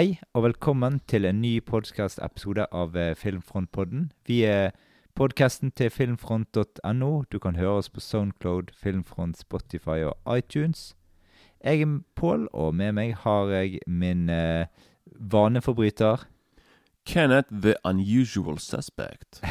Hei, 0.00 0.16
og 0.32 0.42
velkommen 0.42 0.94
til 1.12 1.26
en 1.28 1.42
ny 1.42 1.58
podkast-episode 1.60 2.64
av 2.72 2.94
eh, 2.96 3.10
Filmfrontpodden. 3.12 4.06
Vi 4.24 4.38
er 4.48 4.70
podkasten 5.12 5.74
til 5.76 5.90
filmfront.no. 5.92 7.10
Du 7.28 7.36
kan 7.38 7.58
høre 7.60 7.82
oss 7.82 7.90
på 7.92 8.00
Soundcloud, 8.00 8.72
Filmfront, 8.72 9.36
Spotify 9.36 9.98
og 10.08 10.38
iTunes. 10.38 10.94
Jeg 11.60 11.82
er 11.84 11.98
Pål, 12.16 12.48
og 12.52 12.72
med 12.80 12.96
meg 12.96 13.12
har 13.26 13.52
jeg 13.52 13.84
min 13.86 14.30
eh, 14.32 14.72
vaneforbryter. 15.20 16.24
Kenneth 17.10 17.48
the 17.62 17.74
Unusual 17.84 18.58
Suspect. 18.58 19.42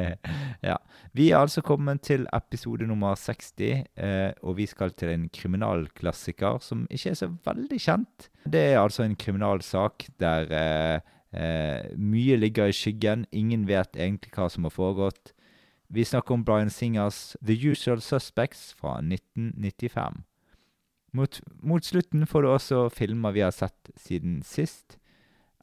ja. 0.60 0.76
Vi 1.12 1.30
er 1.30 1.42
altså 1.42 1.60
kommet 1.60 2.00
til 2.00 2.24
episode 2.32 2.86
nummer 2.88 3.14
60, 3.14 3.52
eh, 3.60 4.32
og 4.42 4.56
vi 4.56 4.66
skal 4.66 4.94
til 4.96 5.12
en 5.12 5.26
kriminalklassiker 5.28 6.62
som 6.64 6.86
ikke 6.90 7.10
er 7.10 7.18
så 7.20 7.28
veldig 7.44 7.80
kjent. 7.80 8.30
Det 8.48 8.62
er 8.70 8.80
altså 8.80 9.04
en 9.04 9.16
kriminalsak 9.16 10.06
der 10.20 10.48
eh, 10.56 11.00
eh, 11.36 11.92
mye 12.00 12.36
ligger 12.40 12.72
i 12.72 12.72
skyggen. 12.72 13.26
Ingen 13.32 13.68
vet 13.68 13.92
egentlig 13.92 14.32
hva 14.32 14.48
som 14.48 14.64
har 14.64 14.72
foregått. 14.72 15.34
Vi 15.92 16.08
snakker 16.08 16.32
om 16.32 16.44
Bryan 16.48 16.72
Singers 16.72 17.36
The 17.44 17.52
Usual 17.52 18.00
Suspects 18.00 18.72
fra 18.80 19.02
1995. 19.04 20.24
Mot, 21.12 21.40
mot 21.60 21.84
slutten 21.84 22.24
får 22.26 22.42
du 22.42 22.48
også 22.48 22.88
filmer 22.88 23.36
vi 23.36 23.44
har 23.44 23.52
sett 23.52 23.92
siden 24.00 24.40
sist. 24.40 24.96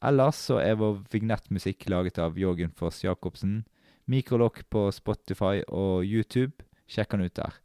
Ellers 0.00 0.38
så 0.48 0.56
er 0.62 0.78
vår 0.80 1.02
vignettmusikk 1.12 1.84
laget 1.92 2.18
av 2.18 2.38
Jørgen 2.40 2.72
Foss 2.72 3.02
Jacobsen. 3.04 3.66
Mikrolokk 4.08 4.62
på 4.72 4.86
Spotify 4.96 5.60
og 5.68 6.06
YouTube. 6.08 6.64
Sjekk 6.88 7.12
den 7.12 7.26
ut 7.28 7.36
der. 7.36 7.58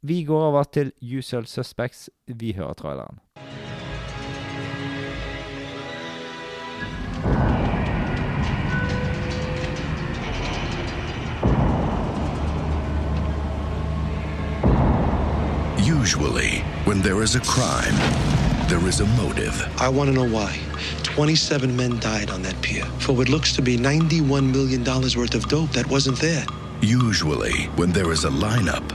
Vi 0.00 0.24
går 0.24 0.48
over 0.48 0.64
til 0.64 0.92
Usual 1.02 1.46
Suspects. 1.46 2.08
Vi 2.26 2.54
hører 2.56 2.72
traileren. 2.72 3.20
Usually, 16.02 16.64
when 16.84 17.02
there 17.02 17.22
is 17.22 17.36
a 17.36 17.40
crime, 17.40 17.94
there 18.72 18.88
is 18.88 19.00
a 19.00 19.06
motive. 19.22 19.54
I 19.78 19.90
want 19.90 20.08
to 20.08 20.16
know 20.16 20.26
why. 20.26 20.58
27 21.02 21.76
men 21.76 21.98
died 22.00 22.30
on 22.30 22.40
that 22.40 22.58
pier 22.62 22.86
for 23.00 23.12
what 23.12 23.28
looks 23.28 23.54
to 23.56 23.60
be 23.60 23.76
$91 23.76 24.50
million 24.50 24.82
worth 24.82 25.34
of 25.34 25.46
dope 25.46 25.70
that 25.72 25.86
wasn't 25.88 26.18
there. 26.18 26.46
Usually, 26.80 27.64
when 27.76 27.92
there 27.92 28.12
is 28.12 28.24
a 28.24 28.30
lineup, 28.30 28.88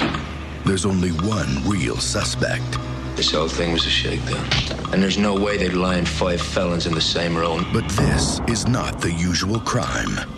there's 0.65 0.83
only 0.83 1.11
one 1.11 1.63
real 1.63 1.97
suspect. 1.97 2.75
This 3.15 3.31
whole 3.31 3.47
thing 3.47 3.71
was 3.71 3.85
a 3.85 3.91
shakedown. 3.91 4.47
And 4.91 5.03
there's 5.03 5.19
no 5.19 5.39
way 5.39 5.57
they'd 5.57 5.73
line 5.73 6.07
five 6.07 6.41
felons 6.41 6.87
in 6.87 6.95
the 6.95 7.07
same 7.15 7.37
room. 7.37 7.67
But 7.71 7.87
this 7.89 8.39
is 8.47 8.67
not 8.67 8.99
the 8.99 9.11
usual 9.11 9.59
crime. 9.59 10.36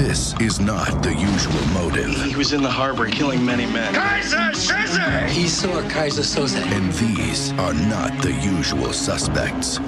This 0.00 0.32
is 0.40 0.58
not 0.60 1.02
the 1.02 1.14
usual 1.14 1.62
motive. 1.74 2.10
He 2.24 2.34
was 2.34 2.54
in 2.54 2.62
the 2.62 2.70
harbor 2.70 3.06
killing 3.06 3.44
many 3.44 3.66
men. 3.66 3.92
Kaiser 3.92 4.38
Soze! 4.54 5.28
He 5.28 5.46
saw 5.46 5.86
Kaiser 5.90 6.22
Soze. 6.22 6.56
And 6.56 6.90
these 6.94 7.52
are 7.58 7.74
not 7.74 8.10
the 8.22 8.32
usual 8.32 8.94
suspects. 8.94 9.78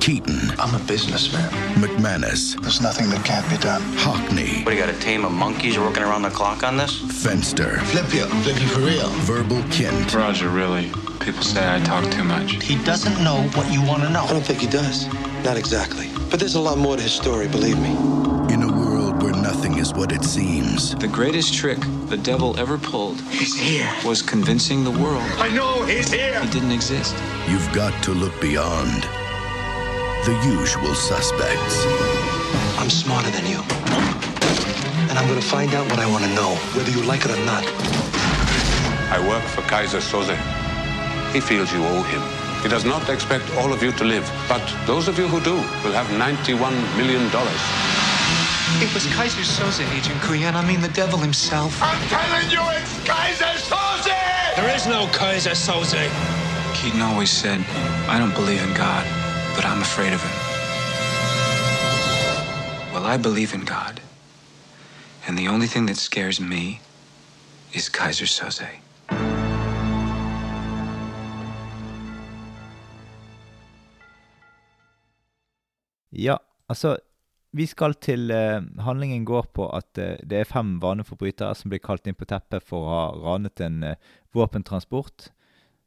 Keaton, 0.00 0.40
I'm 0.58 0.74
a 0.74 0.82
businessman. 0.86 1.50
McManus, 1.74 2.58
There's 2.62 2.80
nothing 2.80 3.10
that 3.10 3.22
can't 3.26 3.46
be 3.50 3.58
done. 3.58 3.82
Hockney, 3.98 4.64
What, 4.64 4.70
do 4.70 4.76
you 4.78 4.82
got 4.82 4.88
a 4.88 4.98
team 5.00 5.26
of 5.26 5.32
monkeys 5.32 5.78
working 5.78 6.02
around 6.02 6.22
the 6.22 6.30
clock 6.30 6.62
on 6.62 6.78
this? 6.78 7.02
Fenster, 7.02 7.78
Flip 7.88 8.14
you. 8.14 8.24
Flip 8.40 8.58
you 8.58 8.68
for 8.68 8.80
real. 8.80 9.08
Verbal 9.26 9.60
Kint, 9.68 10.14
Roger, 10.14 10.48
really. 10.48 10.90
People 11.20 11.42
say 11.42 11.62
I 11.74 11.78
talk 11.80 12.10
too 12.10 12.24
much. 12.24 12.52
He 12.64 12.82
doesn't 12.84 13.22
know 13.22 13.42
what 13.52 13.70
you 13.70 13.82
want 13.82 14.02
to 14.04 14.08
know. 14.08 14.24
I 14.24 14.32
don't 14.32 14.46
think 14.46 14.60
he 14.60 14.66
does. 14.66 15.06
Not 15.44 15.58
exactly. 15.58 16.08
But 16.30 16.40
there's 16.40 16.54
a 16.54 16.60
lot 16.60 16.78
more 16.78 16.96
to 16.96 17.02
his 17.02 17.12
story, 17.12 17.48
believe 17.48 17.78
me. 17.78 18.17
What 19.98 20.12
it 20.12 20.22
seems. 20.22 20.94
The 20.94 21.08
greatest 21.08 21.52
trick 21.54 21.78
the 22.06 22.16
devil 22.16 22.56
ever 22.56 22.78
pulled 22.78 23.20
He's 23.22 23.58
here. 23.58 23.90
was 24.04 24.22
convincing 24.22 24.84
the 24.84 24.92
world 24.92 25.28
I 25.38 25.48
know 25.48 25.84
he's 25.86 26.12
here. 26.12 26.40
he 26.40 26.48
didn't 26.50 26.70
exist. 26.70 27.16
You've 27.48 27.68
got 27.72 27.92
to 28.04 28.12
look 28.12 28.40
beyond 28.40 29.02
the 30.24 30.34
usual 30.44 30.94
suspects. 30.94 31.74
I'm 32.78 32.90
smarter 32.90 33.30
than 33.30 33.44
you. 33.46 33.60
And 35.08 35.18
I'm 35.18 35.26
going 35.26 35.40
to 35.40 35.46
find 35.56 35.74
out 35.74 35.90
what 35.90 35.98
I 35.98 36.08
want 36.08 36.22
to 36.22 36.32
know, 36.32 36.54
whether 36.76 36.92
you 36.92 37.02
like 37.02 37.24
it 37.24 37.32
or 37.32 37.44
not. 37.44 37.64
I 39.10 39.18
work 39.28 39.42
for 39.54 39.62
Kaiser 39.62 39.98
Soze. 39.98 40.36
He 41.32 41.40
feels 41.40 41.72
you 41.72 41.82
owe 41.84 42.02
him. 42.02 42.22
He 42.62 42.68
does 42.68 42.84
not 42.84 43.08
expect 43.08 43.50
all 43.56 43.72
of 43.72 43.82
you 43.82 43.90
to 43.92 44.04
live, 44.04 44.30
but 44.48 44.62
those 44.86 45.08
of 45.08 45.18
you 45.18 45.26
who 45.26 45.40
do 45.40 45.56
will 45.82 45.96
have 46.00 46.06
$91 46.06 46.96
million. 46.96 47.97
It 48.80 48.94
was 48.94 49.06
Kaiser 49.12 49.42
Soze, 49.42 49.84
Agent 49.92 50.20
Kuyan. 50.20 50.54
I 50.54 50.64
mean, 50.64 50.80
the 50.80 50.88
devil 50.90 51.18
himself. 51.18 51.82
I'm 51.82 52.00
telling 52.06 52.48
you, 52.48 52.62
it's 52.78 52.94
Kaiser 53.04 53.54
Soze! 53.68 54.54
There 54.54 54.72
is 54.76 54.86
no 54.86 55.08
Kaiser 55.08 55.50
Soze. 55.50 56.08
Keaton 56.74 57.02
always 57.02 57.28
said, 57.28 57.60
I 58.08 58.20
don't 58.20 58.32
believe 58.36 58.62
in 58.62 58.72
God, 58.74 59.04
but 59.56 59.66
I'm 59.66 59.82
afraid 59.82 60.12
of 60.12 60.22
him. 60.22 60.36
Well, 62.92 63.04
I 63.04 63.16
believe 63.16 63.52
in 63.52 63.64
God. 63.64 64.00
And 65.26 65.36
the 65.36 65.48
only 65.48 65.66
thing 65.66 65.86
that 65.86 65.96
scares 65.96 66.40
me 66.40 66.80
is 67.72 67.88
Kaiser 67.88 68.26
Soze. 68.26 68.80
Ja, 76.10 76.36
altså 76.66 77.07
Vi 77.56 77.64
skal 77.64 77.94
til 77.96 78.28
eh, 78.34 78.60
Handlingen 78.84 79.24
går 79.24 79.48
på 79.56 79.68
at 79.72 79.98
eh, 80.00 80.20
det 80.28 80.42
er 80.42 80.48
fem 80.48 80.76
vaneforbrytere 80.82 81.54
som 81.56 81.72
blir 81.72 81.80
kalt 81.80 82.06
inn 82.06 82.16
på 82.18 82.28
teppet 82.28 82.64
for 82.66 82.84
å 82.84 82.92
ha 82.92 83.04
ranet 83.16 83.62
en 83.64 83.82
eh, 83.88 84.00
våpentransport. 84.36 85.30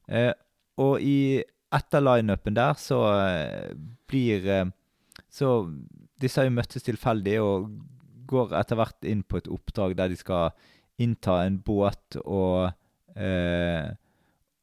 Eh, 0.10 0.34
og 0.82 1.04
i 1.06 1.44
etter 1.72 2.04
lineupen 2.04 2.58
der 2.58 2.74
så 2.82 3.02
eh, 3.14 3.74
blir 4.10 4.48
eh, 4.50 4.66
Så 5.32 5.70
disse 6.20 6.42
har 6.42 6.50
jo 6.50 6.56
møttes 6.58 6.84
tilfeldig 6.84 7.38
og 7.44 7.70
går 8.28 8.56
etter 8.58 8.80
hvert 8.80 9.06
inn 9.08 9.22
på 9.24 9.38
et 9.38 9.50
oppdrag 9.52 9.94
der 10.00 10.10
de 10.12 10.18
skal 10.18 10.56
innta 11.02 11.42
en 11.46 11.60
båt 11.60 12.18
og 12.22 12.72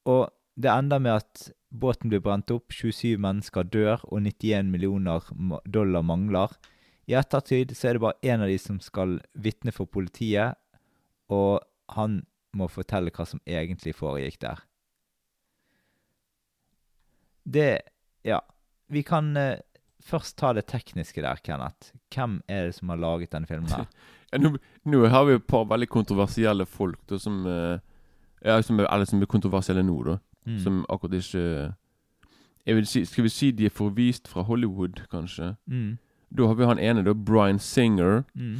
Og 0.08 0.22
det 0.56 0.70
ender 0.72 0.98
med 0.98 1.20
at 1.20 1.50
båten 1.69 2.08
blir 2.08 2.22
brent 2.25 2.50
opp, 2.50 2.72
27 2.72 3.19
mennesker 3.20 3.66
dør, 3.69 4.00
og 4.08 4.22
91 4.25 4.70
millioner 4.72 5.26
dollar 5.69 6.03
mangler. 6.03 6.54
I 7.08 7.16
ettertid 7.16 7.72
så 7.76 7.88
er 7.88 7.96
det 7.96 8.04
bare 8.04 8.20
én 8.22 8.42
av 8.44 8.50
de 8.50 8.58
som 8.60 8.80
skal 8.84 9.16
vitne 9.32 9.72
for 9.72 9.88
politiet, 9.88 10.58
og 11.32 11.62
han 11.96 12.20
må 12.56 12.69
fortelle 12.69 13.12
hva 13.14 13.24
som 13.28 13.41
egentlig 13.48 13.94
foregikk 13.96 14.41
der. 14.44 14.64
Det 17.48 17.80
Ja. 18.24 18.41
Vi 18.91 19.02
kan 19.02 19.36
eh, 19.36 19.60
først 20.00 20.36
ta 20.38 20.52
det 20.52 20.66
tekniske 20.66 21.20
der, 21.20 21.36
Kenneth. 21.44 21.92
Hvem 22.14 22.42
er 22.48 22.66
det 22.66 22.74
som 22.74 22.88
har 22.88 22.96
laget 22.96 23.32
denne 23.32 23.46
filmen 23.46 23.70
her? 23.70 23.86
Ja, 24.32 24.36
nå, 24.36 24.58
nå 24.84 25.06
har 25.08 25.25
vi 25.25 25.38
et 25.38 25.46
par 25.48 25.62
veldig 25.64 25.86
kontroversielle 25.88 26.66
folk 26.69 26.98
da, 27.08 27.16
som, 27.16 27.46
eh, 27.48 27.78
ja, 28.44 28.58
som, 28.60 28.76
er, 28.76 28.84
eller 28.92 29.08
som 29.08 29.22
er 29.22 29.30
kontroversielle 29.30 29.80
nå, 29.82 30.02
da. 30.04 30.19
Mm. 30.44 30.58
Som 30.60 30.82
akkurat 30.92 31.14
ikke 31.16 31.72
jeg 32.69 32.76
vil 32.76 32.87
si, 32.87 33.05
Skal 33.05 33.25
vi 33.25 33.32
si 33.32 33.50
de 33.50 33.64
er 33.64 33.72
forvist 33.72 34.28
fra 34.28 34.43
Hollywood, 34.44 35.00
kanskje? 35.08 35.55
Mm. 35.66 35.96
Da 36.36 36.46
har 36.46 36.54
vi 36.58 36.64
han 36.69 36.78
ene, 36.78 37.02
da, 37.06 37.12
Bryan 37.14 37.58
Singer. 37.58 38.25
Mm. 38.36 38.58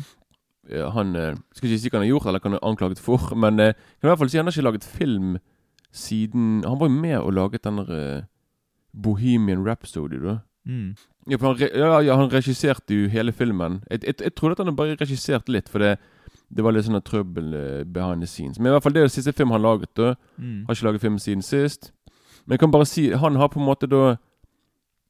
Eh, 0.70 0.91
Han 0.94 1.17
eh, 1.17 1.35
Skal 1.55 1.69
ikke 1.70 1.79
si 1.81 1.88
hva 1.91 1.99
han 1.99 2.06
har 2.06 2.12
gjort, 2.15 2.26
eller 2.26 2.41
hva 2.41 2.50
han 2.50 2.59
er 2.59 2.67
anklaget 2.69 2.99
for, 3.00 3.35
men 3.37 3.61
eh, 3.61 3.73
kan 4.00 4.09
i 4.09 4.11
hvert 4.11 4.19
fall 4.23 4.31
si 4.31 4.38
han 4.41 4.47
har 4.47 4.53
ikke 4.56 4.65
laget 4.70 4.85
film 4.85 5.38
siden 5.93 6.62
Han 6.65 6.79
var 6.81 6.88
jo 6.88 6.94
med 7.00 7.19
og 7.19 7.32
laget 7.32 7.65
den 7.65 7.79
der 7.79 8.25
Bohemian 8.93 9.65
Rhapsody, 9.69 10.17
da. 10.23 10.38
Mm. 10.67 10.94
Ja, 11.31 11.37
han, 11.41 11.56
re 11.61 11.69
ja, 11.75 11.99
ja, 12.00 12.17
han 12.17 12.31
regisserte 12.32 12.94
jo 12.94 13.09
hele 13.09 13.32
filmen. 13.32 13.82
Jeg, 13.91 14.00
jeg, 14.05 14.14
jeg 14.25 14.35
trodde 14.35 14.56
at 14.59 14.64
han 14.67 14.76
bare 14.76 14.97
regisserte 15.00 15.53
litt, 15.53 15.69
for 15.69 15.79
det, 15.85 15.94
det 16.49 16.64
var 16.64 16.73
litt 16.73 16.87
sånn 16.88 17.00
trøbbel 17.05 17.53
eh, 17.55 17.85
behind 17.85 18.25
the 18.25 18.29
scenes. 18.29 18.59
Men 18.59 18.71
i 18.71 18.75
hvert 18.76 18.85
fall 18.87 18.97
det 18.97 19.03
er 19.05 19.09
det 19.11 19.14
siste 19.17 19.32
film 19.37 19.53
han 19.56 19.62
laget. 19.64 19.93
da 19.97 20.14
Mm. 20.38 20.64
Har 20.67 20.75
ikke 20.76 20.87
laget 20.87 21.00
film 21.03 21.19
siden 21.19 21.43
sist. 21.43 21.93
Men 22.47 22.55
jeg 22.56 22.61
kan 22.61 22.71
bare 22.71 22.87
si 22.87 23.11
Han 23.12 23.37
har 23.37 23.49
på 23.49 23.59
en 23.61 23.67
måte 23.67 23.88
da 23.91 24.17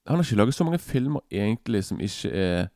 Han 0.09 0.17
har 0.17 0.25
ikke 0.25 0.37
laget 0.41 0.55
så 0.57 0.65
mange 0.65 0.79
filmer 0.81 1.21
egentlig 1.31 1.85
som 1.85 2.01
ikke 2.01 2.31
er 2.33 2.69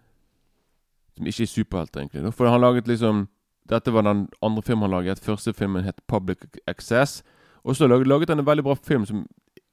Som 1.17 1.27
ikke 1.27 1.43
er 1.43 1.47
superhelter, 1.47 2.01
egentlig. 2.01 2.23
da. 2.25 2.31
For 2.31 2.49
han 2.49 2.61
laget 2.61 2.87
liksom 2.89 3.29
Dette 3.69 3.93
var 3.93 4.03
den 4.03 4.29
andre 4.43 4.63
filmen 4.63 4.83
han 4.83 4.91
laget. 4.91 5.21
Første 5.21 5.53
filmen 5.55 5.85
het 5.85 6.01
Public 6.09 6.39
Access. 6.67 7.23
Og 7.65 7.77
så 7.77 7.87
laget, 7.87 8.07
laget 8.07 8.29
han 8.29 8.39
en 8.41 8.47
veldig 8.47 8.65
bra 8.65 8.75
film 8.75 9.05
som 9.07 9.27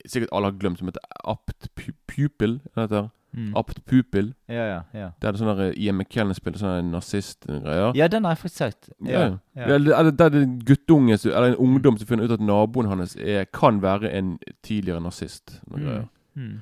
sikkert 0.06 0.30
alle 0.32 0.46
har 0.52 0.58
glemt, 0.60 0.78
som 0.80 0.88
heter 0.88 1.02
Apt 1.26 1.68
Pupil. 2.08 2.60
heter? 2.78 3.10
Mm. 3.34 3.54
Apt 3.58 3.86
Pupil. 3.86 4.34
Ja, 4.50 4.66
ja, 4.68 4.82
ja. 4.94 5.10
Der 5.22 5.28
er 5.28 5.32
det 5.32 5.40
sånn 5.42 5.58
der 5.58 5.74
Ian 5.78 5.98
McKellen 5.98 6.34
spiller 6.38 6.58
sånne 6.62 6.86
nazist-greier. 6.92 7.92
Ja, 7.98 8.08
den 8.08 8.24
har 8.26 8.32
jeg 8.32 8.38
faktisk 8.44 8.58
sett. 8.58 8.90
Ja. 9.06 9.12
Ja, 9.20 9.38
ja. 9.56 9.66
Eller, 9.76 9.98
eller 10.00 10.12
det 10.12 10.22
er 10.22 10.38
en 10.44 10.60
guttunge 10.66 11.14
Eller 11.26 11.48
en 11.52 11.56
ungdom 11.56 11.98
som 11.98 12.08
finner 12.08 12.24
ut 12.26 12.32
at 12.32 12.40
naboen 12.42 12.88
hans 12.90 13.16
er, 13.20 13.46
kan 13.54 13.82
være 13.82 14.12
en 14.18 14.38
tidligere 14.64 15.02
nazist. 15.02 15.60
Noe 15.68 15.80
Mm. 15.80 15.86
greier. 15.86 16.08
Mm. 16.36 16.62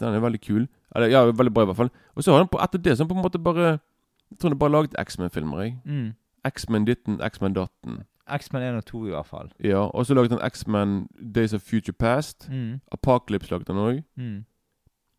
Den 0.00 0.14
er 0.14 0.20
veldig 0.20 0.40
kul. 0.40 0.68
Eller, 0.96 1.06
ja, 1.08 1.24
veldig 1.24 1.52
bra, 1.54 1.62
i 1.62 1.66
hvert 1.70 1.76
fall. 1.76 1.90
Og 2.16 2.22
så 2.24 2.32
har 2.32 2.38
han 2.38 2.48
på, 2.48 2.58
etter 2.62 2.78
det 2.82 2.96
så 2.96 3.04
har 3.04 3.08
han 3.08 3.14
på 3.14 3.18
en 3.18 3.22
måte 3.30 3.42
bare 3.42 3.78
Jeg 4.30 4.38
tror 4.38 4.50
han 4.50 4.58
bare 4.58 4.70
laget 4.70 4.94
X-Men-filmer. 4.98 5.60
jeg 5.62 5.76
Mm. 5.86 6.12
X-Men 6.44 6.84
ditten, 6.86 7.20
X-Men 7.20 7.52
datten. 7.54 8.04
X-Men 8.30 8.62
1 8.62 8.76
og 8.76 8.84
2 8.84 9.06
i 9.06 9.10
hvert 9.10 9.26
fall. 9.26 9.48
Ja, 9.64 9.78
og 9.90 10.06
så 10.06 10.14
laget 10.14 10.30
han 10.30 10.40
X-Men 10.50 11.08
Days 11.34 11.52
of 11.54 11.60
Future 11.62 11.92
Past. 11.92 12.48
Mm. 12.50 12.80
Apocalypse 12.92 13.50
laget 13.50 13.68
han 13.68 13.76
òg. 13.76 14.02
Mm. 14.16 14.44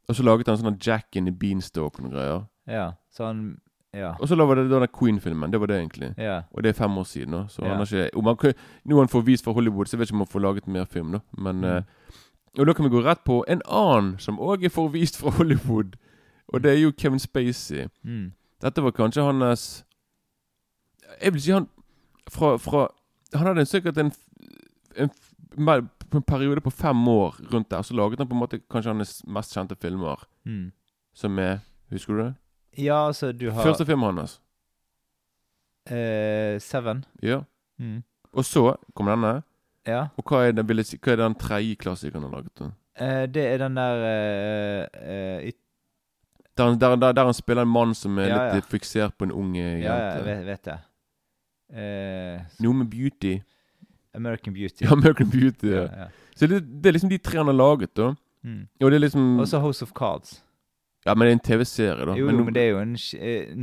Og 0.09 0.15
så 0.15 0.23
laget 0.23 0.47
han 0.47 0.57
sånn 0.57 0.79
Jack 0.87 1.15
in 1.15 1.25
the 1.25 1.31
Beanstalk 1.35 1.99
og 1.99 2.11
greier. 2.11 2.45
Ja, 2.67 2.91
så 3.11 3.25
han 3.25 3.57
Ja. 3.93 4.13
Og 4.21 4.27
så 4.29 4.35
var 4.37 4.55
det 4.55 4.69
denne 4.71 4.87
Queen-filmen. 4.87 5.51
Det 5.51 5.59
var 5.59 5.67
det, 5.67 5.75
egentlig. 5.81 6.13
Ja. 6.17 6.41
Og 6.55 6.63
det 6.63 6.69
er 6.69 6.73
fem 6.73 6.97
år 6.97 7.03
siden. 7.03 7.31
da 7.31 7.43
Så 7.47 7.61
Ja. 7.61 7.67
han 7.67 7.77
har 7.77 7.85
ikke 7.85 8.15
om 8.17 8.23
han, 8.25 8.53
Nå 8.85 8.97
han 8.99 9.07
får 9.09 9.21
vist 9.25 9.43
fra 9.43 9.51
Hollywood, 9.53 9.85
så 9.87 9.91
jeg 9.97 9.99
vet 9.99 10.07
ikke 10.07 10.13
om 10.15 10.19
han 10.19 10.27
får 10.27 10.41
laget 10.41 10.67
mer 10.67 10.85
film. 10.85 11.11
da 11.11 11.19
Men 11.37 11.55
Mm. 11.61 11.63
eh, 11.77 11.81
Og 12.59 12.67
da 12.67 12.73
kan 12.73 12.85
vi 12.85 12.89
gå 12.91 13.01
rett 13.05 13.23
på 13.23 13.43
en 13.47 13.61
annen 13.65 14.17
som 14.19 14.39
òg 14.39 14.65
er 14.65 14.69
forvist 14.69 15.17
fra 15.17 15.29
Hollywood. 15.37 15.93
Og 16.53 16.63
det 16.63 16.71
er 16.71 16.81
jo 16.81 16.91
Kevin 16.97 17.19
Spacey. 17.19 17.87
Mm. 18.03 18.31
Dette 18.61 18.83
var 18.83 18.91
kanskje 18.91 19.23
hans 19.23 19.85
Jeg 21.21 21.33
vil 21.33 21.41
si 21.41 21.51
han 21.51 21.67
fra, 22.29 22.57
fra 22.57 22.87
Han 23.33 23.47
hadde 23.47 23.65
sikkert 23.65 23.97
en, 23.97 24.11
en, 24.97 25.09
en, 25.57 25.89
en 26.13 26.21
periode 26.27 26.61
på 26.61 26.69
fem 26.69 27.07
år 27.07 27.39
rundt 27.53 27.71
der. 27.71 27.81
Så 27.81 27.93
laget 27.95 28.19
han 28.19 28.27
på 28.27 28.35
en 28.35 28.39
måte 28.43 28.59
kanskje 28.71 28.93
hans 28.93 29.23
mest 29.27 29.53
kjente 29.55 29.75
filmer, 29.81 30.27
Mm. 30.45 30.71
som 31.13 31.39
er 31.39 31.59
Husker 31.91 32.13
du 32.13 32.19
det? 32.23 32.33
Ja, 32.77 33.07
altså, 33.07 33.31
du 33.31 33.49
har 33.51 33.63
Første 33.63 33.85
filmen 33.85 34.17
hans. 34.17 34.41
eh, 35.87 36.59
Seven. 36.59 37.05
Ja. 37.23 37.41
Mm. 37.79 38.03
Og 38.33 38.45
så 38.45 38.75
kom 38.95 39.05
denne. 39.05 39.41
Ja. 39.87 40.07
Og 40.17 40.23
hva 40.29 40.43
er, 40.47 40.51
den, 40.53 40.67
jeg 40.67 40.99
hva 41.01 41.11
er 41.11 41.15
den 41.23 41.35
tredje 41.35 41.75
klassikeren 41.75 42.23
han 42.23 42.31
har 42.33 42.41
laget? 42.41 42.53
da? 42.59 42.69
Eh, 43.01 43.25
det 43.33 43.45
er 43.53 43.57
den 43.57 43.75
der 43.75 44.03
eh, 44.05 44.87
eh, 45.47 45.51
Der, 46.57 46.63
han- 46.69 46.79
der, 46.79 46.95
der, 46.95 47.11
der 47.13 47.23
han 47.25 47.33
spiller 47.33 47.61
en 47.63 47.71
mann 47.71 47.93
som 47.95 48.17
er 48.19 48.27
Ja, 48.27 48.53
litt 48.55 48.65
eh, 48.65 48.69
fiksert 48.69 49.15
på 49.17 49.23
en 49.25 49.31
ung 49.31 49.55
eh, 49.57 49.79
jente. 49.81 49.87
Ja, 49.87 50.15
jeg 50.17 50.25
vet, 50.25 50.45
vet 50.45 50.65
det. 50.65 50.77
Eh, 51.73 52.41
Noe 52.59 52.73
med 52.73 52.89
beauty. 52.91 53.39
American 54.13 54.53
Beauty. 54.53 54.83
Ja, 54.85 54.91
American 54.91 55.29
Beauty. 55.31 55.71
Ja. 55.71 55.81
ja. 55.87 56.07
Så 56.35 56.47
det, 56.47 56.61
det 56.83 56.89
er 56.89 56.93
liksom 56.97 57.09
de 57.09 57.17
tre 57.17 57.37
han 57.37 57.47
har 57.47 57.55
laget, 57.55 57.93
da. 57.97 58.11
Mm. 58.43 58.67
Og 58.81 58.91
det 58.91 58.95
er 58.97 59.03
liksom 59.05 59.39
Og 59.39 59.47
så 59.47 59.59
House 59.59 59.83
of 59.85 59.91
Cards. 59.95 60.43
Ja, 61.05 61.15
men 61.15 61.25
det 61.25 61.31
er 61.31 61.37
en 61.39 61.39
TV-serie, 61.47 62.05
da. 62.05 62.13
Jo, 62.13 62.25
men, 62.27 62.43
men 62.45 62.53
det 62.53 62.61
er 62.61 62.69
jo 62.75 62.79
en 62.83 62.95
eh, 63.17 63.53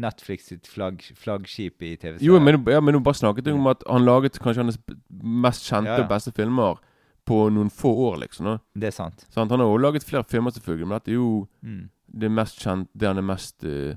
Netflix 0.00 0.46
sitt 0.48 0.66
flagg, 0.66 1.02
flaggskip 1.14 1.82
i 1.84 1.90
TV-serien. 1.96 2.22
Jo, 2.24 2.38
men, 2.40 2.62
ja, 2.72 2.80
men 2.80 2.94
nå 2.96 3.02
bare 3.04 3.18
snakket 3.18 3.46
jeg 3.50 3.54
om 3.58 3.66
at 3.68 3.82
han 3.90 4.04
laget 4.06 4.38
kanskje 4.40 4.62
hans 4.64 4.78
mest 5.22 5.66
kjente 5.68 5.90
Ja, 5.92 5.98
ja. 5.98 6.04
og 6.06 6.08
beste 6.08 6.32
filmer 6.32 6.78
på 7.26 7.42
noen 7.52 7.68
få 7.70 7.90
år, 8.08 8.16
liksom. 8.22 8.46
Da. 8.48 8.56
Det 8.80 8.88
er 8.88 8.96
sant. 8.96 9.26
Sant? 9.34 9.50
Han 9.50 9.60
har 9.60 9.66
også 9.68 9.82
laget 9.82 10.04
flere 10.08 10.24
filmer, 10.30 10.50
selvfølgelig, 10.56 10.86
men 10.88 10.96
dette 10.96 11.10
er 11.10 11.14
jo 11.20 11.46
Mm. 11.62 11.88
det 12.20 12.30
mest 12.30 12.60
kjent, 12.62 12.88
det 12.96 13.08
han 13.08 13.18
er 13.18 13.22
mest, 13.28 13.64
uh, 13.64 13.94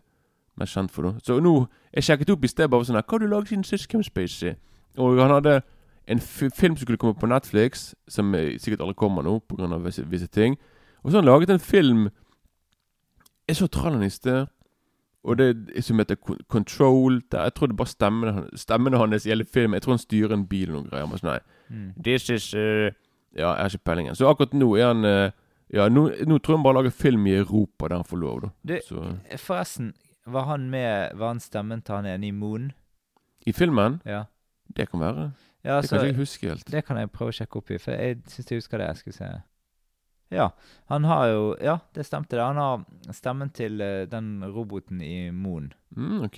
mest 0.60 0.74
kjent 0.76 0.92
for. 0.92 1.04
Da. 1.04 1.12
Så 1.24 1.40
nå 1.40 1.68
Jeg 1.94 2.04
sjekket 2.04 2.30
opp 2.36 2.44
i 2.44 2.48
sted 2.48 2.68
bare 2.70 2.84
sånn 2.86 2.96
her, 3.00 3.02
Hva 3.08 3.16
har 3.16 3.20
du 3.20 3.28
laget 3.28 3.48
siden 3.54 3.64
sist, 3.66 3.88
Kim 3.90 4.04
Spacey? 4.04 4.56
Og 4.98 5.18
han 5.18 5.32
hadde 5.32 5.62
en 6.08 6.20
fi- 6.20 6.50
film 6.50 6.76
som 6.76 6.84
skulle 6.86 6.98
komme 6.98 7.16
på 7.16 7.28
Netflix, 7.30 7.94
som 8.10 8.34
eh, 8.36 8.58
sikkert 8.60 8.82
aldri 8.82 8.96
kommer 8.96 9.24
nå 9.24 9.40
pga. 9.48 9.78
Visse, 9.86 10.04
visse 10.10 10.28
ting. 10.28 10.58
Og 11.04 11.12
så 11.12 11.18
har 11.18 11.24
han 11.24 11.32
laget 11.32 11.50
en 11.50 11.60
film 11.60 12.10
Jeg 13.50 13.58
så 13.58 13.68
traileren 13.74 14.06
i 14.06 14.14
sted. 14.14 14.48
Og 15.24 15.38
det 15.38 15.84
som 15.84 16.00
heter 16.00 16.16
Control. 16.48 17.22
Der, 17.32 17.44
jeg 17.50 17.54
tror 17.54 17.68
det 17.68 17.78
bare 17.78 17.88
stemmene, 17.92 18.46
stemmene 18.56 18.98
hans 18.98 19.26
i 19.26 19.30
hele 19.34 19.46
filmen. 19.46 19.74
Jeg 19.74 19.82
tror 19.82 19.98
han 19.98 20.00
styrer 20.06 20.34
en 20.34 20.48
bil 20.48 20.70
og 20.70 20.76
noen 20.78 20.90
greier. 20.90 21.10
Men 21.10 21.20
sånn, 21.20 21.34
nei. 21.34 21.40
Mm. 21.70 21.90
This 22.04 22.30
is 22.30 22.54
uh, 22.56 22.90
Ja, 23.36 23.52
jeg 23.52 23.66
har 23.66 23.74
ikke 23.74 23.90
peiling. 23.92 24.08
Så 24.16 24.30
akkurat 24.30 24.56
nå 24.58 24.70
er 24.78 24.94
han 24.94 25.06
uh, 25.06 25.32
Ja, 25.74 25.90
nå, 25.90 26.08
nå 26.26 26.40
tror 26.40 26.56
jeg 26.56 26.58
han 26.58 26.66
bare 26.66 26.80
lager 26.80 26.96
film 26.96 27.28
i 27.30 27.36
Europa 27.38 27.90
der 27.92 28.00
han 28.00 28.08
får 28.08 28.22
lov, 28.24 28.40
da. 28.46 28.50
Du, 28.66 28.80
Så, 28.88 29.04
forresten, 29.38 29.92
var 30.26 30.48
han 30.50 30.70
med 30.70 31.18
Var 31.18 31.28
han 31.28 31.44
stemmen 31.44 31.84
til 31.86 32.00
han 32.00 32.08
ene 32.10 32.28
i 32.28 32.32
Moon? 32.32 32.72
I 33.46 33.54
filmen? 33.54 34.02
Ja. 34.06 34.24
Det 34.78 34.90
kan 34.90 35.00
være. 35.00 35.32
ja 35.64 35.82
Det 35.82 35.90
kan 35.90 36.00
jeg 36.00 36.16
ikke 36.16 36.24
huske 36.24 36.50
helt. 36.50 36.72
det 36.72 36.86
kan 36.86 36.98
jeg 36.98 37.12
prøve 37.12 37.34
å 37.34 37.38
sjekke 37.38 37.62
opp 37.62 37.70
i, 37.72 37.78
for 37.78 37.92
jeg 37.92 38.18
syns 38.30 38.52
jeg 38.52 38.64
husker 38.64 38.78
det. 38.82 38.88
Jeg 38.88 39.04
skulle 39.04 39.18
se. 39.18 39.30
Ja, 40.32 40.50
han 40.90 41.04
har 41.10 41.28
jo 41.28 41.56
Ja, 41.62 41.80
det 41.96 42.06
stemte 42.06 42.36
det. 42.38 42.44
Han 42.46 42.56
har 42.62 42.86
stemmen 43.14 43.50
til 43.50 43.82
eh, 43.82 44.06
den 44.06 44.44
roboten 44.46 45.02
i 45.02 45.32
Moon. 45.32 45.72
Mm, 45.96 46.22
ok. 46.24 46.38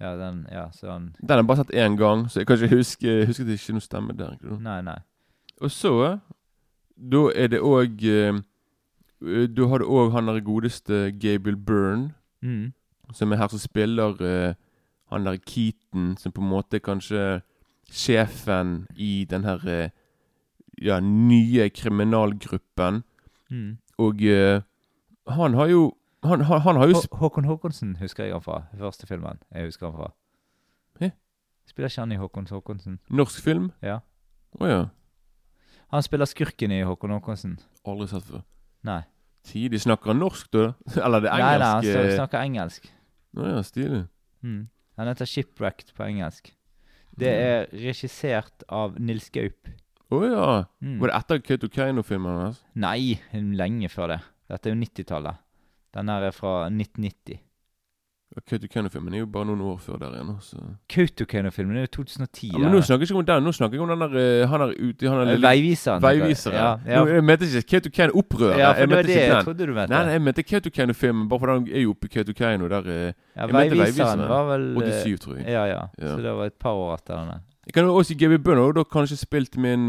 Ja, 0.00 0.12
den 0.16 0.46
Ja, 0.52 0.68
så 0.70 0.90
han 0.92 1.14
Den 1.20 1.28
har 1.30 1.36
jeg 1.38 1.46
bare 1.46 1.56
sett 1.64 1.74
én 1.74 1.96
gang, 1.96 2.26
så 2.28 2.40
jeg 2.40 2.46
kan 2.46 2.56
ikke 2.62 2.76
huske 2.76 3.26
Husker 3.26 3.44
det 3.44 3.58
ikke 3.58 3.72
noe 3.72 3.80
stemme 3.80 4.12
der. 4.16 4.32
ikke 4.36 4.50
da. 4.50 4.58
Nei, 4.60 4.80
nei. 4.82 4.98
Og 5.60 5.70
så 5.70 6.20
Da 6.96 7.24
er 7.34 7.48
det 7.48 7.60
òg 7.60 7.96
Da 9.56 9.66
har 9.68 9.78
du 9.78 9.84
òg 9.88 10.12
han 10.12 10.26
der 10.26 10.40
godeste 10.40 11.12
Gabriel 11.18 11.56
Byrne, 11.56 12.12
Mm. 12.42 12.72
som 13.12 13.32
er 13.32 13.36
her 13.36 13.48
som 13.48 13.58
spiller 13.58 14.20
eh, 14.22 14.54
han 15.10 15.24
der 15.24 15.36
Keaton, 15.38 16.16
som 16.18 16.32
på 16.32 16.42
en 16.42 16.48
måte 16.50 16.74
er 16.76 16.80
kanskje 16.84 17.42
sjefen 17.90 18.86
i 18.96 19.24
den 19.24 19.44
her 19.44 19.58
eh, 19.66 19.88
ja, 20.82 21.00
nye 21.00 21.70
kriminalgruppen. 21.70 23.02
Mm. 23.50 23.76
Og 24.02 24.22
uh, 24.26 24.62
han 25.36 25.54
har 25.54 25.70
jo 25.70 25.94
Han, 26.24 26.40
han, 26.40 26.60
han 26.60 26.76
har 26.76 26.88
jo 26.90 26.94
Hå 26.98 27.18
Håkon 27.20 27.44
Håkonsen 27.46 27.96
husker 28.00 28.24
jeg 28.24 28.34
han 28.34 28.42
fra. 28.42 28.64
Første 28.78 29.06
filmen 29.06 29.38
jeg 29.54 29.68
husker 29.68 29.86
han 29.86 29.94
fra. 29.94 30.08
Hæ? 31.00 31.10
Spiller 31.70 31.92
ikke 31.92 32.00
han 32.02 32.12
i 32.12 32.18
Håkon 32.18 32.48
Håkonsen? 32.50 32.98
Norsk 33.08 33.42
film? 33.44 33.70
Ja. 33.82 34.00
Å 34.58 34.70
ja. 34.70 34.80
Han 35.94 36.02
spiller 36.02 36.26
skurken 36.26 36.74
i 36.74 36.80
Håkon 36.82 37.14
Håkonsen. 37.14 37.60
Aldri 37.86 38.08
sett 38.10 38.26
før. 38.26 38.42
Nei. 38.86 39.02
Tidlig 39.46 39.84
snakker 39.84 40.10
han 40.10 40.18
norsk, 40.18 40.48
da? 40.50 40.72
Eller 41.04 41.22
det 41.22 41.30
Nei, 41.30 41.56
nei, 41.62 41.70
han 41.70 42.12
snakker 42.16 42.42
engelsk. 42.42 42.88
Å 43.36 43.50
ja, 43.52 43.62
stilig. 43.66 44.02
Mm. 44.42 44.64
Han 44.98 45.10
heter 45.12 45.28
Shipwrecked 45.28 45.92
på 45.94 46.06
engelsk. 46.08 46.50
Det 47.16 47.30
er 47.30 47.68
regissert 47.72 48.64
av 48.72 48.98
Nils 49.00 49.28
Gaup. 49.32 49.70
Å 50.10 50.20
ja. 50.22 50.50
Mm. 50.84 50.98
Var 51.02 51.10
det 51.10 51.16
etter 51.18 51.40
Kautokeino-filmen 51.48 52.36
hans? 52.44 52.60
Nei, 52.78 53.16
lenge 53.34 53.88
før 53.90 54.14
det. 54.14 54.20
Dette 54.52 54.70
er 54.70 54.76
jo 54.76 54.82
90-tallet. 54.84 55.42
Den 55.96 56.12
her 56.12 56.28
er 56.28 56.34
fra 56.36 56.52
1990. 56.68 57.40
Kautokeino-filmen 58.46 59.14
er 59.16 59.22
jo 59.22 59.26
bare 59.32 59.46
noen 59.48 59.62
år 59.64 59.76
før 59.80 59.96
der 60.02 60.12
igjen. 60.18 60.32
Så. 60.44 60.58
Kautokeino-filmen 60.92 61.78
er 61.80 61.86
jo 61.86 61.92
2010. 62.02 62.50
Ja, 62.52 62.58
men 62.60 62.74
nå 62.74 62.82
snakker 62.84 63.06
jeg 63.06 63.08
ikke 63.08 63.18
om 63.22 63.26
den, 63.30 63.46
nå 63.46 63.52
snakker 63.56 63.78
jeg 63.78 63.84
om 63.86 63.92
den 63.94 64.02
der 64.02 64.16
eh, 64.20 64.48
Han 64.50 64.64
er 64.66 64.74
ute 64.76 65.08
han 65.08 65.22
er 65.22 65.30
Eh, 65.36 65.40
Veiviseren. 65.46 66.02
Veiviseren. 66.04 66.58
Ja, 66.58 66.68
ja. 66.84 67.00
Nå, 67.00 67.14
Jeg 67.16 67.24
mente 67.24 67.48
ikke 67.48 67.64
Kautokeino-opprøret. 67.76 68.58
ja, 68.60 68.72
for 68.74 68.82
jeg 68.82 68.90
det 68.90 68.96
var 68.98 69.08
det 69.10 69.16
jeg 69.22 69.44
trodde 69.46 69.66
du 69.70 69.72
mente. 69.78 69.94
Nei, 69.94 70.02
nei, 70.10 70.12
jeg 70.18 70.24
mente 70.28 70.46
Kautokeino-filmen, 70.52 71.28
bare 71.32 71.42
fordi 71.46 71.56
han 71.56 71.68
er 71.80 71.86
jo 71.86 71.94
oppe 71.96 72.10
i 72.10 72.14
Kautokeino 72.18 72.68
der 72.74 72.90
eh, 72.92 73.06
ja, 73.08 73.46
jeg 73.46 73.56
mente 73.56 73.80
Veiviseren 73.82 74.26
var 74.34 74.48
vel 74.52 74.66
eh, 74.84 75.00
87, 75.06 75.18
tror 75.24 75.38
jeg. 75.40 75.46
Ja, 75.56 75.64
ja. 75.72 75.80
Ja. 75.96 76.12
Så 76.12 76.18
det 76.26 76.36
var 76.42 76.52
et 76.52 76.58
par 76.60 76.76
år 76.82 76.94
etter 76.98 77.16
denne. 77.22 77.40
Jeg 77.66 77.74
kan 77.74 77.84
også 77.84 78.12
si 78.12 78.18
Gaby 78.18 78.38
Bunn 78.42 78.58
har 78.58 78.72
da 78.72 78.84
kanskje 78.84 79.16
spilt 79.18 79.56
min 79.56 79.80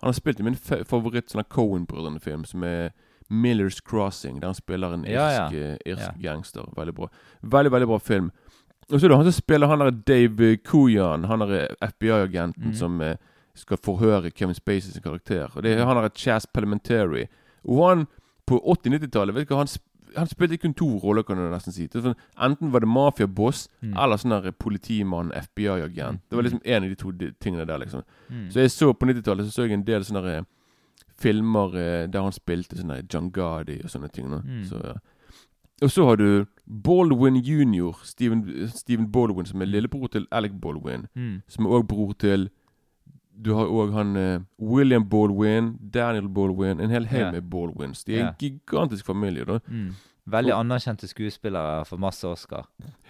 Han 0.00 0.08
har 0.08 0.12
spilt 0.12 0.40
i 0.40 0.44
min 0.44 0.56
favoritt 0.56 1.30
sånn 1.32 1.44
Cohen-brødrene-film, 1.48 2.44
som 2.44 2.64
er 2.64 2.90
Miller's 3.32 3.78
Crossing, 3.80 4.40
der 4.40 4.50
han 4.50 4.54
spiller 4.54 4.92
en 4.92 5.04
Ja, 5.08 5.28
ja. 5.32 5.76
irsk, 5.86 6.10
eh, 6.10 6.22
gangster. 6.22 6.66
Veldig 6.76 6.94
bra. 6.94 7.08
Veldig, 7.42 7.72
veldig 7.72 7.88
bra 7.88 7.98
film. 7.98 8.30
Og 8.90 9.00
så 9.00 9.06
er 9.06 9.08
det 9.08 9.16
han 9.16 9.24
som 9.24 9.32
spiller 9.32 9.66
han 9.66 9.80
der 9.80 9.90
Dave 9.90 10.56
Kuyan, 10.56 11.24
han 11.24 11.40
der 11.40 11.68
FBI-agenten 11.80 12.68
mm. 12.68 12.74
som 12.74 13.00
eh, 13.00 13.16
skal 13.54 13.80
forhøre 13.84 14.30
Kevin 14.30 14.54
Spacey 14.54 14.92
sin 14.92 15.02
karakter. 15.02 15.48
Og 15.54 15.62
det 15.62 15.72
er 15.72 15.86
han 15.86 15.96
der 15.96 16.08
Chas 16.14 16.46
Parliamentary. 16.46 17.26
Og 17.64 17.88
han 17.88 18.06
på 18.46 18.60
80-90-tallet 18.60 19.34
vet 19.34 19.48
du 19.48 19.54
hva, 19.54 19.64
han, 19.64 19.72
han 20.16 20.26
spilte 20.26 20.58
kun 20.60 20.74
to 20.74 20.86
roller, 21.02 21.22
kan 21.22 21.36
du 21.36 21.48
nesten 21.50 21.72
si. 21.72 21.86
Sånn, 21.88 22.14
enten 22.38 22.70
var 22.72 22.80
det 22.80 22.88
mafiaboss 22.88 23.68
Mm. 23.82 23.94
eller 24.02 24.16
sånn 24.16 24.30
der 24.42 24.52
politimann, 24.52 25.32
FBI-agent. 25.32 26.20
Det 26.30 26.36
var 26.36 26.42
liksom 26.42 26.60
en 26.64 26.84
av 26.84 26.88
de 26.88 26.94
to 26.96 27.12
tingene 27.40 27.66
der, 27.66 27.78
liksom. 27.78 28.02
Mm. 28.30 28.50
Så 28.50 28.60
jeg 28.60 28.70
så 28.70 28.92
på 28.94 29.06
90-tallet 29.06 29.46
så 29.46 29.52
så 29.52 29.66
jeg 29.68 29.72
en 29.72 29.84
del 29.84 30.02
sånne 30.04 30.36
eh, 30.38 30.42
filmer 31.18 31.74
eh, 31.76 32.06
der 32.06 32.22
han 32.22 32.32
spilte 32.32 32.76
sånne 32.78 33.02
John 33.12 33.30
Gardi 33.30 33.80
og 33.84 33.90
sånne 33.90 34.10
ting. 34.12 34.26
Mm. 34.30 34.64
Så, 34.68 34.80
ja. 34.84 34.94
Og 35.82 35.90
så 35.90 36.04
har 36.06 36.16
du 36.16 36.46
Baldwin 36.66 37.36
jr., 37.36 37.92
Steven, 38.04 38.68
Steven 38.68 39.10
Baldwin, 39.12 39.46
som 39.46 39.60
er 39.62 39.66
lillebror 39.66 40.08
til 40.08 40.26
Alec 40.32 40.52
Baldwin. 40.60 41.06
Mm. 41.14 41.42
Som 41.48 41.66
er 41.66 41.70
òg 41.80 41.86
bror 41.90 42.14
til 42.18 42.48
Du 43.34 43.54
har 43.58 43.66
òg 43.66 43.92
han 43.96 44.16
eh, 44.16 44.40
William 44.62 45.04
Baldwin, 45.10 45.74
Daniel 45.94 46.28
Baldwin 46.28 46.80
En 46.80 46.90
hel 46.90 47.06
haug 47.10 47.20
yeah. 47.20 47.32
med 47.32 47.48
Baldwins. 47.50 48.04
De 48.04 48.14
er 48.14 48.18
yeah. 48.18 48.28
en 48.28 48.36
gigantisk 48.38 49.06
familie, 49.06 49.44
da. 49.44 49.58
Mm. 49.68 49.94
Veldig 50.30 50.52
anerkjente 50.56 51.08
skuespillere 51.08 51.84
for 51.84 52.00
masse 52.00 52.24
Oscar. 52.28 52.68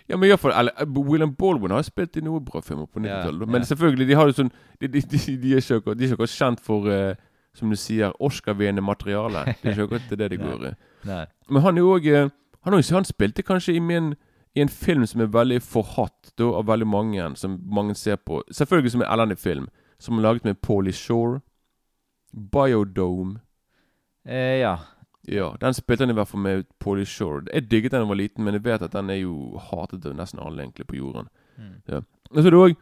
Ja, 0.08 0.16
men 0.16 0.30
i 0.30 0.36
fall, 0.36 0.52
eller, 0.52 0.72
eh, 0.80 0.88
William 0.98 1.34
Baldwin 1.34 1.70
har 1.70 1.82
spilt 1.82 2.16
i 2.16 2.24
noen 2.24 2.44
bra 2.44 2.60
filmer 2.60 2.86
på 2.86 3.00
90-tallet. 3.00 3.46
Ja, 3.46 3.52
Men 3.52 3.64
selvfølgelig, 3.64 4.08
de 4.08 4.14
har 4.14 4.26
jo 4.26 4.36
sånn 4.40 4.50
De, 4.80 4.88
de, 4.88 5.00
de, 5.00 5.36
de 5.36 5.52
er 5.52 5.62
ikke 5.62 5.80
akkurat, 5.80 6.30
kjent 6.30 6.60
for 6.60 6.88
eh, 6.90 7.14
Som 7.54 7.70
du 7.70 7.76
sier, 7.76 8.12
Oscar-vinnende 8.18 8.82
materiale. 8.82 9.44
Det 9.62 9.70
er 9.70 9.76
ikke 9.76 9.84
akkurat 9.86 10.18
det 10.18 10.30
de 10.30 10.40
går 10.46 10.66
i. 10.72 10.74
Men 11.48 11.62
han 11.62 11.78
er 11.78 11.86
òg 11.86 12.08
han, 12.64 12.74
er 12.74 12.94
han 12.94 13.04
spilte 13.04 13.42
kanskje 13.42 13.74
i, 13.76 13.78
min, 13.78 14.14
i 14.56 14.60
en 14.60 14.68
film 14.68 15.06
som 15.06 15.20
er 15.20 15.30
veldig 15.32 15.60
forhatt 15.62 16.32
da, 16.38 16.48
av 16.48 16.66
veldig 16.66 16.86
mange, 16.88 17.36
som 17.36 17.58
mange 17.62 17.94
ser 17.94 18.16
på. 18.16 18.40
Selvfølgelig 18.50 18.94
som 18.94 19.04
en 19.04 19.12
elendig 19.12 19.38
film, 19.38 19.68
som 19.98 20.18
er 20.18 20.22
laget 20.22 20.44
med 20.44 20.60
Paulie 20.62 20.92
Shore. 20.92 21.40
Biodome. 22.52 23.38
Eh, 24.26 24.58
ja. 24.60 24.76
Ja, 25.28 25.54
den 25.60 25.72
spilte 25.74 26.04
han 26.04 26.10
i 26.12 26.16
hvert 26.18 26.28
fall 26.28 26.40
med 26.44 26.64
Paulie 26.80 27.06
Shore. 27.08 27.46
Jeg 27.54 27.70
digget 27.70 27.92
den 27.92 28.00
da 28.00 28.04
jeg 28.04 28.08
var 28.08 28.14
liten, 28.20 28.44
men 28.44 28.54
jeg 28.58 28.64
vet 28.64 28.82
at 28.82 28.92
den 28.92 29.10
er 29.10 29.22
jo 29.22 29.56
hatet 29.70 30.04
av 30.06 30.16
nesten 30.18 30.40
alle 30.44 30.62
egentlig 30.66 30.86
på 30.90 30.96
jorden. 30.98 31.28
Mm. 31.56 31.70
Ja. 31.88 32.00
Og 32.30 32.42
så 32.42 32.46
er 32.46 32.50
det 32.50 32.60
òg 32.60 32.76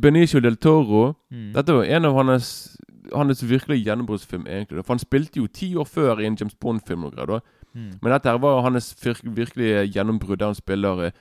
Benicio 0.00 0.40
del 0.40 0.56
Toro. 0.62 1.14
Mm. 1.30 1.52
Dette 1.56 1.74
var 1.74 1.84
en 1.84 2.04
av 2.04 2.14
hans 2.20 2.50
Hans 3.14 3.38
virkelig 3.46 3.84
gjennombruddsfilm, 3.86 4.48
egentlig. 4.50 4.82
For 4.84 4.96
han 4.96 4.98
spilte 4.98 5.38
jo 5.38 5.46
ti 5.46 5.68
år 5.78 5.84
før 5.86 6.18
i 6.18 6.24
en 6.26 6.34
James 6.40 6.56
Bond-film. 6.58 7.04
og 7.04 7.12
greier 7.14 7.26
da. 7.26 7.40
Mm. 7.72 7.92
Men 8.02 8.12
dette 8.12 8.28
her 8.32 8.38
var 8.42 8.62
hans 8.62 8.88
vir- 8.98 9.22
virkelige 9.36 9.84
gjennombrudd, 9.94 10.38
der 10.40 10.46
han 10.50 10.54
spiller 10.58 11.04
eh, 11.04 11.12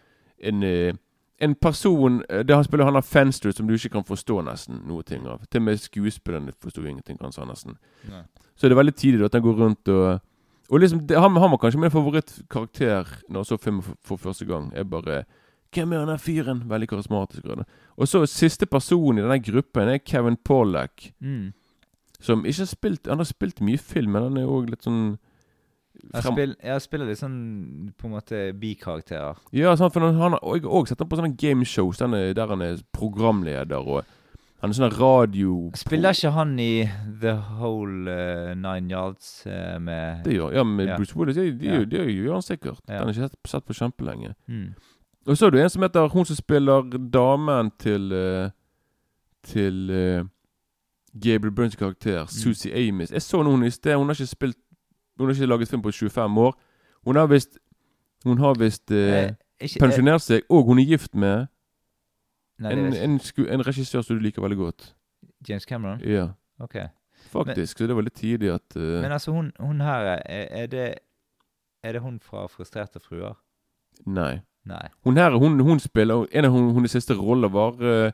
en 0.49 0.63
eh, 0.63 0.93
en 1.39 1.55
person 1.55 2.21
det 2.47 2.55
han 2.55 2.63
spiller 2.63 2.87
han 2.87 2.95
har 2.95 3.03
Fenster, 3.03 3.51
som 3.51 3.67
du 3.67 3.73
ikke 3.75 3.91
kan 3.97 4.05
forstå 4.07 4.39
nesten 4.47 4.83
noe 4.87 5.03
ting 5.03 5.25
av. 5.27 5.43
Til 5.49 5.61
og 5.61 5.67
med 5.67 5.81
skuespillerne 5.83 6.53
forsto 6.63 6.83
ingenting, 6.85 7.17
han 7.21 7.35
sa 7.35 7.47
nesten. 7.47 7.75
Nei. 8.09 8.23
Så 8.55 8.67
det 8.67 8.75
er 8.75 8.79
veldig 8.79 8.95
tidlig 8.95 9.27
at 9.27 9.35
han 9.35 9.43
går 9.43 9.59
rundt 9.59 9.91
og 9.91 10.21
Og 10.69 10.79
liksom, 10.79 11.03
det, 11.05 11.19
han, 11.21 11.35
han 11.37 11.51
var 11.51 11.59
kanskje 11.61 11.79
min 11.79 11.91
favorittkarakter 11.93 13.05
når 13.29 13.43
jeg 13.43 13.45
så 13.45 13.57
filmen 13.61 13.83
for, 13.85 13.97
for 14.01 14.17
første 14.17 14.45
gang. 14.45 14.71
Jeg 14.73 14.89
bare 14.89 15.23
Hvem 15.75 15.91
er 15.93 15.99
han 15.99 16.07
der 16.07 16.17
fyren? 16.17 16.63
Veldig 16.69 16.87
karismatisk. 16.87 17.45
Og 17.97 18.07
så 18.07 18.25
siste 18.25 18.65
person 18.65 19.17
i 19.17 19.21
denne 19.21 19.43
gruppen 19.43 19.89
er 19.91 19.97
Kevin 19.97 20.37
Pollack. 20.37 21.11
Mm. 21.19 21.51
Som 22.19 22.45
ikke 22.45 22.61
har 22.61 22.65
spilt 22.65 23.07
Han 23.07 23.17
har 23.17 23.29
spilt 23.29 23.61
mye 23.61 23.77
film, 23.77 24.11
men 24.11 24.23
han 24.23 24.37
er 24.37 24.49
òg 24.49 24.71
litt 24.71 24.87
sånn 24.87 25.17
Jeg, 26.13 26.23
spiller, 26.23 26.55
jeg 26.63 26.81
spiller 26.83 27.07
litt 27.09 27.19
sånn 27.19 27.37
på 27.97 28.07
en 28.07 28.13
måte 28.15 28.41
bikarakterer. 28.59 29.39
Ja, 29.55 29.75
sant, 29.75 29.93
for 29.93 30.05
han, 30.05 30.15
han 30.19 30.35
har 30.37 30.43
og 30.43 30.55
jeg 30.57 30.63
har 30.67 30.75
òg 30.79 30.87
sett 30.91 30.99
ham 31.01 31.09
på 31.09 31.17
sånne 31.19 31.35
gameshows 31.37 32.01
er- 32.01 32.33
der 32.37 32.47
han 32.47 32.61
er 32.61 32.77
programleder. 32.93 33.77
Og 33.81 34.03
han 34.61 34.69
er 34.69 34.77
sånn 34.77 34.93
radio... 34.99 35.71
Spiller 35.75 36.15
ikke 36.15 36.31
han 36.31 36.53
i 36.59 36.85
The 37.21 37.33
Whole 37.59 38.09
uh, 38.09 38.53
Nine 38.55 38.89
Yards 38.91 39.43
uh, 39.47 39.77
med 39.79 40.23
Det 40.25 40.33
gjør, 40.37 40.53
ja, 40.55 40.63
med 40.63 40.87
Ja. 40.87 40.97
Bruce 40.97 41.15
Willis. 41.17 41.35
Det, 41.35 41.59
det, 41.59 41.89
det, 41.91 42.05
gjør 42.13 42.33
han 42.33 42.41
sikkert. 42.45 42.79
Ja. 42.87 42.99
Den 43.01 43.09
er 43.09 43.13
ikke 43.13 43.27
sett, 43.29 43.39
sett 43.47 43.65
på 43.65 43.73
kjempelenge. 43.73 44.33
mm. 44.47 44.73
Og 45.27 45.37
så 45.37 45.47
er 45.47 45.49
det 45.55 45.61
en 45.63 45.69
som 45.73 45.81
heter 45.81 46.07
Hun 46.13 46.25
som 46.25 46.35
spiller 46.37 46.83
damen 47.09 47.71
til 47.81 48.11
uh, 48.13 48.49
Til 49.41 49.89
Gabriel 51.15 51.51
Burns 51.55 51.75
karakter, 51.75 52.25
Susie 52.27 52.73
Amis. 52.75 53.11
Jeg 53.11 53.21
så 53.21 53.39
noen 53.43 53.63
i 53.63 53.69
sted. 53.71 53.95
Hun 53.95 54.09
har 54.11 54.17
ikke 54.17 54.27
spilt 54.27 54.57
Hun 55.17 55.27
har 55.27 55.33
ikke 55.35 55.45
laget 55.47 55.67
film 55.71 55.81
på 55.81 55.91
25 55.91 56.37
år. 56.37 56.53
Hun 57.05 57.15
har 57.15 57.27
visst 57.27 57.57
Hun 58.25 58.37
har 58.37 58.55
visst 58.59 58.91
eh, 58.91 59.31
Eh, 59.61 59.69
pensjonert 59.79 60.21
seg, 60.21 60.41
og 60.49 60.65
hun 60.67 60.79
er 60.79 60.83
gift 60.85 61.13
med 61.15 61.45
Nei, 62.59 62.71
en, 62.73 62.85
er 62.93 63.03
en, 63.03 63.19
en 63.51 63.63
regissør 63.67 64.01
som 64.03 64.17
du 64.17 64.21
liker 64.23 64.41
veldig 64.43 64.57
godt. 64.57 64.95
James 65.47 65.63
Cameron? 65.63 66.01
Ja, 66.03 66.27
Ok. 66.59 66.75
faktisk. 67.31 67.77
så 67.77 67.87
det 67.87 67.95
var 67.95 68.01
litt 68.03 68.13
tidlig 68.15 68.51
at 68.53 68.75
uh, 68.75 68.81
Men 69.01 69.11
altså, 69.11 69.31
hun, 69.31 69.51
hun 69.59 69.81
her 69.81 69.99
er, 70.15 70.47
er 70.51 70.65
det 70.67 70.95
Er 71.83 71.91
det 71.91 72.01
hun 72.01 72.19
fra 72.19 72.47
Frustrerte 72.47 72.99
fruer? 72.99 73.35
Nei. 74.05 74.39
Nei. 74.65 74.87
Hun 75.03 75.17
her, 75.17 75.31
hun, 75.37 75.59
hun 75.59 75.79
spiller 75.79 76.25
En 76.31 76.45
av 76.45 76.51
hennes 76.51 76.91
siste 76.91 77.13
roller 77.13 77.47
var 77.49 77.75
uh, 77.79 78.11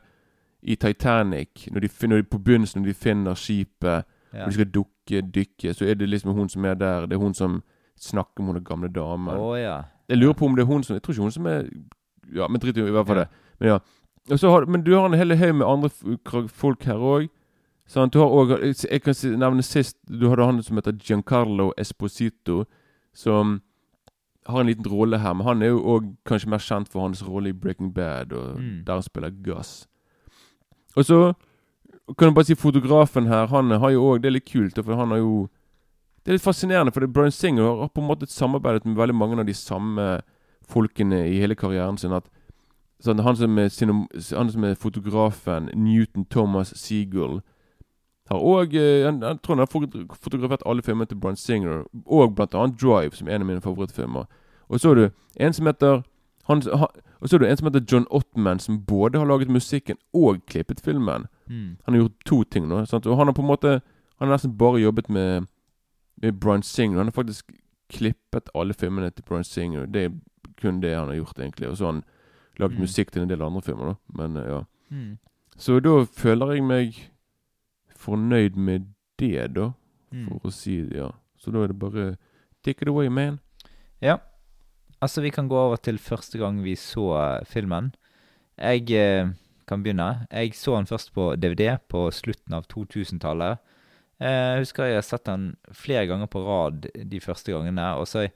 i 0.62 0.76
Titanic. 0.76 1.66
Når 1.72 1.80
de, 1.80 1.88
når 2.06 2.16
de 2.16 2.22
På 2.22 2.38
begynnelsen, 2.38 2.82
når 2.82 2.88
de 2.88 2.94
finner 2.94 3.34
skipet, 3.34 4.04
Ja. 4.32 4.44
og 4.44 4.48
de 4.48 4.52
skal 4.54 4.70
dukke, 4.70 4.91
dykke, 5.10 5.74
så 5.74 5.84
er 5.86 5.94
det 5.94 6.08
liksom 6.08 6.32
hun 6.34 6.48
som 6.48 6.64
er 6.64 6.74
der. 6.74 7.06
Det 7.06 7.12
er 7.16 7.18
hun 7.20 7.34
som 7.34 7.62
snakker 8.00 8.42
med 8.44 8.54
den 8.54 8.64
gamle 8.64 8.88
damen. 8.88 9.34
Oh, 9.36 9.58
ja. 9.60 9.82
Jeg 10.08 10.18
lurer 10.18 10.32
på 10.34 10.44
om 10.46 10.54
det 10.56 10.62
er 10.62 10.66
hun 10.66 10.82
som 10.82 10.94
Jeg 10.94 11.02
tror 11.02 11.12
ikke 11.12 11.22
hun 11.22 11.30
som 11.30 11.46
er 11.46 11.68
Ja, 12.34 12.46
men 12.48 12.60
drit 12.60 12.76
i 12.76 12.80
hvert 12.80 13.06
fall 13.06 13.16
Ja. 13.16 13.22
det. 13.24 13.28
Men 13.60 13.68
ja. 13.68 13.78
Har, 14.48 14.64
men 14.66 14.82
du 14.82 14.94
har 14.94 15.06
en 15.06 15.14
hel 15.18 15.36
haug 15.36 15.54
med 15.54 15.66
andre 15.66 15.90
folk 16.48 16.82
her 16.84 16.94
òg. 16.94 17.28
Du 18.12 18.18
har 18.18 18.26
også, 18.28 18.86
Jeg 18.90 19.02
kan 19.02 19.14
nevne 19.38 19.62
sist 19.62 19.96
Du 20.08 20.28
hadde 20.28 20.44
han 20.46 20.62
som 20.62 20.76
heter 20.76 20.92
Giancarlo 20.92 21.72
Esposito, 21.76 22.64
som 23.14 23.60
har 24.46 24.60
en 24.60 24.66
liten 24.66 24.86
rolle 24.86 25.18
her. 25.18 25.32
Men 25.34 25.46
han 25.46 25.62
er 25.62 25.66
jo 25.68 25.80
òg 25.82 26.16
kanskje 26.26 26.48
mer 26.48 26.58
kjent 26.58 26.88
for 26.88 27.00
hans 27.02 27.22
rolle 27.28 27.48
i 27.48 27.52
Breaking 27.52 27.92
Bad, 27.94 28.32
og 28.32 28.58
Mm. 28.60 28.84
der 28.86 28.92
han 28.92 29.02
spiller 29.02 29.30
Gus. 29.30 29.86
Og 30.96 31.04
så 31.04 31.34
kan 32.18 32.28
du 32.28 32.34
bare 32.34 32.44
si 32.44 32.54
fotografen 32.54 33.26
her. 33.26 33.46
Han 33.46 33.70
har 33.70 33.90
jo 33.90 34.04
òg 34.12 34.22
Det 34.22 34.26
er 34.28 34.36
litt 34.36 34.52
kult, 34.52 34.74
for 34.84 34.94
han 34.94 35.10
har 35.10 35.18
jo 35.18 35.48
Det 36.24 36.30
er 36.30 36.36
litt 36.36 36.42
fascinerende, 36.42 36.92
for 36.92 37.06
Brian 37.06 37.30
Singer 37.30 37.80
har 37.80 37.88
på 37.88 38.00
en 38.00 38.06
måte 38.06 38.26
samarbeidet 38.26 38.84
med 38.86 38.96
veldig 38.96 39.14
mange 39.14 39.38
av 39.40 39.46
de 39.46 39.54
samme 39.54 40.20
folkene 40.68 41.26
i 41.26 41.40
hele 41.40 41.54
karrieren 41.54 41.98
sin. 41.98 42.12
At 42.12 42.28
sånn, 43.02 43.18
han, 43.18 43.36
som 43.36 43.58
er, 43.58 43.70
han 44.36 44.50
som 44.50 44.64
er 44.64 44.78
fotografen, 44.78 45.68
Newton 45.74 46.24
Thomas 46.30 46.72
Seagull, 46.76 47.40
har 48.30 48.38
òg 48.38 48.72
Jeg 48.72 49.18
tror 49.42 49.56
han 49.56 49.58
har 49.58 50.14
fotografert 50.14 50.62
alle 50.66 50.82
filmene 50.82 51.06
til 51.06 51.18
Brian 51.18 51.36
Singer, 51.36 51.82
og 52.06 52.36
blant 52.36 52.54
annet 52.54 52.78
Drive, 52.80 53.16
som 53.16 53.28
er 53.28 53.34
en 53.34 53.42
av 53.42 53.46
mine 53.46 53.60
favorittfilmer. 53.60 54.24
Og 54.68 54.80
så 54.80 54.90
er 54.90 54.94
du 54.94 55.10
en 55.40 55.52
som 55.52 55.66
heter 55.66 56.02
han, 56.44 56.62
Og 57.20 57.28
så 57.28 57.36
er 57.36 57.38
det 57.38 57.50
en 57.50 57.56
som 57.56 57.66
heter 57.66 57.84
John 57.92 58.06
Ottman, 58.10 58.58
som 58.58 58.84
både 58.84 59.18
har 59.18 59.26
laget 59.26 59.50
musikken 59.50 59.96
og 60.14 60.42
klippet 60.46 60.80
filmen. 60.80 61.26
Mm. 61.52 61.76
Han 61.84 61.94
har 61.94 62.00
gjort 62.04 62.24
to 62.30 62.38
ting 62.48 62.68
nå. 62.70 62.78
Sant? 62.88 63.06
Og 63.06 63.16
han 63.20 63.28
har 63.28 63.34
på 63.36 63.42
en 63.44 63.50
måte 63.52 63.72
Han 64.18 64.28
har 64.28 64.36
nesten 64.36 64.52
bare 64.56 64.80
jobbet 64.80 65.08
med, 65.10 65.46
med 66.22 66.36
Bryan 66.40 66.62
Singer. 66.62 66.96
Han 67.02 67.06
har 67.10 67.12
faktisk 67.16 67.50
klippet 67.92 68.48
alle 68.54 68.72
filmene 68.74 69.10
til 69.10 69.24
Bryan 69.28 69.44
Singer. 69.44 69.86
Det 69.86 70.04
er 70.06 70.12
kun 70.62 70.80
det 70.80 70.92
han 70.96 71.08
har 71.10 71.16
gjort, 71.18 71.38
egentlig. 71.42 71.68
Og 71.68 71.76
så 71.76 71.84
har 71.84 71.92
han 71.92 72.02
laget 72.60 72.76
Mm. 72.76 72.80
musikk 72.84 73.10
til 73.12 73.22
en 73.22 73.28
del 73.28 73.42
andre 73.42 73.62
filmer, 73.62 73.84
da. 73.92 73.94
Men 74.22 74.36
eh, 74.36 74.46
ja. 74.52 74.60
Mm. 74.90 75.18
Så 75.56 75.80
da 75.82 76.04
føler 76.16 76.52
jeg 76.54 76.62
meg 76.64 77.00
fornøyd 77.96 78.56
med 78.56 78.86
det, 79.18 79.54
da. 79.56 79.70
Mm. 80.12 80.26
For 80.28 80.48
å 80.50 80.54
si 80.54 80.78
det, 80.86 80.96
ja. 81.00 81.10
Så 81.38 81.50
da 81.54 81.62
er 81.64 81.72
det 81.72 81.78
bare 81.80 82.16
Take 82.62 82.82
it 82.82 82.88
away, 82.88 83.08
man. 83.10 83.40
Ja. 84.00 84.16
Altså, 85.02 85.20
vi 85.20 85.30
kan 85.34 85.48
gå 85.48 85.56
over 85.58 85.76
til 85.82 85.98
første 85.98 86.38
gang 86.38 86.60
vi 86.62 86.76
så 86.78 87.08
eh, 87.18 87.44
filmen. 87.44 87.88
Jeg 88.58 88.90
eh, 88.94 89.32
kan 89.72 89.82
begynne. 89.84 90.08
Jeg 90.30 90.54
så 90.58 90.76
den 90.78 90.88
først 90.90 91.12
på 91.16 91.32
DVD 91.40 91.74
på 91.90 92.06
slutten 92.14 92.54
av 92.56 92.68
2000-tallet. 92.70 93.60
Eh, 94.22 94.30
Jeg 94.52 94.62
husker 94.66 94.86
jeg 94.90 95.00
har 95.00 95.06
sett 95.08 95.26
den 95.26 95.50
flere 95.74 96.06
ganger 96.10 96.30
på 96.30 96.44
rad 96.46 96.86
de 96.94 97.20
første 97.24 97.52
gangene. 97.54 97.88
Og 97.98 98.06
så 98.10 98.28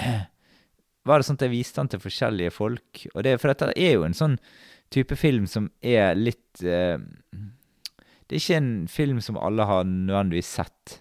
var 1.06 1.18
det 1.18 1.26
sånn 1.28 1.38
at 1.38 1.46
jeg 1.46 1.54
viste 1.54 1.80
den 1.82 1.92
til 1.92 2.02
forskjellige 2.02 2.54
folk. 2.54 3.06
Og 3.14 3.22
det, 3.26 3.36
for 3.42 3.52
dette 3.52 3.72
er 3.76 3.96
jo 3.96 4.06
en 4.06 4.16
sånn 4.16 4.38
type 4.92 5.16
film 5.16 5.46
som 5.48 5.70
er 5.80 6.16
litt 6.18 6.60
eh, 6.62 6.98
Det 8.28 8.36
er 8.36 8.42
ikke 8.42 8.58
en 8.60 8.74
film 8.88 9.20
som 9.24 9.38
alle 9.40 9.64
har 9.68 9.86
nødvendigvis 9.88 10.50
sett. 10.58 10.98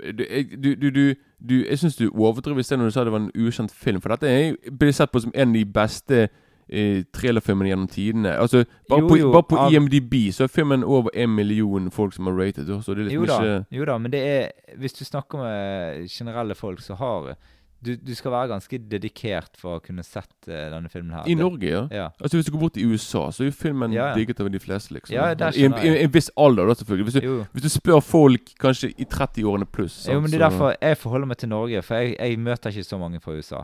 Du, 0.00 0.24
du, 0.56 0.90
du, 0.90 1.14
du, 1.38 1.54
Jeg 1.66 1.78
syns 1.78 1.98
du 1.98 2.06
overdrev 2.08 2.58
i 2.58 2.64
sted 2.64 2.78
når 2.80 2.88
du 2.88 2.94
sa 2.94 3.04
det 3.04 3.12
var 3.12 3.26
en 3.26 3.34
ukjent 3.36 3.72
film. 3.74 4.00
For 4.00 4.14
dette 4.14 4.72
blir 4.80 4.94
sett 4.96 5.12
på 5.12 5.20
som 5.26 5.34
en 5.34 5.52
av 5.52 5.58
de 5.58 5.64
beste 5.68 6.28
eh, 6.72 7.02
thrillerfilmene 7.12 7.68
gjennom 7.72 7.88
tidene. 7.90 8.36
Altså, 8.38 8.64
bare, 8.88 9.00
Jo, 9.00 9.08
på, 9.08 9.18
jo, 9.18 9.30
bare 9.32 9.42
på 9.50 9.58
av- 9.58 9.72
IMDb 9.74 10.14
så 10.32 10.44
er 10.44 10.48
filmen 10.54 10.84
over 10.84 11.10
en 11.14 11.34
million 11.34 11.90
folk 11.90 12.12
som 12.14 12.26
har 12.26 12.34
rated. 12.38 12.66
Så 12.82 12.94
det 12.94 13.06
er 13.08 13.14
Jo 13.14 13.22
liksom 13.24 13.44
da, 13.44 13.58
ikke 13.60 13.78
jo 13.80 13.84
da, 13.84 13.98
men 13.98 14.10
det 14.12 14.20
er 14.26 14.76
Hvis 14.78 14.92
du 14.92 15.04
snakker 15.04 15.38
med 15.42 16.08
generelle 16.08 16.54
folk, 16.54 16.80
så 16.80 16.94
har 16.94 17.34
du, 17.82 17.94
du 17.96 18.14
skal 18.14 18.30
være 18.30 18.48
ganske 18.50 18.78
dedikert 18.90 19.54
for 19.56 19.78
å 19.78 19.80
kunne 19.80 20.02
sett 20.04 20.28
eh, 20.48 20.66
denne 20.68 20.90
filmen 20.92 21.14
her. 21.16 21.24
I 21.26 21.34
Norge, 21.34 21.64
ja. 21.64 21.86
Ja. 21.90 22.08
Altså 22.20 22.36
Hvis 22.36 22.46
du 22.46 22.52
går 22.52 22.60
bort 22.60 22.74
til 22.76 22.90
USA, 22.92 23.30
så 23.32 23.40
er 23.40 23.48
jo 23.48 23.52
filmen 23.56 23.92
Ja, 23.96 24.10
ja. 24.10 24.14
digget 24.18 24.38
av 24.40 24.50
de 24.52 24.60
fleste. 24.60 24.92
liksom 24.98 25.14
Ja, 25.16 25.30
der 25.34 25.56
I 25.56 25.64
en, 25.64 25.72
i, 25.80 25.94
en 26.04 26.12
viss 26.12 26.28
alder, 26.36 26.66
da, 26.68 26.74
selvfølgelig. 26.76 27.04
Hvis 27.08 27.14
du, 27.14 27.26
Jo. 27.26 27.44
hvis 27.54 27.62
du 27.62 27.68
spør 27.72 28.00
folk 28.04 28.52
kanskje 28.60 28.92
i 29.00 29.04
30-årene 29.08 29.64
pluss 29.64 29.92
sant, 30.04 30.12
jo, 30.14 30.20
men 30.20 30.30
det 30.30 30.36
er 30.42 30.50
derfor 30.50 30.74
jeg 30.76 30.96
forholder 31.00 31.26
meg 31.32 31.38
til 31.40 31.48
Norge, 31.48 31.82
for 31.82 31.94
jeg, 31.96 32.16
jeg 32.20 32.38
møter 32.38 32.70
ikke 32.70 32.84
så 32.84 32.98
mange 33.00 33.20
fra 33.20 33.32
USA. 33.32 33.62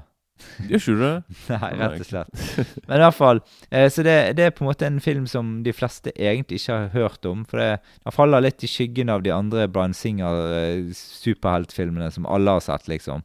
Gjør 0.66 0.78
ikke 0.78 0.92
du 0.92 0.98
det? 1.02 1.16
Nei, 1.52 1.70
rett 1.80 2.00
og 2.02 2.06
slett. 2.08 2.32
Men 2.86 2.96
i 2.98 3.04
hvert 3.04 3.16
fall. 3.16 3.38
Eh, 3.70 3.88
så 3.92 4.00
det, 4.06 4.16
det 4.38 4.44
er 4.46 4.56
på 4.56 4.62
en 4.64 4.70
måte 4.70 4.88
en 4.88 5.04
film 5.04 5.26
som 5.30 5.44
de 5.66 5.72
fleste 5.76 6.08
egentlig 6.14 6.56
ikke 6.60 6.76
har 6.76 6.94
hørt 6.96 7.22
om. 7.28 7.38
For 7.48 7.56
det, 7.62 7.72
den 8.04 8.16
faller 8.16 8.44
litt 8.44 8.60
i 8.64 8.68
skyggen 8.70 9.12
av 9.12 9.20
de 9.24 9.30
andre 9.34 9.60
Brian 9.72 9.96
Singer-superheltfilmene 9.96 12.08
som 12.14 12.24
alle 12.28 12.50
har 12.58 12.64
sett, 12.64 12.84
liksom. 12.92 13.20